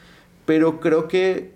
pero 0.46 0.80
creo 0.80 1.10
que 1.10 1.52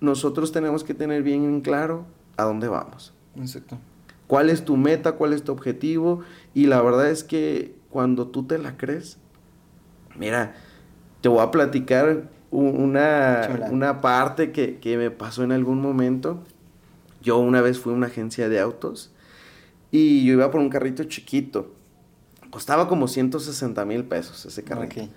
nosotros 0.00 0.50
tenemos 0.50 0.82
que 0.82 0.94
tener 0.94 1.22
bien 1.22 1.44
en 1.44 1.60
claro 1.60 2.04
a 2.36 2.42
dónde 2.42 2.66
vamos 2.66 3.12
Exacto. 3.36 3.78
cuál 4.26 4.50
es 4.50 4.64
tu 4.64 4.76
meta, 4.76 5.12
cuál 5.12 5.32
es 5.32 5.44
tu 5.44 5.52
objetivo. 5.52 6.22
Y 6.52 6.66
la 6.66 6.82
verdad 6.82 7.08
es 7.10 7.22
que 7.22 7.76
cuando 7.90 8.26
tú 8.26 8.42
te 8.44 8.58
la 8.58 8.76
crees, 8.76 9.18
mira, 10.16 10.54
te 11.20 11.28
voy 11.28 11.40
a 11.40 11.50
platicar 11.50 12.28
una, 12.50 13.48
Chula. 13.50 13.70
una 13.70 14.00
parte 14.00 14.52
que, 14.52 14.78
que 14.78 14.96
me 14.96 15.10
pasó 15.10 15.42
en 15.42 15.52
algún 15.52 15.80
momento. 15.80 16.42
Yo 17.22 17.38
una 17.38 17.60
vez 17.60 17.78
fui 17.78 17.92
a 17.92 17.96
una 17.96 18.08
agencia 18.08 18.48
de 18.48 18.60
autos 18.60 19.12
y 19.92 20.24
yo 20.24 20.32
iba 20.32 20.50
por 20.50 20.60
un 20.60 20.70
carrito 20.70 21.04
chiquito. 21.04 21.74
Costaba 22.50 22.88
como 22.88 23.06
160 23.06 23.84
mil 23.84 24.04
pesos 24.04 24.44
ese 24.44 24.64
carrito. 24.64 25.08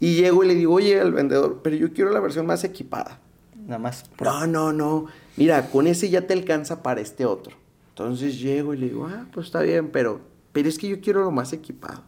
Y 0.00 0.16
llego 0.16 0.44
y 0.44 0.48
le 0.48 0.54
digo, 0.54 0.74
oye, 0.74 1.00
al 1.00 1.12
vendedor, 1.12 1.60
pero 1.62 1.76
yo 1.76 1.92
quiero 1.92 2.10
la 2.10 2.20
versión 2.20 2.44
más 2.44 2.64
equipada. 2.64 3.20
Nada 3.56 3.78
más. 3.78 4.04
No, 4.20 4.46
no, 4.46 4.72
no. 4.72 5.06
Mira, 5.36 5.70
con 5.70 5.86
ese 5.86 6.10
ya 6.10 6.26
te 6.26 6.34
alcanza 6.34 6.82
para 6.82 7.00
este 7.00 7.24
otro. 7.24 7.56
Entonces 7.90 8.40
llego 8.40 8.74
y 8.74 8.78
le 8.78 8.88
digo, 8.88 9.06
ah, 9.06 9.26
pues 9.32 9.46
está 9.46 9.62
bien, 9.62 9.90
pero, 9.90 10.20
pero 10.52 10.68
es 10.68 10.78
que 10.78 10.88
yo 10.88 11.00
quiero 11.00 11.22
lo 11.22 11.30
más 11.30 11.52
equipado. 11.52 12.02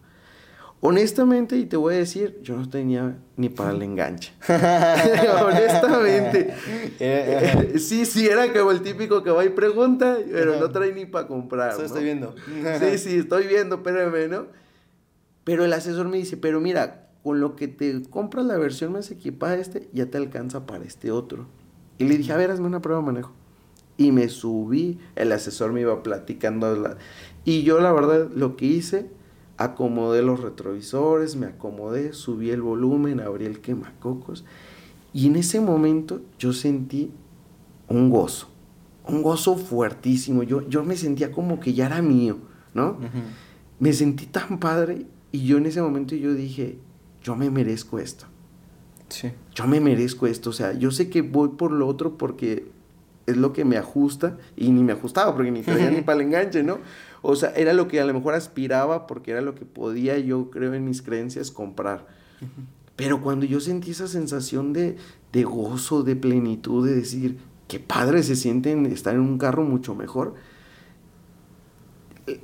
Honestamente, 0.81 1.57
y 1.57 1.65
te 1.67 1.77
voy 1.77 1.95
a 1.95 1.99
decir, 1.99 2.39
yo 2.43 2.55
no 2.57 2.69
tenía 2.69 3.17
ni 3.37 3.49
para 3.49 3.71
el 3.71 3.83
enganche. 3.83 4.33
Honestamente. 5.43 6.55
Eh, 6.99 7.71
Eh, 7.75 7.79
sí, 7.79 8.07
sí, 8.07 8.27
era 8.27 8.51
como 8.53 8.71
el 8.71 8.81
típico 8.81 9.23
que 9.23 9.31
va 9.31 9.45
y 9.45 9.51
pregunta, 9.51 10.17
pero 10.33 10.59
no 10.59 10.71
trae 10.71 10.93
ni 10.93 11.05
para 11.05 11.27
comprar. 11.27 11.71
Eso 11.73 11.81
¿no? 11.81 11.85
estoy 11.87 12.05
viendo. 12.05 12.35
Sí, 12.81 12.99
sí, 12.99 13.17
estoy 13.19 13.47
viendo, 13.47 13.77
espérame, 13.77 14.31
¿no? 14.31 14.47
Pero 15.45 15.65
el 15.65 15.73
asesor 15.75 16.09
me 16.09 16.17
dice, 16.17 16.37
pero 16.39 16.59
mira, 16.61 17.09
con 17.23 17.41
lo 17.41 17.55
que 17.55 17.69
te 17.69 18.03
compras 18.09 18.47
la 18.47 18.57
versión 18.57 18.93
más 18.93 19.11
equipada 19.11 19.57
de 19.57 19.63
este, 19.63 19.89
ya 19.93 20.07
te 20.07 20.17
alcanza 20.17 20.65
para 20.67 20.85
este 20.85 21.11
otro. 21.11 21.47
Y 21.99 22.05
le 22.05 22.17
dije, 22.17 22.33
a 22.33 22.37
ver, 22.39 22.51
hazme 22.51 22.67
una 22.67 22.81
prueba 22.81 23.01
de 23.03 23.07
manejo. 23.07 23.33
Y 23.99 24.13
me 24.13 24.29
subí, 24.31 24.99
el 25.17 25.33
asesor 25.33 25.73
me 25.73 25.83
iba 25.83 26.03
platicando. 26.03 26.75
la- 26.77 26.97
Y 27.45 27.63
yo 27.63 27.81
la 27.81 27.93
verdad 27.93 28.29
lo 28.35 28.57
que 28.57 28.65
hice, 28.67 29.11
acomodé 29.57 30.23
los 30.23 30.41
retrovisores, 30.41 31.37
me 31.37 31.47
acomodé, 31.47 32.13
subí 32.13 32.51
el 32.51 32.63
volumen, 32.63 33.21
abrí 33.21 33.47
el 33.47 33.61
quemacocos. 33.61 34.45
Y 35.13 35.27
en 35.27 35.37
ese 35.37 35.61
momento 35.61 36.21
yo 36.39 36.53
sentí 36.53 37.11
un 37.89 38.11
gozo, 38.11 38.49
un 39.07 39.23
gozo 39.23 39.57
fuertísimo. 39.57 40.43
Yo, 40.43 40.69
yo 40.69 40.85
me 40.85 40.97
sentía 40.97 41.33
como 41.33 41.61
que 41.61 41.73
ya 41.73 41.87
era 41.87 42.03
mío. 42.03 42.39
¿no? 42.77 42.99
Me 43.81 43.93
sentí 43.93 44.27
tan 44.27 44.61
padre 44.61 45.07
y 45.33 45.47
yo 45.47 45.57
en 45.57 45.67
ese 45.67 45.83
momento 45.83 46.15
yo 46.15 46.35
dije, 46.35 46.79
yo 47.23 47.35
me 47.35 47.51
merezco 47.51 47.99
esto. 47.99 48.27
Sí. 49.09 49.33
Yo 49.55 49.67
me 49.67 49.81
merezco 49.81 50.27
esto, 50.27 50.51
o 50.51 50.53
sea, 50.53 50.73
yo 50.75 50.91
sé 50.91 51.09
que 51.09 51.23
voy 51.23 51.51
por 51.51 51.73
lo 51.73 51.87
otro 51.87 52.19
porque 52.19 52.71
es 53.27 53.37
lo 53.37 53.53
que 53.53 53.65
me 53.65 53.77
ajusta 53.77 54.39
y 54.57 54.71
ni 54.71 54.83
me 54.83 54.93
ajustaba 54.93 55.35
porque 55.35 55.51
ni 55.51 55.63
traía 55.63 55.91
ni 55.91 56.01
para 56.03 56.21
el 56.21 56.27
enganche, 56.27 56.63
¿no? 56.63 56.79
O 57.23 57.35
sea, 57.37 57.51
era 57.51 57.73
lo 57.73 57.89
que 57.89 58.01
a 58.01 58.05
lo 58.05 58.15
mejor 58.15 58.35
aspiraba 58.35 59.07
porque 59.07 59.33
era 59.33 59.41
lo 59.41 59.55
que 59.55 59.65
podía 59.65 60.19
yo 60.19 60.51
creo 60.51 60.75
en 60.75 60.85
mis 60.85 61.03
creencias 61.03 61.51
comprar. 61.51 62.07
Pero 62.95 63.23
cuando 63.23 63.45
yo 63.47 63.61
sentí 63.61 63.91
esa 63.91 64.09
sensación 64.09 64.73
de, 64.73 64.97
de 65.33 65.45
gozo, 65.45 66.03
de 66.03 66.17
plenitud, 66.17 66.87
de 66.87 66.95
decir, 66.95 67.39
qué 67.69 67.81
padre 67.81 68.23
se 68.23 68.37
sienten 68.37 68.87
estar 68.87 69.15
en 69.15 69.21
un 69.21 69.39
carro 69.39 69.65
mucho 69.65 69.95
mejor, 69.95 70.35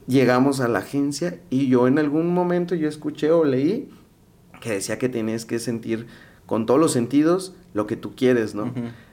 llegamos 0.06 0.60
a 0.60 0.68
la 0.68 0.80
agencia 0.80 1.40
y 1.50 1.68
yo 1.68 1.86
en 1.86 1.98
algún 1.98 2.32
momento 2.34 2.74
yo 2.74 2.88
escuché 2.88 3.30
o 3.30 3.44
leí 3.44 3.88
que 4.60 4.70
decía 4.70 4.98
que 4.98 5.08
tienes 5.08 5.44
que 5.44 5.58
sentir 5.58 6.06
con 6.46 6.66
todos 6.66 6.78
los 6.78 6.92
sentidos 6.92 7.54
lo 7.74 7.86
que 7.86 7.96
tú 7.96 8.14
quieres, 8.14 8.54
¿no? 8.54 8.72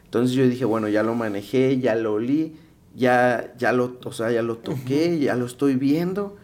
Entonces 0.10 0.36
yo 0.36 0.47
dije, 0.47 0.66
bueno, 0.66 0.89
ya 0.89 1.03
lo 1.03 1.14
manejé, 1.14 1.78
ya 1.78 1.93
lo 1.93 2.16
olí, 2.16 2.55
ya, 2.95 3.53
ya 3.60 3.74
lo, 3.74 3.99
o 4.03 4.12
sea, 4.12 4.32
ya 4.32 4.41
lo 4.41 4.57
toqué, 4.57 5.20
ya 5.20 5.36
lo 5.36 5.45
estoy 5.45 5.76
viendo, 5.76 6.36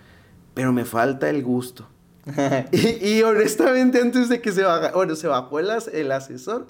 pero 0.54 0.72
me 0.72 0.86
falta 0.86 1.32
el 1.32 1.42
gusto. 1.42 1.88
y, 2.72 3.24
honestamente 3.24 4.00
antes 4.00 4.30
de 4.30 4.40
que 4.40 4.52
se 4.52 4.62
baja, 4.62 4.92
bueno, 4.92 5.16
se 5.16 5.26
bajó 5.26 5.58
el, 5.58 5.72
el 5.94 6.12
asesor 6.12 6.68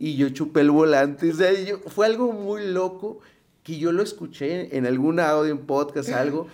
y 0.00 0.16
yo 0.16 0.28
chupé 0.30 0.62
el 0.62 0.72
volante, 0.72 1.30
o 1.30 1.34
sea, 1.34 1.48
fue 1.86 2.06
algo 2.06 2.32
muy 2.32 2.66
loco 2.66 3.20
que 3.62 3.78
yo 3.78 3.92
lo 3.92 4.02
escuché 4.02 4.76
en 4.76 4.84
algún 4.84 5.20
audio, 5.20 5.52
en 5.52 5.58
podcast, 5.58 6.08
algo, 6.08 6.48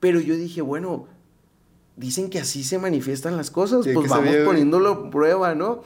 pero 0.00 0.20
yo 0.20 0.36
dije, 0.36 0.60
bueno, 0.60 1.06
dicen 1.96 2.28
que 2.28 2.40
así 2.40 2.62
se 2.62 2.78
manifiestan 2.78 3.38
las 3.38 3.50
cosas, 3.50 3.88
pues 3.94 4.10
vamos 4.10 4.36
poniéndolo 4.44 4.90
a 4.90 5.10
prueba, 5.10 5.54
¿no? 5.54 5.82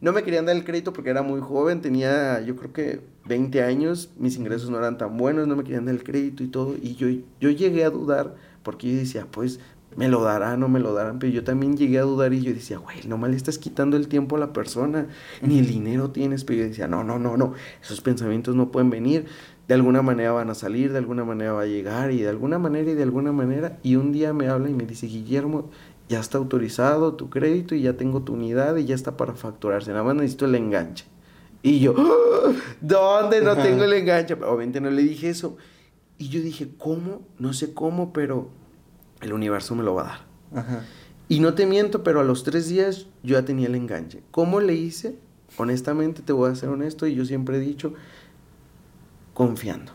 No 0.00 0.12
me 0.12 0.22
querían 0.22 0.46
dar 0.46 0.56
el 0.56 0.64
crédito 0.64 0.92
porque 0.92 1.10
era 1.10 1.22
muy 1.22 1.40
joven, 1.40 1.80
tenía 1.80 2.40
yo 2.40 2.54
creo 2.54 2.72
que 2.72 3.00
20 3.26 3.62
años, 3.62 4.10
mis 4.16 4.36
ingresos 4.36 4.70
no 4.70 4.78
eran 4.78 4.96
tan 4.96 5.16
buenos, 5.16 5.48
no 5.48 5.56
me 5.56 5.64
querían 5.64 5.86
dar 5.86 5.94
el 5.94 6.04
crédito 6.04 6.44
y 6.44 6.48
todo, 6.48 6.76
y 6.80 6.94
yo, 6.94 7.08
yo 7.40 7.50
llegué 7.50 7.84
a 7.84 7.90
dudar 7.90 8.36
porque 8.62 8.90
yo 8.92 8.96
decía, 8.96 9.26
pues 9.30 9.58
me 9.96 10.08
lo 10.08 10.22
darán, 10.22 10.60
no 10.60 10.68
me 10.68 10.78
lo 10.78 10.94
darán, 10.94 11.18
pero 11.18 11.32
yo 11.32 11.42
también 11.42 11.76
llegué 11.76 11.98
a 11.98 12.02
dudar 12.02 12.32
y 12.32 12.42
yo 12.42 12.52
decía, 12.52 12.78
güey, 12.78 12.98
nomás 13.06 13.30
le 13.30 13.36
estás 13.36 13.58
quitando 13.58 13.96
el 13.96 14.06
tiempo 14.06 14.36
a 14.36 14.38
la 14.38 14.52
persona, 14.52 15.08
ni 15.42 15.58
el 15.58 15.66
dinero 15.66 16.10
tienes, 16.10 16.44
pero 16.44 16.60
yo 16.60 16.68
decía, 16.68 16.86
no, 16.86 17.02
no, 17.02 17.18
no, 17.18 17.36
no, 17.36 17.54
esos 17.82 18.00
pensamientos 18.00 18.54
no 18.54 18.70
pueden 18.70 18.90
venir, 18.90 19.26
de 19.68 19.74
alguna 19.74 20.00
manera 20.02 20.32
van 20.32 20.50
a 20.50 20.54
salir, 20.54 20.92
de 20.92 20.98
alguna 20.98 21.24
manera 21.24 21.52
va 21.52 21.62
a 21.62 21.66
llegar, 21.66 22.10
y 22.10 22.22
de 22.22 22.28
alguna 22.28 22.58
manera 22.58 22.90
y 22.90 22.94
de 22.94 23.02
alguna 23.02 23.32
manera, 23.32 23.78
y 23.82 23.96
un 23.96 24.12
día 24.12 24.32
me 24.32 24.48
habla 24.48 24.70
y 24.70 24.74
me 24.74 24.86
dice, 24.86 25.06
Guillermo, 25.06 25.70
ya 26.08 26.20
está 26.20 26.38
autorizado 26.38 27.14
tu 27.14 27.28
crédito 27.28 27.74
y 27.74 27.82
ya 27.82 27.92
tengo 27.92 28.22
tu 28.22 28.32
unidad 28.32 28.76
y 28.76 28.86
ya 28.86 28.94
está 28.94 29.18
para 29.18 29.34
facturarse, 29.34 29.90
nada 29.90 30.04
más 30.04 30.16
necesito 30.16 30.46
el 30.46 30.54
enganche. 30.54 31.04
Y 31.62 31.80
yo, 31.80 31.94
¡Ah! 31.98 32.52
¿dónde 32.80 33.42
no 33.42 33.56
tengo 33.56 33.84
el 33.84 33.92
enganche? 33.92 34.34
Obviamente 34.34 34.80
no 34.80 34.90
le 34.90 35.02
dije 35.02 35.28
eso. 35.28 35.56
Y 36.16 36.28
yo 36.28 36.40
dije, 36.40 36.70
¿cómo? 36.78 37.22
No 37.38 37.52
sé 37.52 37.74
cómo, 37.74 38.12
pero 38.12 38.48
el 39.20 39.32
universo 39.32 39.74
me 39.74 39.82
lo 39.82 39.94
va 39.94 40.02
a 40.02 40.06
dar. 40.54 40.84
Y 41.28 41.40
no 41.40 41.54
te 41.54 41.66
miento, 41.66 42.02
pero 42.02 42.20
a 42.20 42.24
los 42.24 42.42
tres 42.42 42.68
días 42.68 43.06
yo 43.22 43.34
ya 43.38 43.44
tenía 43.44 43.66
el 43.66 43.74
enganche. 43.74 44.22
¿Cómo 44.30 44.60
le 44.60 44.74
hice? 44.74 45.18
Honestamente, 45.56 46.22
te 46.22 46.32
voy 46.32 46.50
a 46.50 46.54
ser 46.54 46.70
honesto 46.70 47.06
y 47.06 47.14
yo 47.14 47.24
siempre 47.24 47.58
he 47.58 47.60
dicho, 47.60 47.92
confiando. 49.38 49.92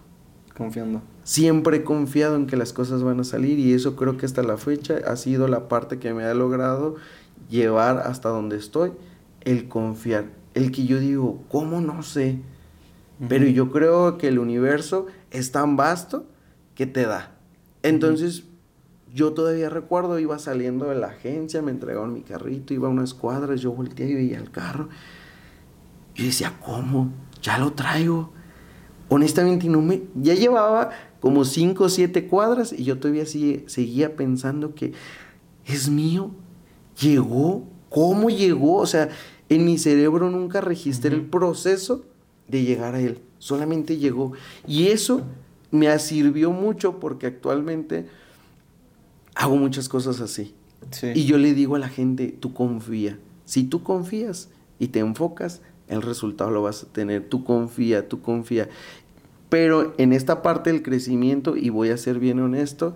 Confiando. 0.56 1.02
Siempre 1.26 1.78
he 1.78 1.84
confiado 1.84 2.38
en 2.38 2.48
que 2.48 2.56
las 2.56 2.72
cosas 2.72 3.04
van 3.04 3.20
a 3.20 3.26
salir 3.26 3.60
y 3.60 3.74
eso 3.74 3.98
creo 3.98 4.16
que 4.16 4.26
hasta 4.26 4.41
la 4.41 4.56
fecha 4.56 5.00
ha 5.06 5.18
sido 5.18 5.50
la 5.50 5.68
parte 5.68 6.00
que 6.00 6.14
me 6.14 6.24
ha 6.24 6.34
logrado 6.34 6.96
llevar 7.50 7.98
hasta 7.98 8.30
donde 8.30 8.56
estoy, 8.56 8.94
el 9.41 9.68
confiar. 9.68 10.28
El 10.54 10.72
que 10.72 10.86
yo 10.86 10.98
digo, 10.98 11.44
¿cómo 11.50 11.82
no 11.82 12.04
sé? 12.04 12.39
Pero 13.28 13.46
yo 13.46 13.70
creo 13.70 14.18
que 14.18 14.30
el 14.30 14.39
universo 14.39 15.08
es 15.30 15.52
tan 15.52 15.76
vasto 15.76 16.26
que 16.74 16.86
te 16.86 17.06
da. 17.06 17.36
Entonces, 17.82 18.46
yo 19.14 19.34
todavía 19.34 19.70
recuerdo, 19.70 20.20
iba 20.20 20.39
saliendo 20.39 20.86
de 20.86 20.96
la 20.96 21.08
agencia, 21.08 21.62
me 21.62 21.72
entregaron 21.72 22.14
mi 22.14 22.22
carrito, 22.22 22.74
iba 22.74 22.88
a 22.88 22.91
unas 22.91 23.14
cuadras, 23.14 23.60
yo 23.60 23.74
volteé 23.74 24.10
y 24.10 24.16
veía 24.16 24.38
el 24.38 24.52
carro. 24.52 24.88
Y 26.16 26.24
decía, 26.24 26.54
¿cómo? 26.64 27.12
Ya 27.41 27.58
lo 27.58 27.74
traigo. 27.74 28.32
Honestamente, 29.14 29.68
no 29.70 29.80
me, 29.80 30.01
ya 30.16 30.34
llevaba 30.34 30.89
como 31.20 31.45
cinco 31.45 31.84
o 31.84 31.89
siete 31.89 32.26
cuadras 32.26 32.74
y 32.74 32.84
yo 32.84 32.97
todavía 32.97 33.28
seguía 33.28 34.16
pensando 34.16 34.74
que 34.74 34.93
es 35.68 35.88
mío. 35.88 36.32
Llegó. 36.99 37.64
¿Cómo 37.89 38.32
llegó? 38.32 38.78
O 38.78 38.88
sea, 38.88 39.09
en 39.49 39.66
mi 39.66 39.78
cerebro 39.78 40.32
nunca 40.32 40.61
registré 40.61 41.14
el 41.14 41.22
proceso 41.22 42.05
de 42.47 42.64
llegar 42.64 42.95
a 42.95 43.01
él. 43.01 43.20
Solamente 43.38 43.97
llegó. 43.97 44.32
Y 44.66 44.88
eso 44.88 45.22
me 45.70 45.99
sirvió 45.99 46.49
mucho 46.49 46.99
porque 46.99 47.28
actualmente 47.28 48.07
hago 49.36 49.57
muchas 49.57 49.89
cosas 49.89 50.22
así. 50.22 50.55
Y 51.14 51.26
yo 51.26 51.38
le 51.38 51.53
digo 51.53 51.76
a 51.76 51.80
la 51.80 51.89
gente, 51.89 52.36
tú 52.39 52.51
confía. 52.55 53.20
Si 53.45 53.64
tú 53.64 53.84
confías 53.84 54.49
y 54.80 54.88
te 54.88 54.99
enfocas, 54.99 55.61
el 55.88 56.01
resultado 56.01 56.49
lo 56.49 56.61
vas 56.61 56.84
a 56.84 56.88
tener. 56.88 57.28
Tú 57.28 57.43
confía, 57.43 58.07
tú 58.07 58.22
confía. 58.22 58.70
Pero 59.54 59.93
en 59.99 60.14
esta 60.14 60.41
parte 60.41 60.72
del 60.72 60.82
crecimiento, 60.82 61.56
y 61.56 61.70
voy 61.70 61.89
a 61.89 61.97
ser 61.97 62.18
bien 62.18 62.39
honesto, 62.39 62.95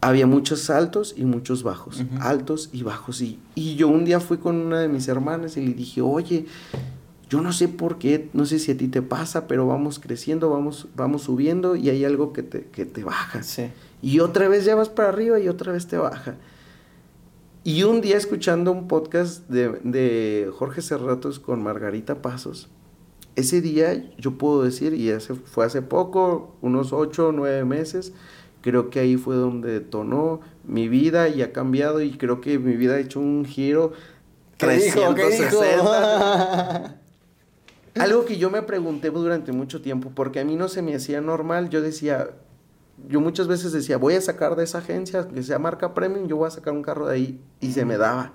había 0.00 0.26
muchos 0.26 0.68
altos 0.68 1.14
y 1.16 1.26
muchos 1.26 1.62
bajos. 1.62 2.02
Altos 2.18 2.70
y 2.72 2.82
bajos. 2.82 3.22
Y, 3.22 3.38
y 3.54 3.76
yo 3.76 3.86
un 3.86 4.04
día 4.04 4.18
fui 4.18 4.38
con 4.38 4.56
una 4.56 4.80
de 4.80 4.88
mis 4.88 5.06
hermanas 5.06 5.56
y 5.56 5.64
le 5.64 5.74
dije, 5.74 6.00
oye, 6.00 6.46
yo 7.30 7.40
no 7.40 7.52
sé 7.52 7.68
por 7.68 7.98
qué, 7.98 8.28
no 8.32 8.46
sé 8.46 8.58
si 8.58 8.72
a 8.72 8.76
ti 8.76 8.88
te 8.88 9.00
pasa, 9.00 9.46
pero 9.46 9.64
vamos 9.64 10.00
creciendo, 10.00 10.50
vamos, 10.50 10.88
vamos 10.96 11.22
subiendo 11.22 11.76
y 11.76 11.88
hay 11.88 12.04
algo 12.04 12.32
que 12.32 12.42
te, 12.42 12.64
que 12.64 12.84
te 12.84 13.04
baja. 13.04 13.44
Sí. 13.44 13.70
Y 14.02 14.18
otra 14.18 14.48
vez 14.48 14.64
ya 14.64 14.74
vas 14.74 14.88
para 14.88 15.10
arriba 15.10 15.38
y 15.38 15.48
otra 15.48 15.70
vez 15.70 15.86
te 15.86 15.98
baja. 15.98 16.34
Y 17.62 17.84
un 17.84 18.00
día 18.00 18.16
escuchando 18.16 18.72
un 18.72 18.88
podcast 18.88 19.48
de, 19.48 20.50
Jorge 20.58 20.82
Serratos 20.82 21.38
con 21.38 21.62
Margarita 21.62 22.22
Pasos, 22.22 22.68
ese 23.38 23.60
día 23.60 24.08
yo 24.18 24.38
puedo 24.38 24.62
decir, 24.62 24.94
y 24.94 25.10
ese 25.10 25.34
fue 25.34 25.64
hace 25.64 25.82
poco, 25.82 26.56
unos 26.60 26.92
ocho 26.92 27.28
o 27.28 27.32
nueve 27.32 27.64
meses, 27.64 28.12
creo 28.62 28.90
que 28.90 28.98
ahí 29.00 29.16
fue 29.16 29.34
donde 29.36 29.72
detonó 29.72 30.40
mi 30.64 30.88
vida 30.88 31.28
y 31.28 31.42
ha 31.42 31.52
cambiado 31.52 32.00
y 32.00 32.18
creo 32.18 32.40
que 32.40 32.58
mi 32.58 32.74
vida 32.76 32.94
ha 32.94 32.98
hecho 32.98 33.20
un 33.20 33.44
giro 33.44 33.92
360. 34.56 36.96
Algo 37.94 38.24
que 38.24 38.38
yo 38.38 38.50
me 38.50 38.62
pregunté 38.62 39.10
durante 39.10 39.52
mucho 39.52 39.80
tiempo, 39.82 40.10
porque 40.14 40.40
a 40.40 40.44
mí 40.44 40.56
no 40.56 40.66
se 40.68 40.82
me 40.82 40.96
hacía 40.96 41.20
normal, 41.20 41.70
yo 41.70 41.80
decía, 41.80 42.30
yo 43.08 43.20
muchas 43.20 43.46
veces 43.46 43.70
decía, 43.72 43.98
voy 43.98 44.14
a 44.14 44.20
sacar 44.20 44.56
de 44.56 44.64
esa 44.64 44.78
agencia, 44.78 45.28
que 45.28 45.44
sea 45.44 45.60
marca 45.60 45.94
premium, 45.94 46.26
yo 46.26 46.36
voy 46.36 46.48
a 46.48 46.50
sacar 46.50 46.74
un 46.74 46.82
carro 46.82 47.06
de 47.06 47.14
ahí, 47.14 47.40
y 47.60 47.70
se 47.72 47.84
me 47.84 47.98
daba. 47.98 48.32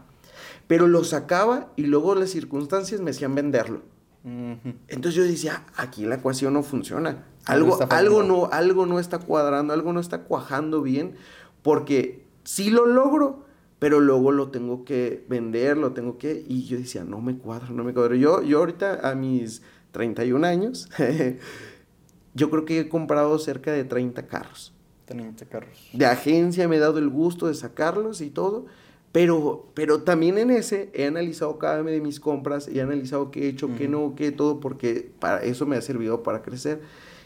Pero 0.68 0.88
lo 0.88 1.04
sacaba 1.04 1.74
y 1.76 1.84
luego 1.84 2.16
las 2.16 2.30
circunstancias 2.30 3.01
me 3.01 3.12
hacían 3.12 3.36
venderlo. 3.36 3.82
Entonces 4.24 5.15
yo 5.15 5.24
decía, 5.24 5.65
aquí 5.76 6.05
la 6.05 6.15
ecuación 6.15 6.53
no 6.53 6.63
funciona. 6.63 7.26
Algo, 7.45 7.78
algo, 7.89 8.24
no, 8.24 8.49
algo 8.51 8.86
no 8.86 8.99
está 8.99 9.19
cuadrando, 9.19 9.74
algo 9.74 9.91
no 9.91 9.99
está 9.99 10.19
cuajando 10.21 10.82
bien, 10.82 11.15
porque 11.61 12.26
sí 12.43 12.69
lo 12.69 12.86
logro, 12.86 13.45
pero 13.80 13.99
luego 13.99 14.32
lo 14.32 14.49
tengo 14.49 14.86
que 14.86 15.26
vender, 15.28 15.78
lo 15.78 15.91
tengo 15.91 16.17
que... 16.17 16.45
Y 16.47 16.63
yo 16.63 16.78
decía, 16.78 17.03
no 17.03 17.19
me 17.19 17.38
cuadra, 17.38 17.69
no 17.71 17.84
me 17.84 17.93
cuadra. 17.93 18.15
Yo, 18.15 18.41
yo 18.43 18.59
ahorita 18.59 19.09
a 19.09 19.13
mis 19.13 19.61
31 19.91 20.47
años 20.47 20.89
yo 22.34 22.49
creo 22.49 22.65
que 22.65 22.80
he 22.80 22.89
comprado 22.89 23.38
cerca 23.39 23.71
de 23.71 23.84
30 23.84 24.28
carros. 24.28 24.74
30 25.05 25.45
carros. 25.45 25.89
De 25.93 26.05
agencia 26.05 26.67
me 26.67 26.78
he 26.78 26.80
dado 26.80 26.97
el 26.97 27.09
gusto 27.09 27.47
de 27.47 27.55
sacarlos 27.55 28.21
y 28.21 28.30
todo, 28.30 28.65
pero, 29.14 29.68
pero 29.74 30.01
también 30.01 30.38
en 30.38 30.51
ese 30.51 30.89
he 30.93 31.05
analizado 31.05 31.57
cada 31.57 31.82
una 31.82 31.91
de 31.91 32.01
mis 32.01 32.20
compras, 32.20 32.68
he 32.68 32.82
analizado 32.82 33.32
qué 33.32 33.45
he 33.45 33.47
hecho, 33.47 33.70
qué 33.78 33.88
no, 33.88 34.16
qué 34.16 34.34
todo, 34.34 34.59
porque 34.59 35.09
para 35.20 35.41
eso 35.43 35.66
me 35.66 35.78
ha 35.78 35.82
servido 35.82 36.22
para 36.24 36.41
crecer. 36.41 36.82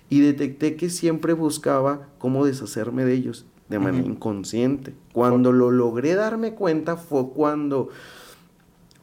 Y 0.09 0.19
detecté 0.21 0.75
que 0.75 0.89
siempre 0.89 1.33
buscaba 1.33 2.07
cómo 2.19 2.45
deshacerme 2.45 3.03
de 3.03 3.13
ellos 3.13 3.45
de 3.67 3.79
manera 3.79 4.05
inconsciente. 4.05 4.93
Cuando 5.11 5.51
lo 5.51 5.71
logré 5.71 6.13
darme 6.15 6.53
cuenta 6.53 6.95
fue 6.95 7.29
cuando, 7.29 7.89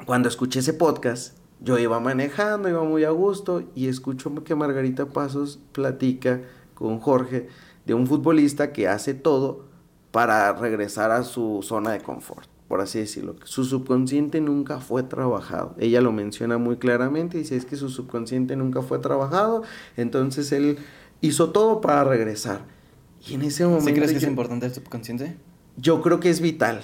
cuando 0.06 0.28
escuché 0.28 0.60
ese 0.60 0.72
podcast 0.72 1.36
yo 1.60 1.78
iba 1.78 1.98
manejando, 2.00 2.68
iba 2.68 2.84
muy 2.84 3.04
a 3.04 3.10
gusto 3.10 3.62
y 3.74 3.88
escucho 3.88 4.32
que 4.44 4.54
Margarita 4.54 5.06
Pasos 5.06 5.58
platica 5.72 6.42
con 6.74 7.00
Jorge 7.00 7.48
de 7.86 7.94
un 7.94 8.06
futbolista 8.06 8.72
que 8.72 8.88
hace 8.88 9.14
todo 9.14 9.64
para 10.10 10.52
regresar 10.52 11.10
a 11.10 11.22
su 11.22 11.60
zona 11.62 11.92
de 11.92 12.00
confort, 12.00 12.48
por 12.68 12.80
así 12.80 12.98
decirlo. 12.98 13.36
Su 13.44 13.64
subconsciente 13.64 14.40
nunca 14.40 14.80
fue 14.80 15.02
trabajado. 15.02 15.74
Ella 15.78 16.00
lo 16.00 16.12
menciona 16.12 16.58
muy 16.58 16.76
claramente, 16.76 17.38
dice 17.38 17.56
es 17.56 17.64
que 17.64 17.76
su 17.76 17.88
subconsciente 17.88 18.56
nunca 18.56 18.82
fue 18.82 18.98
trabajado, 18.98 19.62
entonces 19.96 20.50
él 20.52 20.78
hizo 21.20 21.50
todo 21.50 21.80
para 21.80 22.04
regresar. 22.04 22.62
Y 23.26 23.34
en 23.34 23.42
ese 23.42 23.64
momento... 23.64 23.86
¿Sí 23.86 23.94
crees 23.94 24.10
que 24.12 24.18
es 24.18 24.24
importante 24.24 24.66
el 24.66 24.74
subconsciente? 24.74 25.36
Yo 25.76 26.02
creo 26.02 26.20
que 26.20 26.30
es 26.30 26.40
vital. 26.40 26.82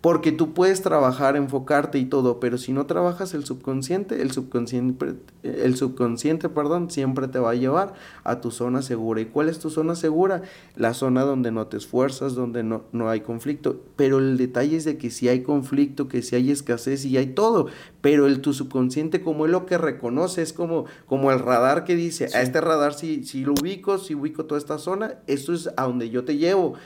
Porque 0.00 0.32
tú 0.32 0.54
puedes 0.54 0.80
trabajar, 0.80 1.36
enfocarte 1.36 1.98
y 1.98 2.06
todo, 2.06 2.40
pero 2.40 2.56
si 2.56 2.72
no 2.72 2.86
trabajas 2.86 3.34
el 3.34 3.44
subconsciente, 3.44 4.22
el 4.22 4.30
subconsciente, 4.30 5.16
el 5.42 5.76
subconsciente, 5.76 6.48
perdón, 6.48 6.90
siempre 6.90 7.28
te 7.28 7.38
va 7.38 7.50
a 7.50 7.54
llevar 7.54 7.92
a 8.24 8.40
tu 8.40 8.50
zona 8.50 8.80
segura. 8.80 9.20
¿Y 9.20 9.26
cuál 9.26 9.50
es 9.50 9.58
tu 9.58 9.68
zona 9.68 9.94
segura? 9.94 10.40
La 10.74 10.94
zona 10.94 11.24
donde 11.24 11.52
no 11.52 11.66
te 11.66 11.76
esfuerzas, 11.76 12.34
donde 12.34 12.62
no, 12.62 12.84
no 12.92 13.10
hay 13.10 13.20
conflicto. 13.20 13.78
Pero 13.96 14.20
el 14.20 14.38
detalle 14.38 14.78
es 14.78 14.84
de 14.86 14.96
que 14.96 15.10
si 15.10 15.28
hay 15.28 15.42
conflicto, 15.42 16.08
que 16.08 16.22
si 16.22 16.34
hay 16.34 16.50
escasez 16.50 17.04
y 17.04 17.18
hay 17.18 17.34
todo. 17.34 17.66
Pero 18.00 18.26
el 18.26 18.40
tu 18.40 18.54
subconsciente, 18.54 19.20
como 19.20 19.44
es 19.44 19.52
lo 19.52 19.66
que 19.66 19.76
reconoce, 19.76 20.40
es 20.40 20.54
como, 20.54 20.86
como 21.04 21.30
el 21.30 21.40
radar 21.40 21.84
que 21.84 21.94
dice, 21.94 22.28
a 22.34 22.40
este 22.40 22.62
radar 22.62 22.94
si, 22.94 23.24
si 23.24 23.44
lo 23.44 23.52
ubico, 23.52 23.98
si 23.98 24.14
ubico 24.14 24.46
toda 24.46 24.58
esta 24.58 24.78
zona, 24.78 25.16
esto 25.26 25.52
es 25.52 25.68
a 25.76 25.82
donde 25.82 26.08
yo 26.08 26.24
te 26.24 26.38
llevo. 26.38 26.76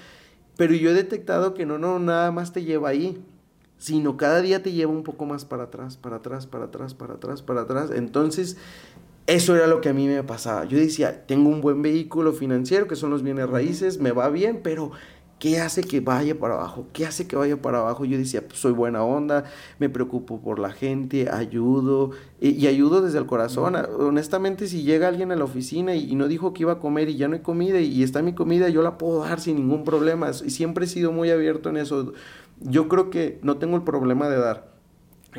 Pero 0.57 0.75
yo 0.75 0.91
he 0.91 0.95
detectado 0.95 1.55
que 1.55 1.67
no, 1.67 1.79
no, 1.79 1.99
nada 1.99 2.31
más 2.31 2.53
te 2.53 2.65
lleva 2.65 2.89
ahí, 2.89 3.23
sino 3.79 4.17
cada 4.17 4.41
día 4.41 4.63
te 4.63 4.73
lleva 4.73 4.93
un 4.93 5.03
poco 5.03 5.27
más 5.27 5.45
para 5.45 5.65
atrás, 5.65 5.97
para 5.97 6.17
atrás, 6.17 6.47
para 6.47 6.65
atrás, 6.67 6.95
para 6.95 7.15
atrás, 7.15 7.43
para 7.43 7.61
atrás. 7.63 7.91
Entonces, 7.95 8.57
eso 9.27 9.57
era 9.57 9.67
lo 9.67 9.81
que 9.81 9.89
a 9.89 9.93
mí 9.95 10.07
me 10.07 10.23
pasaba. 10.23 10.65
Yo 10.65 10.79
decía, 10.79 11.27
tengo 11.27 11.49
un 11.49 11.61
buen 11.61 11.83
vehículo 11.83 12.33
financiero, 12.33 12.87
que 12.87 12.97
son 12.97 13.11
los 13.11 13.23
bienes 13.23 13.49
raíces, 13.49 13.99
me 13.99 14.13
va 14.13 14.29
bien, 14.29 14.61
pero 14.63 14.93
¿Qué 15.39 15.61
hace 15.61 15.83
que 15.83 16.01
vaya 16.01 16.39
para 16.39 16.55
abajo? 16.55 16.87
¿Qué 16.93 17.05
hace 17.05 17.27
que 17.27 17.37
vaya 17.37 17.61
para 17.61 17.81
abajo? 17.81 18.05
Yo 18.05 18.17
decía, 18.17 18.47
pues 18.47 18.61
soy 18.61 18.73
buena 18.73 19.03
onda, 19.03 19.45
me 19.79 19.89
preocupo 19.89 20.41
por 20.41 20.59
la 20.59 20.73
gente, 20.73 21.29
ayudo 21.31 22.13
y, 22.41 22.67
ayudo 22.67 23.03
desde 23.03 23.19
el 23.19 23.27
corazón. 23.27 23.75
Honestamente, 23.75 24.67
si 24.69 24.85
llega 24.85 25.09
alguien 25.09 25.33
a 25.33 25.37
la 25.37 25.45
oficina 25.45 25.95
y, 25.95 26.15
no 26.15 26.29
dijo 26.29 26.55
que 26.55 26.63
iba 26.63 26.73
a 26.73 26.79
comer 26.79 27.09
y 27.09 27.17
ya 27.17 27.29
no 27.29 27.35
hay 27.35 27.41
comida 27.41 27.81
y, 27.81 28.03
está 28.03 28.23
mi 28.23 28.33
comida, 28.33 28.69
yo 28.69 28.83
la 28.83 28.97
puedo 28.97 29.21
dar 29.21 29.41
sin 29.41 29.57
ningún 29.57 29.85
problema. 29.85 30.31
Y 30.31 30.51
siempre 30.51 30.87
he 30.87 30.89
sido 30.89 31.13
muy 31.13 31.31
abierto 31.31 31.69
en 31.69 31.77
eso. 31.77 32.13
Yo 32.61 32.89
creo 32.89 33.11
que 33.11 33.39
no 33.43 33.59
tengo 33.59 33.77
el 33.77 33.83
problema 33.83 34.29
de 34.29 34.39
dar. 34.39 34.75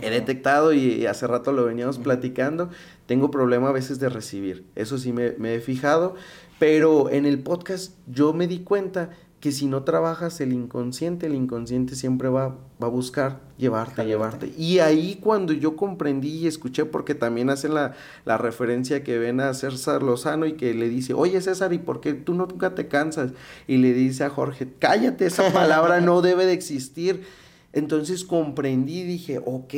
He 0.02 0.10
detectado 0.10 0.74
y 0.74 1.06
hace 1.06 1.26
rato 1.26 1.54
lo 1.54 1.64
veníamos 1.64 2.00
platicando, 2.00 2.70
tengo 3.06 3.32
problema 3.32 3.70
a 3.70 3.72
veces 3.72 3.98
de 4.00 4.10
recibir. 4.10 4.66
Eso 4.76 4.98
sí 4.98 5.14
me, 5.14 5.32
me 5.38 5.56
he 5.56 5.62
fijado, 5.62 6.16
pero 6.60 7.10
en 7.10 7.26
el 7.26 7.40
podcast 7.40 7.94
yo 8.08 8.34
me 8.34 8.48
di 8.48 8.60
cuenta 8.60 9.10
que 9.46 9.52
si 9.52 9.68
no 9.68 9.84
trabajas 9.84 10.42
el 10.42 10.54
inconsciente, 10.54 11.28
el 11.28 11.36
inconsciente 11.36 11.96
siempre 11.96 12.30
va, 12.30 12.58
va 12.82 12.88
a 12.88 12.90
buscar 12.90 13.42
llevarte, 13.58 14.04
llevarte. 14.04 14.52
Y 14.58 14.80
ahí 14.80 15.20
cuando 15.22 15.54
yo 15.54 15.76
comprendí 15.76 16.30
y 16.30 16.48
escuché, 16.48 16.86
porque 16.86 17.14
también 17.14 17.52
hacen 17.52 17.76
la, 17.76 17.94
la, 18.26 18.40
referencia 18.40 19.04
que 19.04 19.20
ven 19.20 19.42
a 19.42 19.54
César 19.54 20.02
Lozano 20.02 20.48
y 20.48 20.54
que 20.54 20.74
le 20.74 20.90
dice, 20.90 21.14
oye 21.14 21.40
César, 21.42 21.74
¿y 21.74 21.78
por 21.78 22.02
qué 22.02 22.14
tú 22.14 22.34
nunca 22.34 22.74
te 22.74 22.88
cansas? 22.88 23.34
Y 23.68 23.78
le 23.78 23.94
dice 23.94 24.24
a 24.24 24.32
Jorge, 24.32 24.68
cállate, 24.80 25.28
esa 25.28 25.52
palabra 25.54 26.02
no 26.02 26.24
debe 26.24 26.48
de 26.48 26.54
existir. 26.54 27.24
Entonces 27.72 28.24
comprendí 28.24 29.02
y 29.02 29.04
dije, 29.04 29.42
ok, 29.46 29.74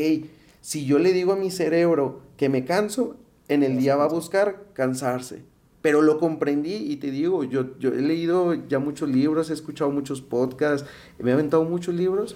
si 0.62 0.86
yo 0.86 0.98
le 0.98 1.12
digo 1.12 1.34
a 1.34 1.36
mi 1.36 1.52
cerebro 1.52 2.22
que 2.38 2.48
me 2.48 2.64
canso, 2.64 3.18
en 3.50 3.64
el 3.64 3.78
día 3.80 3.98
va 3.98 4.06
a 4.06 4.10
buscar 4.10 4.64
cansarse 4.74 5.57
pero 5.88 6.02
lo 6.02 6.20
comprendí 6.20 6.76
y 6.76 6.98
te 6.98 7.12
digo, 7.12 7.46
yo, 7.46 7.80
yo 7.80 7.94
he 7.94 8.02
leído 8.02 8.54
ya 8.68 8.78
muchos 8.78 9.08
libros, 9.08 9.50
he 9.50 9.54
escuchado 9.54 9.90
muchos 9.90 10.22
podcasts, 10.22 10.86
me 11.18 11.30
he 11.30 11.34
aventado 11.34 11.64
muchos 11.64 11.96
libros, 11.96 12.36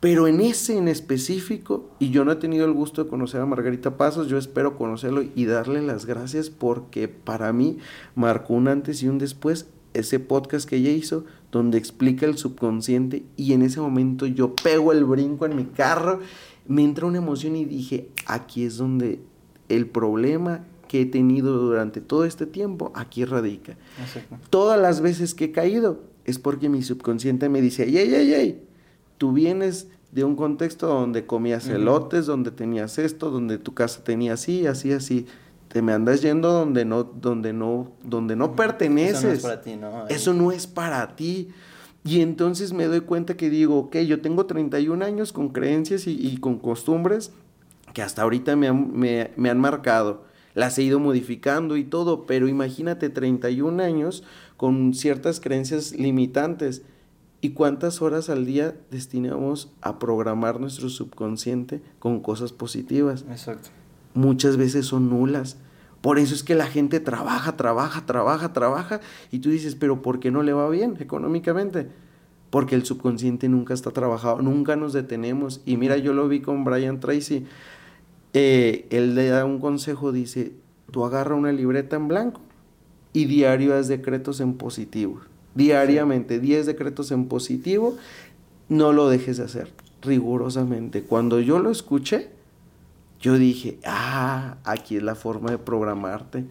pero 0.00 0.26
en 0.26 0.40
ese 0.40 0.76
en 0.76 0.88
específico, 0.88 1.88
y 2.00 2.10
yo 2.10 2.24
no 2.24 2.32
he 2.32 2.34
tenido 2.34 2.66
el 2.66 2.72
gusto 2.72 3.04
de 3.04 3.08
conocer 3.08 3.40
a 3.40 3.46
Margarita 3.46 3.96
Pasos, 3.96 4.26
yo 4.26 4.36
espero 4.36 4.76
conocerlo 4.76 5.22
y 5.22 5.44
darle 5.44 5.80
las 5.80 6.06
gracias 6.06 6.50
porque 6.50 7.06
para 7.06 7.52
mí 7.52 7.78
marcó 8.16 8.54
un 8.54 8.66
antes 8.66 9.00
y 9.04 9.08
un 9.08 9.18
después 9.18 9.68
ese 9.94 10.18
podcast 10.18 10.68
que 10.68 10.74
ella 10.74 10.90
hizo 10.90 11.26
donde 11.52 11.78
explica 11.78 12.26
el 12.26 12.36
subconsciente 12.36 13.22
y 13.36 13.52
en 13.52 13.62
ese 13.62 13.80
momento 13.80 14.26
yo 14.26 14.56
pego 14.56 14.90
el 14.90 15.04
brinco 15.04 15.46
en 15.46 15.54
mi 15.54 15.66
carro, 15.66 16.18
me 16.66 16.82
entra 16.82 17.06
una 17.06 17.18
emoción 17.18 17.54
y 17.54 17.64
dije, 17.64 18.08
aquí 18.26 18.64
es 18.64 18.76
donde 18.76 19.20
el 19.68 19.86
problema 19.86 20.64
que 20.90 21.02
he 21.02 21.06
tenido 21.06 21.56
durante 21.56 22.00
todo 22.00 22.24
este 22.24 22.46
tiempo, 22.46 22.90
aquí 22.96 23.24
radica. 23.24 23.76
Todas 24.50 24.80
las 24.80 25.00
veces 25.00 25.36
que 25.36 25.44
he 25.44 25.52
caído 25.52 26.00
es 26.24 26.40
porque 26.40 26.68
mi 26.68 26.82
subconsciente 26.82 27.48
me 27.48 27.60
dice, 27.62 27.84
ey, 27.84 27.96
ey, 27.96 28.34
ey, 28.34 28.64
tú 29.16 29.32
vienes 29.32 29.86
de 30.10 30.24
un 30.24 30.34
contexto 30.34 30.88
donde 30.88 31.26
comías 31.26 31.68
elotes, 31.68 32.26
donde 32.26 32.50
tenías 32.50 32.98
esto, 32.98 33.30
donde 33.30 33.58
tu 33.58 33.72
casa 33.72 34.02
tenía 34.02 34.32
así, 34.32 34.66
así, 34.66 34.90
así. 34.90 35.26
Te 35.68 35.80
me 35.80 35.92
andas 35.92 36.22
yendo 36.22 36.50
donde 36.50 36.84
no, 36.84 37.04
donde 37.04 37.52
no, 37.52 37.92
donde 38.02 38.34
no 38.34 38.56
perteneces. 38.56 39.22
Eso 39.22 39.28
no 39.28 39.32
es 39.32 39.42
para 39.42 39.60
ti, 39.62 39.76
¿no? 39.76 40.08
Eso 40.08 40.34
no 40.34 40.50
es 40.50 40.66
para 40.66 41.14
ti. 41.14 41.50
Y 42.02 42.20
entonces 42.20 42.72
me 42.72 42.86
doy 42.86 43.02
cuenta 43.02 43.36
que 43.36 43.48
digo, 43.48 43.78
ok, 43.78 43.98
yo 43.98 44.20
tengo 44.20 44.46
31 44.46 45.04
años 45.04 45.32
con 45.32 45.50
creencias 45.50 46.08
y, 46.08 46.36
con 46.38 46.58
costumbres 46.58 47.30
que 47.92 48.02
hasta 48.02 48.22
ahorita 48.22 48.56
me 48.56 48.72
me, 48.72 49.30
me 49.36 49.50
han 49.50 49.60
marcado 49.60 50.28
las 50.54 50.78
he 50.78 50.82
ido 50.82 50.98
modificando 50.98 51.76
y 51.76 51.84
todo, 51.84 52.26
pero 52.26 52.48
imagínate 52.48 53.08
31 53.08 53.82
años 53.82 54.24
con 54.56 54.94
ciertas 54.94 55.40
creencias 55.40 55.92
limitantes. 55.92 56.82
¿Y 57.42 57.50
cuántas 57.50 58.02
horas 58.02 58.28
al 58.28 58.44
día 58.44 58.76
destinamos 58.90 59.72
a 59.80 59.98
programar 59.98 60.60
nuestro 60.60 60.90
subconsciente 60.90 61.80
con 61.98 62.20
cosas 62.20 62.52
positivas? 62.52 63.24
Exacto. 63.30 63.70
Muchas 64.12 64.58
veces 64.58 64.86
son 64.86 65.08
nulas. 65.08 65.56
Por 66.02 66.18
eso 66.18 66.34
es 66.34 66.42
que 66.42 66.54
la 66.54 66.66
gente 66.66 67.00
trabaja, 67.00 67.56
trabaja, 67.56 68.04
trabaja, 68.04 68.52
trabaja 68.52 69.00
y 69.30 69.38
tú 69.38 69.50
dices, 69.50 69.74
pero 69.74 70.02
¿por 70.02 70.18
qué 70.18 70.30
no 70.30 70.42
le 70.42 70.52
va 70.52 70.68
bien 70.68 70.96
económicamente? 70.98 71.88
Porque 72.50 72.74
el 72.74 72.84
subconsciente 72.84 73.48
nunca 73.48 73.74
está 73.74 73.90
trabajado, 73.90 74.42
nunca 74.42 74.76
nos 74.76 74.92
detenemos. 74.92 75.60
Y 75.64 75.76
mira, 75.76 75.96
yo 75.98 76.12
lo 76.12 76.26
vi 76.28 76.40
con 76.40 76.64
Brian 76.64 77.00
Tracy 77.00 77.46
eh, 78.32 78.86
él 78.90 79.14
le 79.14 79.28
da 79.28 79.44
un 79.44 79.58
consejo, 79.58 80.12
dice, 80.12 80.52
tú 80.90 81.04
agarra 81.04 81.34
una 81.34 81.52
libreta 81.52 81.96
en 81.96 82.08
blanco 82.08 82.40
y 83.12 83.24
diario 83.24 83.74
haz 83.74 83.88
decretos 83.88 84.40
en 84.40 84.54
positivo. 84.54 85.20
Diariamente, 85.54 86.38
10 86.38 86.66
decretos 86.66 87.10
en 87.10 87.26
positivo, 87.26 87.96
no 88.68 88.92
lo 88.92 89.08
dejes 89.08 89.38
de 89.38 89.44
hacer, 89.44 89.72
rigurosamente. 90.00 91.02
Cuando 91.02 91.40
yo 91.40 91.58
lo 91.58 91.70
escuché, 91.70 92.30
yo 93.20 93.36
dije, 93.36 93.78
ah, 93.84 94.58
aquí 94.64 94.96
es 94.96 95.02
la 95.02 95.16
forma 95.16 95.50
de 95.50 95.58
programarte. 95.58 96.44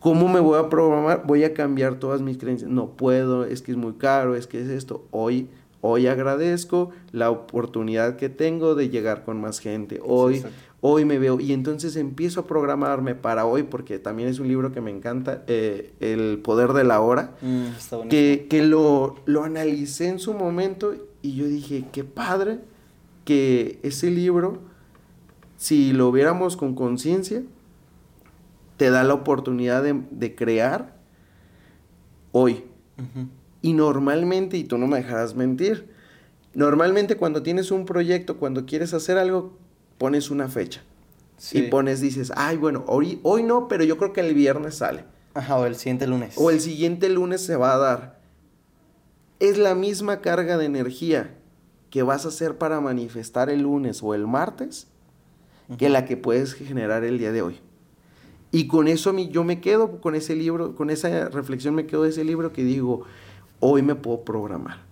¿Cómo 0.00 0.28
me 0.28 0.40
voy 0.40 0.58
a 0.58 0.70
programar? 0.70 1.24
Voy 1.26 1.44
a 1.44 1.52
cambiar 1.52 1.96
todas 1.96 2.22
mis 2.22 2.38
creencias. 2.38 2.70
No 2.70 2.90
puedo, 2.96 3.44
es 3.44 3.60
que 3.60 3.72
es 3.72 3.76
muy 3.76 3.94
caro, 3.94 4.36
es 4.36 4.46
que 4.46 4.62
es 4.62 4.68
esto. 4.68 5.06
Hoy 5.10 5.48
Hoy 5.80 6.08
agradezco 6.08 6.90
la 7.12 7.30
oportunidad 7.30 8.16
que 8.16 8.28
tengo 8.28 8.74
de 8.74 8.88
llegar 8.88 9.24
con 9.24 9.40
más 9.40 9.60
gente. 9.60 10.00
Hoy, 10.04 10.42
hoy 10.80 11.04
me 11.04 11.18
veo. 11.18 11.40
Y 11.40 11.52
entonces 11.52 11.96
empiezo 11.96 12.40
a 12.40 12.46
programarme 12.46 13.14
para 13.14 13.46
hoy 13.46 13.64
porque 13.64 13.98
también 13.98 14.28
es 14.28 14.38
un 14.38 14.48
libro 14.48 14.72
que 14.72 14.80
me 14.80 14.90
encanta, 14.90 15.44
eh, 15.46 15.92
El 16.00 16.38
Poder 16.38 16.72
de 16.72 16.84
la 16.84 17.00
Hora, 17.00 17.34
mm, 17.40 18.08
que, 18.08 18.46
que 18.48 18.62
lo, 18.62 19.16
lo 19.26 19.44
analicé 19.44 20.08
en 20.08 20.18
su 20.18 20.34
momento 20.34 20.94
y 21.22 21.34
yo 21.34 21.46
dije, 21.46 21.84
qué 21.92 22.04
padre 22.04 22.60
que 23.24 23.78
ese 23.82 24.10
libro, 24.10 24.58
si 25.56 25.92
lo 25.92 26.10
viéramos 26.12 26.56
con 26.56 26.74
conciencia, 26.74 27.42
te 28.78 28.90
da 28.90 29.04
la 29.04 29.12
oportunidad 29.12 29.82
de, 29.82 30.34
crear 30.34 30.96
hoy. 32.32 32.64
Y 33.60 33.74
normalmente, 33.74 34.56
y 34.56 34.64
tú 34.64 34.78
no 34.78 34.86
me 34.86 34.96
dejarás 34.98 35.34
mentir, 35.34 35.90
normalmente 36.54 37.16
cuando 37.16 37.42
tienes 37.42 37.70
un 37.70 37.84
proyecto, 37.84 38.38
cuando 38.38 38.64
quieres 38.64 38.94
hacer 38.94 39.18
algo, 39.18 39.58
pones 39.98 40.30
una 40.30 40.48
fecha. 40.48 40.82
Y 41.52 41.62
pones, 41.62 42.00
dices, 42.00 42.32
ay, 42.34 42.56
bueno, 42.56 42.84
hoy, 42.88 43.20
hoy 43.22 43.44
no, 43.44 43.68
pero 43.68 43.84
yo 43.84 43.96
creo 43.96 44.12
que 44.12 44.20
el 44.20 44.34
viernes 44.34 44.76
sale. 44.76 45.04
Ajá, 45.34 45.56
o 45.56 45.66
el 45.66 45.76
siguiente 45.76 46.06
lunes. 46.06 46.34
O 46.36 46.50
el 46.50 46.60
siguiente 46.60 47.08
lunes 47.08 47.44
se 47.44 47.54
va 47.54 47.74
a 47.74 47.78
dar. 47.78 48.20
Es 49.38 49.56
la 49.56 49.76
misma 49.76 50.20
carga 50.20 50.58
de 50.58 50.64
energía 50.64 51.34
que 51.90 52.02
vas 52.02 52.24
a 52.24 52.28
hacer 52.28 52.58
para 52.58 52.80
manifestar 52.80 53.50
el 53.50 53.62
lunes 53.62 54.02
o 54.02 54.14
el 54.14 54.26
martes 54.26 54.88
que 55.76 55.88
la 55.88 56.06
que 56.06 56.16
puedes 56.16 56.54
generar 56.54 57.04
el 57.04 57.18
día 57.18 57.30
de 57.30 57.42
hoy. 57.42 57.60
Y 58.50 58.66
con 58.66 58.88
eso 58.88 59.16
yo 59.16 59.44
me 59.44 59.60
quedo 59.60 60.00
con 60.00 60.14
ese 60.14 60.34
libro, 60.34 60.74
con 60.74 60.90
esa 60.90 61.28
reflexión 61.28 61.74
me 61.74 61.86
quedo 61.86 62.04
de 62.04 62.10
ese 62.10 62.24
libro 62.24 62.52
que 62.52 62.64
digo, 62.64 63.04
hoy 63.60 63.82
me 63.82 63.94
puedo 63.94 64.24
programar. 64.24 64.87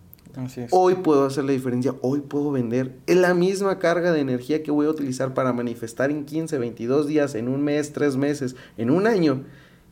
Hoy 0.71 0.97
puedo 0.97 1.25
hacer 1.25 1.45
la 1.45 1.53
diferencia, 1.53 1.95
hoy 2.03 2.21
puedo 2.21 2.53
vender. 2.53 2.97
Es 3.07 3.17
la 3.17 3.33
misma 3.33 3.79
carga 3.79 4.13
de 4.13 4.21
energía 4.21 4.63
que 4.63 4.71
voy 4.71 4.87
a 4.87 4.91
utilizar 4.91 5.35
para 5.35 5.53
manifestar 5.53 6.11
en 6.11 6.25
15, 6.25 6.59
22 6.59 7.07
días, 7.07 7.35
en 7.35 7.49
un 7.49 7.63
mes, 7.63 7.93
tres 7.93 8.17
meses, 8.17 8.55
en 8.77 8.91
un 8.91 9.07
año, 9.07 9.45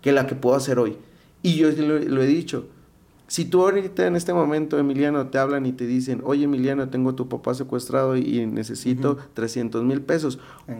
que 0.03 0.12
la 0.12 0.26
que 0.26 0.34
puedo 0.34 0.55
hacer 0.55 0.78
hoy. 0.78 0.99
Y 1.42 1.57
yo 1.57 1.70
lo, 1.70 2.22
he 2.22 2.26
dicho. 2.26 2.68
Si 3.26 3.47
tú 3.47 3.62
ahorita 3.62 4.07
en 4.07 4.16
este 4.16 4.34
momento, 4.34 4.78
Emiliano, 4.78 5.28
te 5.28 5.38
hablan 5.38 5.64
y 5.64 5.72
te 5.72 5.86
dicen, 5.86 6.20
oye 6.24 6.45
Emiliano, 6.45 6.90
tengo 6.90 7.11
a 7.11 7.16
tu 7.16 7.28
papá 7.28 7.55
secuestrado 7.55 8.16
y, 8.16 8.45
necesito 8.47 9.16
300 9.32 9.82
mil 9.82 10.03
pesos, 10.03 10.38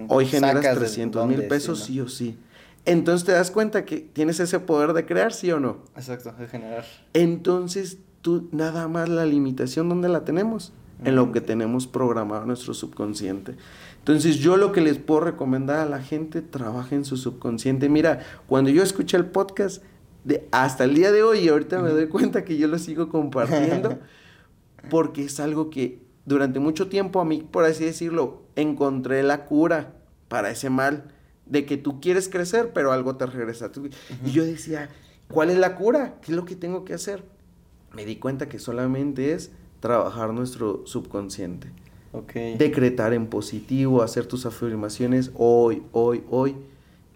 hoy 0.09 0.27
generas 0.27 0.63
300 0.79 1.27
mil 1.27 1.47
pesos 1.47 1.81
sí 1.85 2.01
o 2.01 2.09
sí. 2.09 2.37
Entonces 2.85 3.25
te 3.25 3.33
das 3.33 3.51
cuenta 3.51 3.87
que 3.87 3.97
tienes 4.01 4.41
ese 4.41 4.61
poder 4.61 4.93
de 4.93 5.07
crear, 5.07 5.33
sí 5.33 5.51
o 5.51 5.59
no. 5.59 5.79
Exacto, 5.97 6.33
de 6.39 6.47
generar. 6.49 6.85
Entonces 7.15 7.97
tú 8.25 8.49
nada 8.53 8.89
más 8.89 9.11
la 9.11 9.27
limitación, 9.27 9.91
¿dónde 9.91 10.09
la 10.09 10.25
tenemos? 10.25 10.73
En 11.05 11.15
lo 11.15 11.31
que 11.31 11.43
tenemos 11.43 11.87
programado 11.87 12.47
nuestro 12.47 12.73
subconsciente. 12.73 13.55
Entonces 13.99 14.37
yo 14.37 14.57
lo 14.57 14.73
que 14.73 14.81
les 14.81 14.97
puedo 14.97 15.21
recomendar 15.21 15.81
a 15.81 15.85
la 15.85 16.01
gente, 16.01 16.41
trabaja 16.41 16.95
en 16.95 17.05
su 17.05 17.19
subconsciente. 17.19 17.91
Mira, 17.91 18.21
cuando 18.47 18.71
yo 18.71 18.83
escuché 18.83 19.19
el 19.19 19.27
podcast, 19.27 19.83
de, 20.25 20.49
hasta 20.53 20.85
el 20.85 20.95
día 20.95 21.13
de 21.13 21.23
hoy, 21.23 21.41
y 21.41 21.49
ahorita 21.49 21.83
me 21.83 21.91
doy 21.91 22.09
cuenta 22.09 22.47
que 22.47 22.57
yo 22.57 22.67
lo 22.67 22.79
sigo 22.79 23.11
compartiendo, 23.11 23.99
porque 24.91 25.25
es 25.25 25.39
algo 25.39 25.69
que 25.69 26.01
durante 26.25 26.61
mucho 26.61 26.89
tiempo 26.89 27.21
a 27.21 27.27
mí, 27.27 27.47
por 27.51 27.67
así 27.67 27.85
decirlo, 27.85 28.45
encontré 28.57 29.23
la 29.23 29.45
cura 29.45 29.97
para 30.29 30.51
ese 30.51 30.71
mal 30.71 31.13
de 31.45 31.67
que 31.67 31.77
tú 31.77 32.01
quieres 32.01 32.31
crecer, 32.31 32.73
pero 32.73 32.91
algo 32.91 33.17
te 33.17 33.27
regresa. 33.27 33.71
Y 34.25 34.31
yo 34.31 34.47
decía, 34.47 34.89
¿cuál 35.29 35.51
es 35.51 35.59
la 35.59 35.77
cura? 35.77 36.15
¿Qué 36.23 36.33
es 36.33 36.37
lo 36.37 36.47
que 36.47 36.57
tengo 36.57 36.87
que 36.87 36.95
hacer? 36.95 37.34
Me 37.95 38.05
di 38.05 38.17
cuenta 38.17 38.49
que 38.49 38.59
solamente 38.59 39.33
es 39.33 39.53
trabajar 39.81 40.33
nuestro 40.33 40.83
subconsciente. 40.87 41.69
Decretar 42.59 43.13
en 43.13 43.27
positivo, 43.27 44.03
hacer 44.03 44.27
tus 44.27 44.47
afirmaciones 44.47 45.33
hoy, 45.35 45.83
hoy, 45.93 46.23
hoy. 46.31 46.55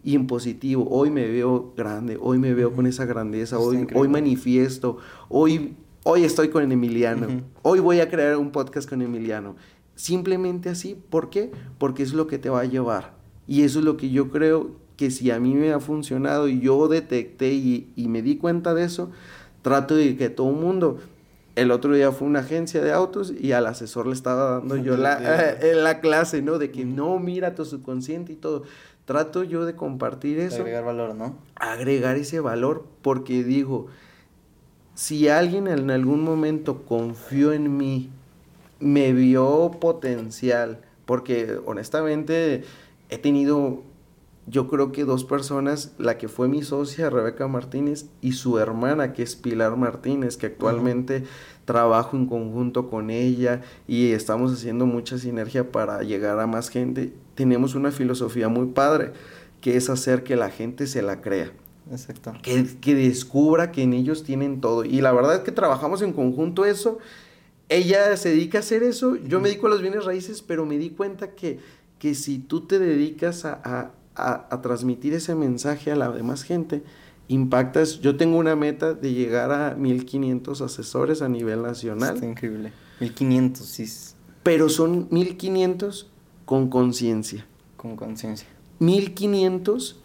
Y 0.02 0.14
en 0.14 0.26
positivo, 0.26 0.86
hoy 0.90 1.10
me 1.10 1.26
veo 1.28 1.72
grande, 1.76 2.18
hoy 2.20 2.38
me 2.38 2.54
veo 2.54 2.72
con 2.72 2.86
esa 2.86 3.04
grandeza, 3.04 3.58
hoy, 3.58 3.86
hoy 3.94 4.08
manifiesto, 4.08 4.98
hoy, 5.28 5.74
hoy 6.04 6.24
estoy 6.24 6.48
con 6.48 6.70
Emiliano, 6.70 7.42
hoy 7.62 7.80
voy 7.80 8.00
a 8.00 8.08
crear 8.08 8.36
un 8.36 8.50
podcast 8.50 8.88
con 8.88 9.02
Emiliano. 9.02 9.56
Simplemente 9.96 10.68
así, 10.68 10.96
¿por 11.10 11.30
qué? 11.30 11.50
Porque 11.78 12.02
es 12.02 12.12
lo 12.12 12.26
que 12.26 12.38
te 12.38 12.48
va 12.48 12.60
a 12.60 12.64
llevar. 12.64 13.14
Y 13.46 13.62
eso 13.62 13.80
es 13.80 13.84
lo 13.84 13.96
que 13.96 14.10
yo 14.10 14.30
creo 14.30 14.70
que 14.96 15.10
si 15.10 15.30
a 15.30 15.40
mí 15.40 15.54
me 15.54 15.72
ha 15.72 15.80
funcionado 15.80 16.48
y 16.48 16.60
yo 16.60 16.88
detecté 16.88 17.52
y, 17.52 17.92
y 17.96 18.08
me 18.08 18.22
di 18.22 18.36
cuenta 18.36 18.74
de 18.74 18.84
eso, 18.84 19.10
trato 19.68 19.96
de 19.96 20.16
que 20.16 20.30
todo 20.30 20.48
el 20.48 20.56
mundo 20.56 20.98
el 21.56 21.70
otro 21.72 21.94
día 21.94 22.10
fue 22.10 22.26
una 22.26 22.40
agencia 22.40 22.80
de 22.80 22.90
autos 22.92 23.32
y 23.38 23.52
al 23.52 23.66
asesor 23.66 24.06
le 24.06 24.14
estaba 24.14 24.60
dando 24.60 24.76
yo 24.76 24.96
la, 24.96 25.18
eh, 25.60 25.74
la 25.74 26.00
clase, 26.00 26.40
¿no? 26.40 26.58
De 26.58 26.70
que 26.70 26.84
no, 26.84 27.18
mira 27.18 27.54
tu 27.54 27.64
subconsciente 27.64 28.32
y 28.32 28.36
todo. 28.36 28.62
Trato 29.04 29.42
yo 29.42 29.66
de 29.66 29.74
compartir 29.74 30.38
eso. 30.38 30.62
Agregar 30.62 30.84
valor, 30.84 31.14
¿no? 31.14 31.36
Agregar 31.56 32.16
ese 32.16 32.40
valor 32.40 32.86
porque 33.02 33.44
digo, 33.44 33.88
si 34.94 35.28
alguien 35.28 35.66
en 35.66 35.90
algún 35.90 36.22
momento 36.22 36.84
confió 36.84 37.52
en 37.52 37.76
mí, 37.76 38.08
me 38.80 39.12
vio 39.12 39.72
potencial, 39.80 40.78
porque 41.04 41.58
honestamente 41.66 42.64
he 43.10 43.18
tenido 43.18 43.82
yo 44.50 44.68
creo 44.68 44.92
que 44.92 45.04
dos 45.04 45.24
personas, 45.24 45.92
la 45.98 46.16
que 46.16 46.28
fue 46.28 46.48
mi 46.48 46.62
socia, 46.62 47.10
Rebeca 47.10 47.48
Martínez, 47.48 48.06
y 48.20 48.32
su 48.32 48.58
hermana, 48.58 49.12
que 49.12 49.22
es 49.22 49.36
Pilar 49.36 49.76
Martínez, 49.76 50.36
que 50.36 50.46
actualmente 50.46 51.24
trabajo 51.64 52.16
en 52.16 52.26
conjunto 52.26 52.88
con 52.88 53.10
ella 53.10 53.60
y 53.86 54.12
estamos 54.12 54.52
haciendo 54.52 54.86
mucha 54.86 55.18
sinergia 55.18 55.70
para 55.70 56.02
llegar 56.02 56.40
a 56.40 56.46
más 56.46 56.70
gente. 56.70 57.12
Tenemos 57.34 57.74
una 57.74 57.90
filosofía 57.90 58.48
muy 58.48 58.68
padre, 58.68 59.12
que 59.60 59.76
es 59.76 59.90
hacer 59.90 60.24
que 60.24 60.36
la 60.36 60.50
gente 60.50 60.86
se 60.86 61.02
la 61.02 61.20
crea. 61.20 61.52
Exacto. 61.90 62.32
Que, 62.42 62.64
que 62.80 62.94
descubra 62.94 63.70
que 63.70 63.82
en 63.82 63.92
ellos 63.92 64.24
tienen 64.24 64.60
todo. 64.60 64.84
Y 64.84 65.00
la 65.02 65.12
verdad 65.12 65.36
es 65.36 65.40
que 65.40 65.52
trabajamos 65.52 66.00
en 66.00 66.12
conjunto 66.12 66.64
eso. 66.64 66.98
Ella 67.68 68.16
se 68.16 68.30
dedica 68.30 68.58
a 68.58 68.60
hacer 68.60 68.82
eso, 68.82 69.16
yo 69.16 69.40
me 69.40 69.48
dedico 69.50 69.66
a 69.66 69.70
los 69.70 69.82
bienes 69.82 70.06
raíces, 70.06 70.40
pero 70.40 70.64
me 70.64 70.78
di 70.78 70.88
cuenta 70.88 71.32
que, 71.32 71.58
que 71.98 72.14
si 72.14 72.38
tú 72.38 72.66
te 72.66 72.78
dedicas 72.78 73.44
a 73.44 73.60
a, 73.62 73.90
transmitir 74.62 75.14
ese 75.14 75.34
mensaje 75.34 75.90
a 75.92 75.96
la 75.96 76.10
demás 76.10 76.42
gente, 76.42 76.82
impactas. 77.28 78.00
Yo 78.00 78.16
tengo 78.16 78.38
una 78.38 78.56
meta 78.56 78.94
de 78.94 79.12
llegar 79.12 79.52
a 79.52 79.74
1500 79.74 80.60
asesores 80.60 81.22
a 81.22 81.28
nivel 81.28 81.62
nacional. 81.62 82.14
Está 82.14 82.26
increíble. 82.26 82.72
1500, 83.00 83.66
sí. 83.66 83.86
Pero 84.42 84.68
son 84.68 85.08
1500 85.10 86.10
con 86.44 86.68
conciencia. 86.68 87.46
Con 87.76 87.96
conciencia. 87.96 88.48
1500 88.80 90.02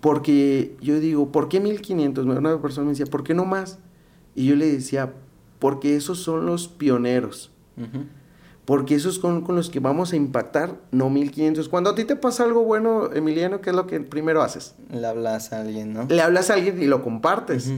porque 0.00 0.76
yo 0.80 1.00
digo, 1.00 1.32
¿por 1.32 1.48
qué 1.48 1.60
1500? 1.60 2.24
Una 2.24 2.60
persona 2.60 2.84
me 2.84 2.92
decía, 2.92 3.06
¿por 3.06 3.24
qué 3.24 3.34
no 3.34 3.44
más? 3.44 3.78
Y 4.34 4.46
yo 4.46 4.54
le 4.54 4.70
decía, 4.70 5.12
porque 5.58 5.96
esos 5.96 6.18
son 6.20 6.46
los 6.46 6.68
pioneros 6.68 7.50
porque 8.68 8.96
esos 8.96 9.14
son 9.14 9.40
con 9.40 9.56
los 9.56 9.70
que 9.70 9.80
vamos 9.80 10.12
a 10.12 10.16
impactar, 10.16 10.76
no 10.90 11.08
1500. 11.08 11.70
Cuando 11.70 11.88
a 11.88 11.94
ti 11.94 12.04
te 12.04 12.16
pasa 12.16 12.44
algo 12.44 12.64
bueno, 12.64 13.10
Emiliano, 13.14 13.62
¿qué 13.62 13.70
es 13.70 13.76
lo 13.76 13.86
que 13.86 13.98
primero 13.98 14.42
haces? 14.42 14.74
Le 14.92 15.06
hablas 15.06 15.54
a 15.54 15.62
alguien, 15.62 15.94
¿no? 15.94 16.04
Le 16.06 16.20
hablas 16.20 16.50
a 16.50 16.52
alguien 16.52 16.82
y 16.82 16.84
lo 16.84 17.02
compartes. 17.02 17.72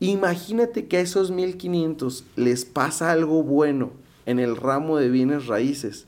Imagínate 0.00 0.86
que 0.86 0.98
a 0.98 1.00
esos 1.00 1.30
1500 1.30 2.26
les 2.36 2.66
pasa 2.66 3.10
algo 3.10 3.42
bueno 3.42 3.92
en 4.26 4.38
el 4.38 4.56
ramo 4.56 4.98
de 4.98 5.08
bienes 5.08 5.46
raíces 5.46 6.06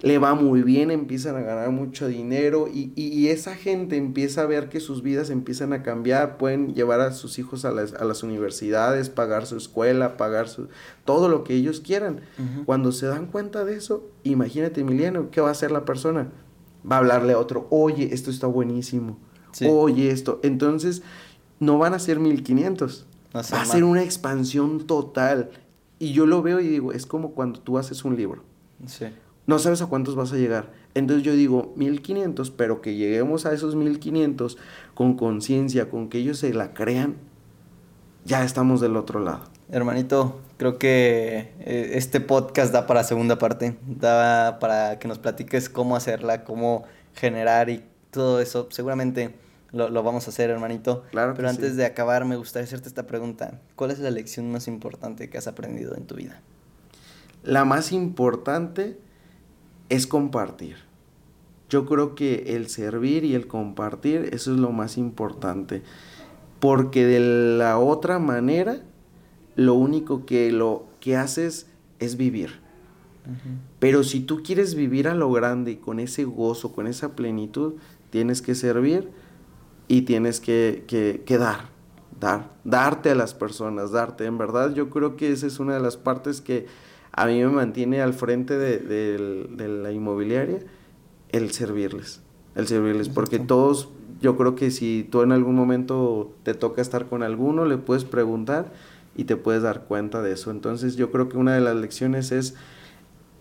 le 0.00 0.18
va 0.18 0.34
muy 0.34 0.62
bien, 0.62 0.90
empiezan 0.90 1.36
a 1.36 1.40
ganar 1.40 1.70
mucho 1.70 2.06
dinero 2.06 2.68
y, 2.72 2.92
y, 2.94 3.28
esa 3.28 3.56
gente 3.56 3.96
empieza 3.96 4.42
a 4.42 4.46
ver 4.46 4.68
que 4.68 4.78
sus 4.78 5.02
vidas 5.02 5.28
empiezan 5.28 5.72
a 5.72 5.82
cambiar, 5.82 6.36
pueden 6.36 6.74
llevar 6.74 7.00
a 7.00 7.12
sus 7.12 7.38
hijos 7.40 7.64
a 7.64 7.72
las, 7.72 7.94
a 7.94 8.04
las 8.04 8.22
universidades, 8.22 9.10
pagar 9.10 9.46
su 9.46 9.56
escuela, 9.56 10.16
pagar 10.16 10.48
su, 10.48 10.68
todo 11.04 11.28
lo 11.28 11.42
que 11.42 11.54
ellos 11.54 11.80
quieran. 11.80 12.20
Cuando 12.64 12.92
se 12.92 13.06
dan 13.06 13.26
cuenta 13.26 13.64
de 13.64 13.74
eso, 13.74 14.08
imagínate 14.22 14.82
Emiliano, 14.82 15.30
¿qué 15.30 15.40
va 15.40 15.48
a 15.48 15.52
hacer 15.52 15.72
la 15.72 15.84
persona? 15.84 16.30
Va 16.90 16.96
a 16.96 16.98
hablarle 17.00 17.32
a 17.32 17.38
otro, 17.38 17.66
oye, 17.70 18.14
esto 18.14 18.30
está 18.30 18.46
buenísimo, 18.46 19.18
oye 19.68 20.12
esto. 20.12 20.38
Entonces, 20.44 21.02
no 21.58 21.76
van 21.78 21.94
a 21.94 21.98
ser 21.98 22.20
1500, 22.20 23.04
va 23.34 23.40
a 23.40 23.64
ser 23.64 23.82
una 23.82 24.04
expansión 24.04 24.86
total. 24.86 25.50
Y 25.98 26.12
yo 26.12 26.26
lo 26.26 26.40
veo 26.42 26.60
y 26.60 26.68
digo, 26.68 26.92
es 26.92 27.04
como 27.04 27.32
cuando 27.32 27.58
tú 27.58 27.78
haces 27.78 28.04
un 28.04 28.14
libro. 28.14 28.44
Sí 28.86 29.06
no 29.48 29.58
sabes 29.58 29.80
a 29.80 29.86
cuántos 29.86 30.14
vas 30.14 30.30
a 30.34 30.36
llegar. 30.36 30.70
Entonces 30.94 31.24
yo 31.24 31.32
digo 31.32 31.72
1500, 31.76 32.50
pero 32.50 32.82
que 32.82 32.96
lleguemos 32.96 33.46
a 33.46 33.54
esos 33.54 33.74
1500 33.74 34.58
con 34.92 35.16
conciencia, 35.16 35.88
con 35.88 36.10
que 36.10 36.18
ellos 36.18 36.38
se 36.38 36.52
la 36.52 36.74
crean, 36.74 37.16
ya 38.26 38.44
estamos 38.44 38.82
del 38.82 38.94
otro 38.94 39.20
lado. 39.20 39.44
Hermanito, 39.70 40.38
creo 40.58 40.78
que 40.78 41.54
eh, 41.60 41.92
este 41.94 42.20
podcast 42.20 42.74
da 42.74 42.86
para 42.86 43.02
segunda 43.04 43.38
parte, 43.38 43.78
da 43.86 44.58
para 44.58 44.98
que 44.98 45.08
nos 45.08 45.18
platiques 45.18 45.70
cómo 45.70 45.96
hacerla, 45.96 46.44
cómo 46.44 46.84
generar 47.14 47.70
y 47.70 47.82
todo 48.10 48.42
eso. 48.42 48.68
Seguramente 48.70 49.34
lo, 49.72 50.02
vamos 50.02 50.26
a 50.26 50.30
hacer, 50.30 50.50
hermanito. 50.50 51.04
Claro. 51.10 51.32
Pero 51.34 51.48
antes 51.48 51.74
de 51.74 51.86
acabar, 51.86 52.26
me 52.26 52.36
gustaría 52.36 52.64
hacerte 52.64 52.88
esta 52.88 53.06
pregunta. 53.06 53.58
¿Cuál 53.76 53.92
es 53.92 53.98
la 53.98 54.10
lección 54.10 54.52
más 54.52 54.68
importante 54.68 55.30
que 55.30 55.38
has 55.38 55.46
aprendido 55.46 55.96
en 55.96 56.04
tu 56.04 56.16
vida? 56.16 56.42
La 57.42 57.64
más 57.64 57.92
importante 57.92 58.98
es 59.88 60.06
compartir. 60.06 60.76
Yo 61.68 61.84
creo 61.86 62.14
que 62.14 62.56
el 62.56 62.68
servir 62.68 63.24
y 63.24 63.34
el 63.34 63.46
compartir, 63.46 64.30
eso 64.32 64.54
es 64.54 64.60
lo 64.60 64.72
más 64.72 64.96
importante. 64.96 65.82
Porque 66.60 67.04
de 67.04 67.58
la 67.58 67.78
otra 67.78 68.18
manera, 68.18 68.80
lo 69.54 69.74
único 69.74 70.24
que 70.24 70.50
lo 70.50 70.86
que 71.00 71.16
haces 71.16 71.66
es 71.98 72.16
vivir. 72.16 72.60
Pero 73.78 74.04
si 74.04 74.20
tú 74.20 74.42
quieres 74.42 74.74
vivir 74.74 75.06
a 75.06 75.14
lo 75.14 75.30
grande 75.30 75.72
y 75.72 75.76
con 75.76 76.00
ese 76.00 76.24
gozo, 76.24 76.72
con 76.72 76.86
esa 76.86 77.14
plenitud, 77.14 77.74
tienes 78.10 78.40
que 78.40 78.54
servir 78.54 79.10
y 79.86 80.02
tienes 80.02 80.40
que, 80.40 80.84
que, 80.86 81.38
dar, 81.38 81.68
dar, 82.18 82.50
darte 82.64 83.10
a 83.10 83.14
las 83.14 83.34
personas, 83.34 83.92
darte. 83.92 84.24
En 84.24 84.38
verdad, 84.38 84.72
yo 84.74 84.88
creo 84.88 85.16
que 85.16 85.30
esa 85.30 85.46
es 85.46 85.58
una 85.60 85.74
de 85.74 85.80
las 85.80 85.98
partes 85.98 86.40
que 86.40 86.66
a 87.18 87.26
mí 87.26 87.40
me 87.40 87.48
mantiene 87.48 88.00
al 88.00 88.14
frente 88.14 88.56
de, 88.56 89.18
la 89.58 89.90
inmobiliaria 89.90 90.60
el 91.30 91.50
servirles, 91.50 92.20
el 92.54 92.68
servirles, 92.68 93.08
porque 93.08 93.40
todos, 93.40 93.88
yo 94.20 94.36
creo 94.36 94.54
que 94.54 94.70
si 94.70 95.06
tú 95.10 95.22
en 95.22 95.32
algún 95.32 95.56
momento 95.56 96.32
te 96.44 96.54
toca 96.54 96.80
estar 96.80 97.06
con 97.06 97.24
alguno, 97.24 97.64
le 97.64 97.76
puedes 97.76 98.04
preguntar 98.04 98.72
y 99.16 99.24
te 99.24 99.34
puedes 99.34 99.62
dar 99.62 99.82
cuenta 99.82 100.22
de 100.22 100.32
eso. 100.32 100.52
Entonces 100.52 100.94
yo 100.94 101.10
creo 101.10 101.28
que 101.28 101.36
una 101.36 101.54
de 101.54 101.60
las 101.60 101.74
lecciones 101.74 102.30
es, 102.30 102.54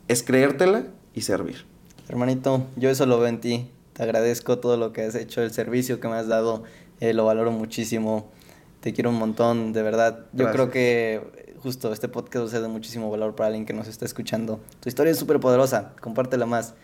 es 0.07 0.23
creértela 0.23 0.87
y 1.13 1.21
servir. 1.21 1.65
Hermanito, 2.09 2.65
yo 2.77 2.89
eso 2.89 3.05
lo 3.05 3.19
veo 3.19 3.27
en 3.27 3.39
ti. 3.39 3.69
Te 3.93 4.01
agradezco 4.01 4.57
todo 4.57 4.77
lo 4.77 4.91
que 4.91 5.03
has 5.03 5.13
hecho, 5.13 5.43
el 5.43 5.51
servicio 5.51 5.99
que 5.99 6.07
me 6.07 6.15
has 6.15 6.27
dado, 6.27 6.63
eh, 6.99 7.13
lo 7.13 7.25
valoro 7.25 7.51
muchísimo. 7.51 8.31
Te 8.79 8.91
quiero 8.91 9.11
un 9.11 9.17
montón, 9.17 9.71
de 9.71 9.83
verdad. 9.83 10.25
Yo 10.33 10.51
creo 10.51 10.71
que 10.71 11.46
justo 11.61 11.91
este 11.91 12.07
podcast 12.07 12.43
va 12.43 12.47
a 12.47 12.51
ser 12.51 12.61
de 12.61 12.67
muchísimo 12.67 13.09
valor 13.09 13.35
para 13.35 13.47
alguien 13.47 13.65
que 13.65 13.73
nos 13.73 13.87
está 13.87 14.05
escuchando. 14.05 14.59
Tu 14.79 14.89
historia 14.89 15.11
es 15.11 15.17
súper 15.17 15.39
poderosa, 15.39 15.93
compártela 16.01 16.45
más. 16.45 16.75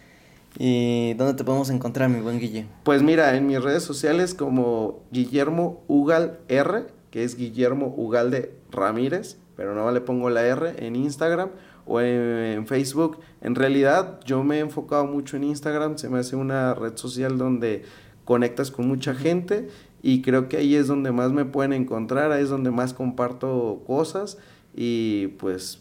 ¿Y 0.57 1.13
dónde 1.15 1.33
te 1.33 1.43
podemos 1.43 1.69
encontrar, 1.69 2.09
mi 2.09 2.19
buen 2.19 2.39
Guille? 2.39 2.67
Pues 2.83 3.01
mira, 3.01 3.35
en 3.35 3.47
mis 3.47 3.61
redes 3.61 3.83
sociales 3.83 4.33
como 4.33 5.01
Guillermo 5.11 5.83
Ugal 5.87 6.39
R, 6.47 6.85
que 7.11 7.23
es 7.23 7.35
Guillermo 7.35 7.93
Ugalde 7.97 8.53
Ramírez, 8.71 9.37
pero 9.55 9.73
no 9.73 9.91
le 9.91 10.01
pongo 10.01 10.29
la 10.29 10.45
R, 10.45 10.85
en 10.85 10.95
Instagram 10.95 11.49
o 11.85 12.01
en, 12.01 12.65
Facebook. 12.67 13.19
En 13.41 13.55
realidad 13.55 14.19
yo 14.25 14.43
me 14.43 14.57
he 14.57 14.59
enfocado 14.59 15.05
mucho 15.05 15.37
en 15.37 15.43
Instagram, 15.43 15.97
se 15.97 16.09
me 16.09 16.19
hace 16.19 16.35
una 16.35 16.73
red 16.73 16.97
social 16.97 17.37
donde 17.37 17.83
conectas 18.25 18.71
con 18.71 18.87
mucha 18.87 19.13
gente 19.13 19.69
y 20.01 20.21
creo 20.21 20.49
que 20.49 20.57
ahí 20.57 20.75
es 20.75 20.87
donde 20.87 21.11
más 21.11 21.31
me 21.31 21.45
pueden 21.45 21.73
encontrar, 21.73 22.31
ahí 22.31 22.43
es 22.43 22.49
donde 22.49 22.71
más 22.71 22.93
comparto 22.93 23.83
cosas 23.85 24.37
y 24.73 25.27
pues 25.39 25.79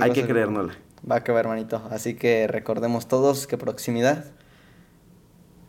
hay 0.00 0.12
que 0.12 0.26
creérnosla. 0.26 0.74
Va 1.10 1.16
a 1.16 1.24
quedar, 1.24 1.40
hermanito. 1.40 1.82
Así 1.90 2.14
que 2.14 2.46
recordemos 2.46 3.08
todos 3.08 3.46
que 3.46 3.58
proximidad. 3.58 4.24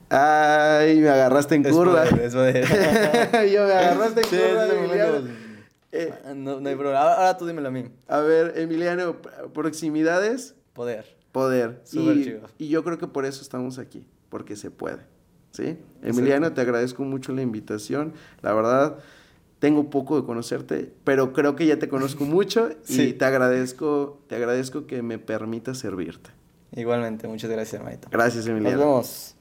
Ay, 0.10 1.00
me 1.00 1.10
agarraste 1.10 1.56
en 1.56 1.64
curva. 1.64 2.06
Yo 2.10 3.66
me 3.66 3.74
agarraste 3.74 4.22
en 4.22 4.28
curva, 4.28 4.68
Emiliano. 4.68 5.28
Eh, 5.92 6.14
ah, 6.26 6.34
no, 6.34 6.60
no 6.60 6.70
hay 6.70 6.76
problema. 6.76 7.00
Ahora, 7.00 7.38
tú 7.38 7.48
dímelo 7.48 7.70
a 7.70 7.72
mí. 7.72 7.86
A 8.08 8.20
ver, 8.20 8.54
Emiliano, 8.58 9.18
proximidades. 9.54 10.56
Poder. 10.74 11.18
Poder. 11.32 11.82
Súper 11.86 12.24
chido. 12.24 12.42
Y 12.58 12.70
yo 12.70 12.84
creo 12.84 12.98
que 12.98 13.08
por 13.08 13.26
eso 13.26 13.42
estamos 13.42 13.78
aquí, 13.78 14.08
porque 14.30 14.56
se 14.56 14.72
puede. 14.72 15.00
¿Sí? 15.52 15.78
Emiliano, 16.02 16.52
te 16.52 16.62
agradezco 16.62 17.04
mucho 17.04 17.32
la 17.32 17.42
invitación. 17.42 18.14
La 18.42 18.54
verdad, 18.54 18.98
tengo 19.66 19.90
poco 19.90 20.22
de 20.22 20.28
conocerte, 20.28 20.94
pero 21.04 21.34
creo 21.34 21.56
que 21.56 21.66
ya 21.66 21.80
te 21.80 21.90
conozco 21.90 22.24
mucho 22.26 22.70
y 22.88 23.14
te 23.14 23.26
agradezco, 23.26 24.22
te 24.28 24.36
agradezco 24.36 24.86
que 24.86 25.02
me 25.02 25.18
permita 25.18 25.74
servirte. 25.74 26.30
Igualmente, 26.76 27.28
muchas 27.28 27.50
gracias, 27.50 27.74
hermanito. 27.82 28.08
Gracias, 28.12 28.46
Emiliano. 28.46 28.78
Nos 28.78 28.86
vemos. 28.86 29.35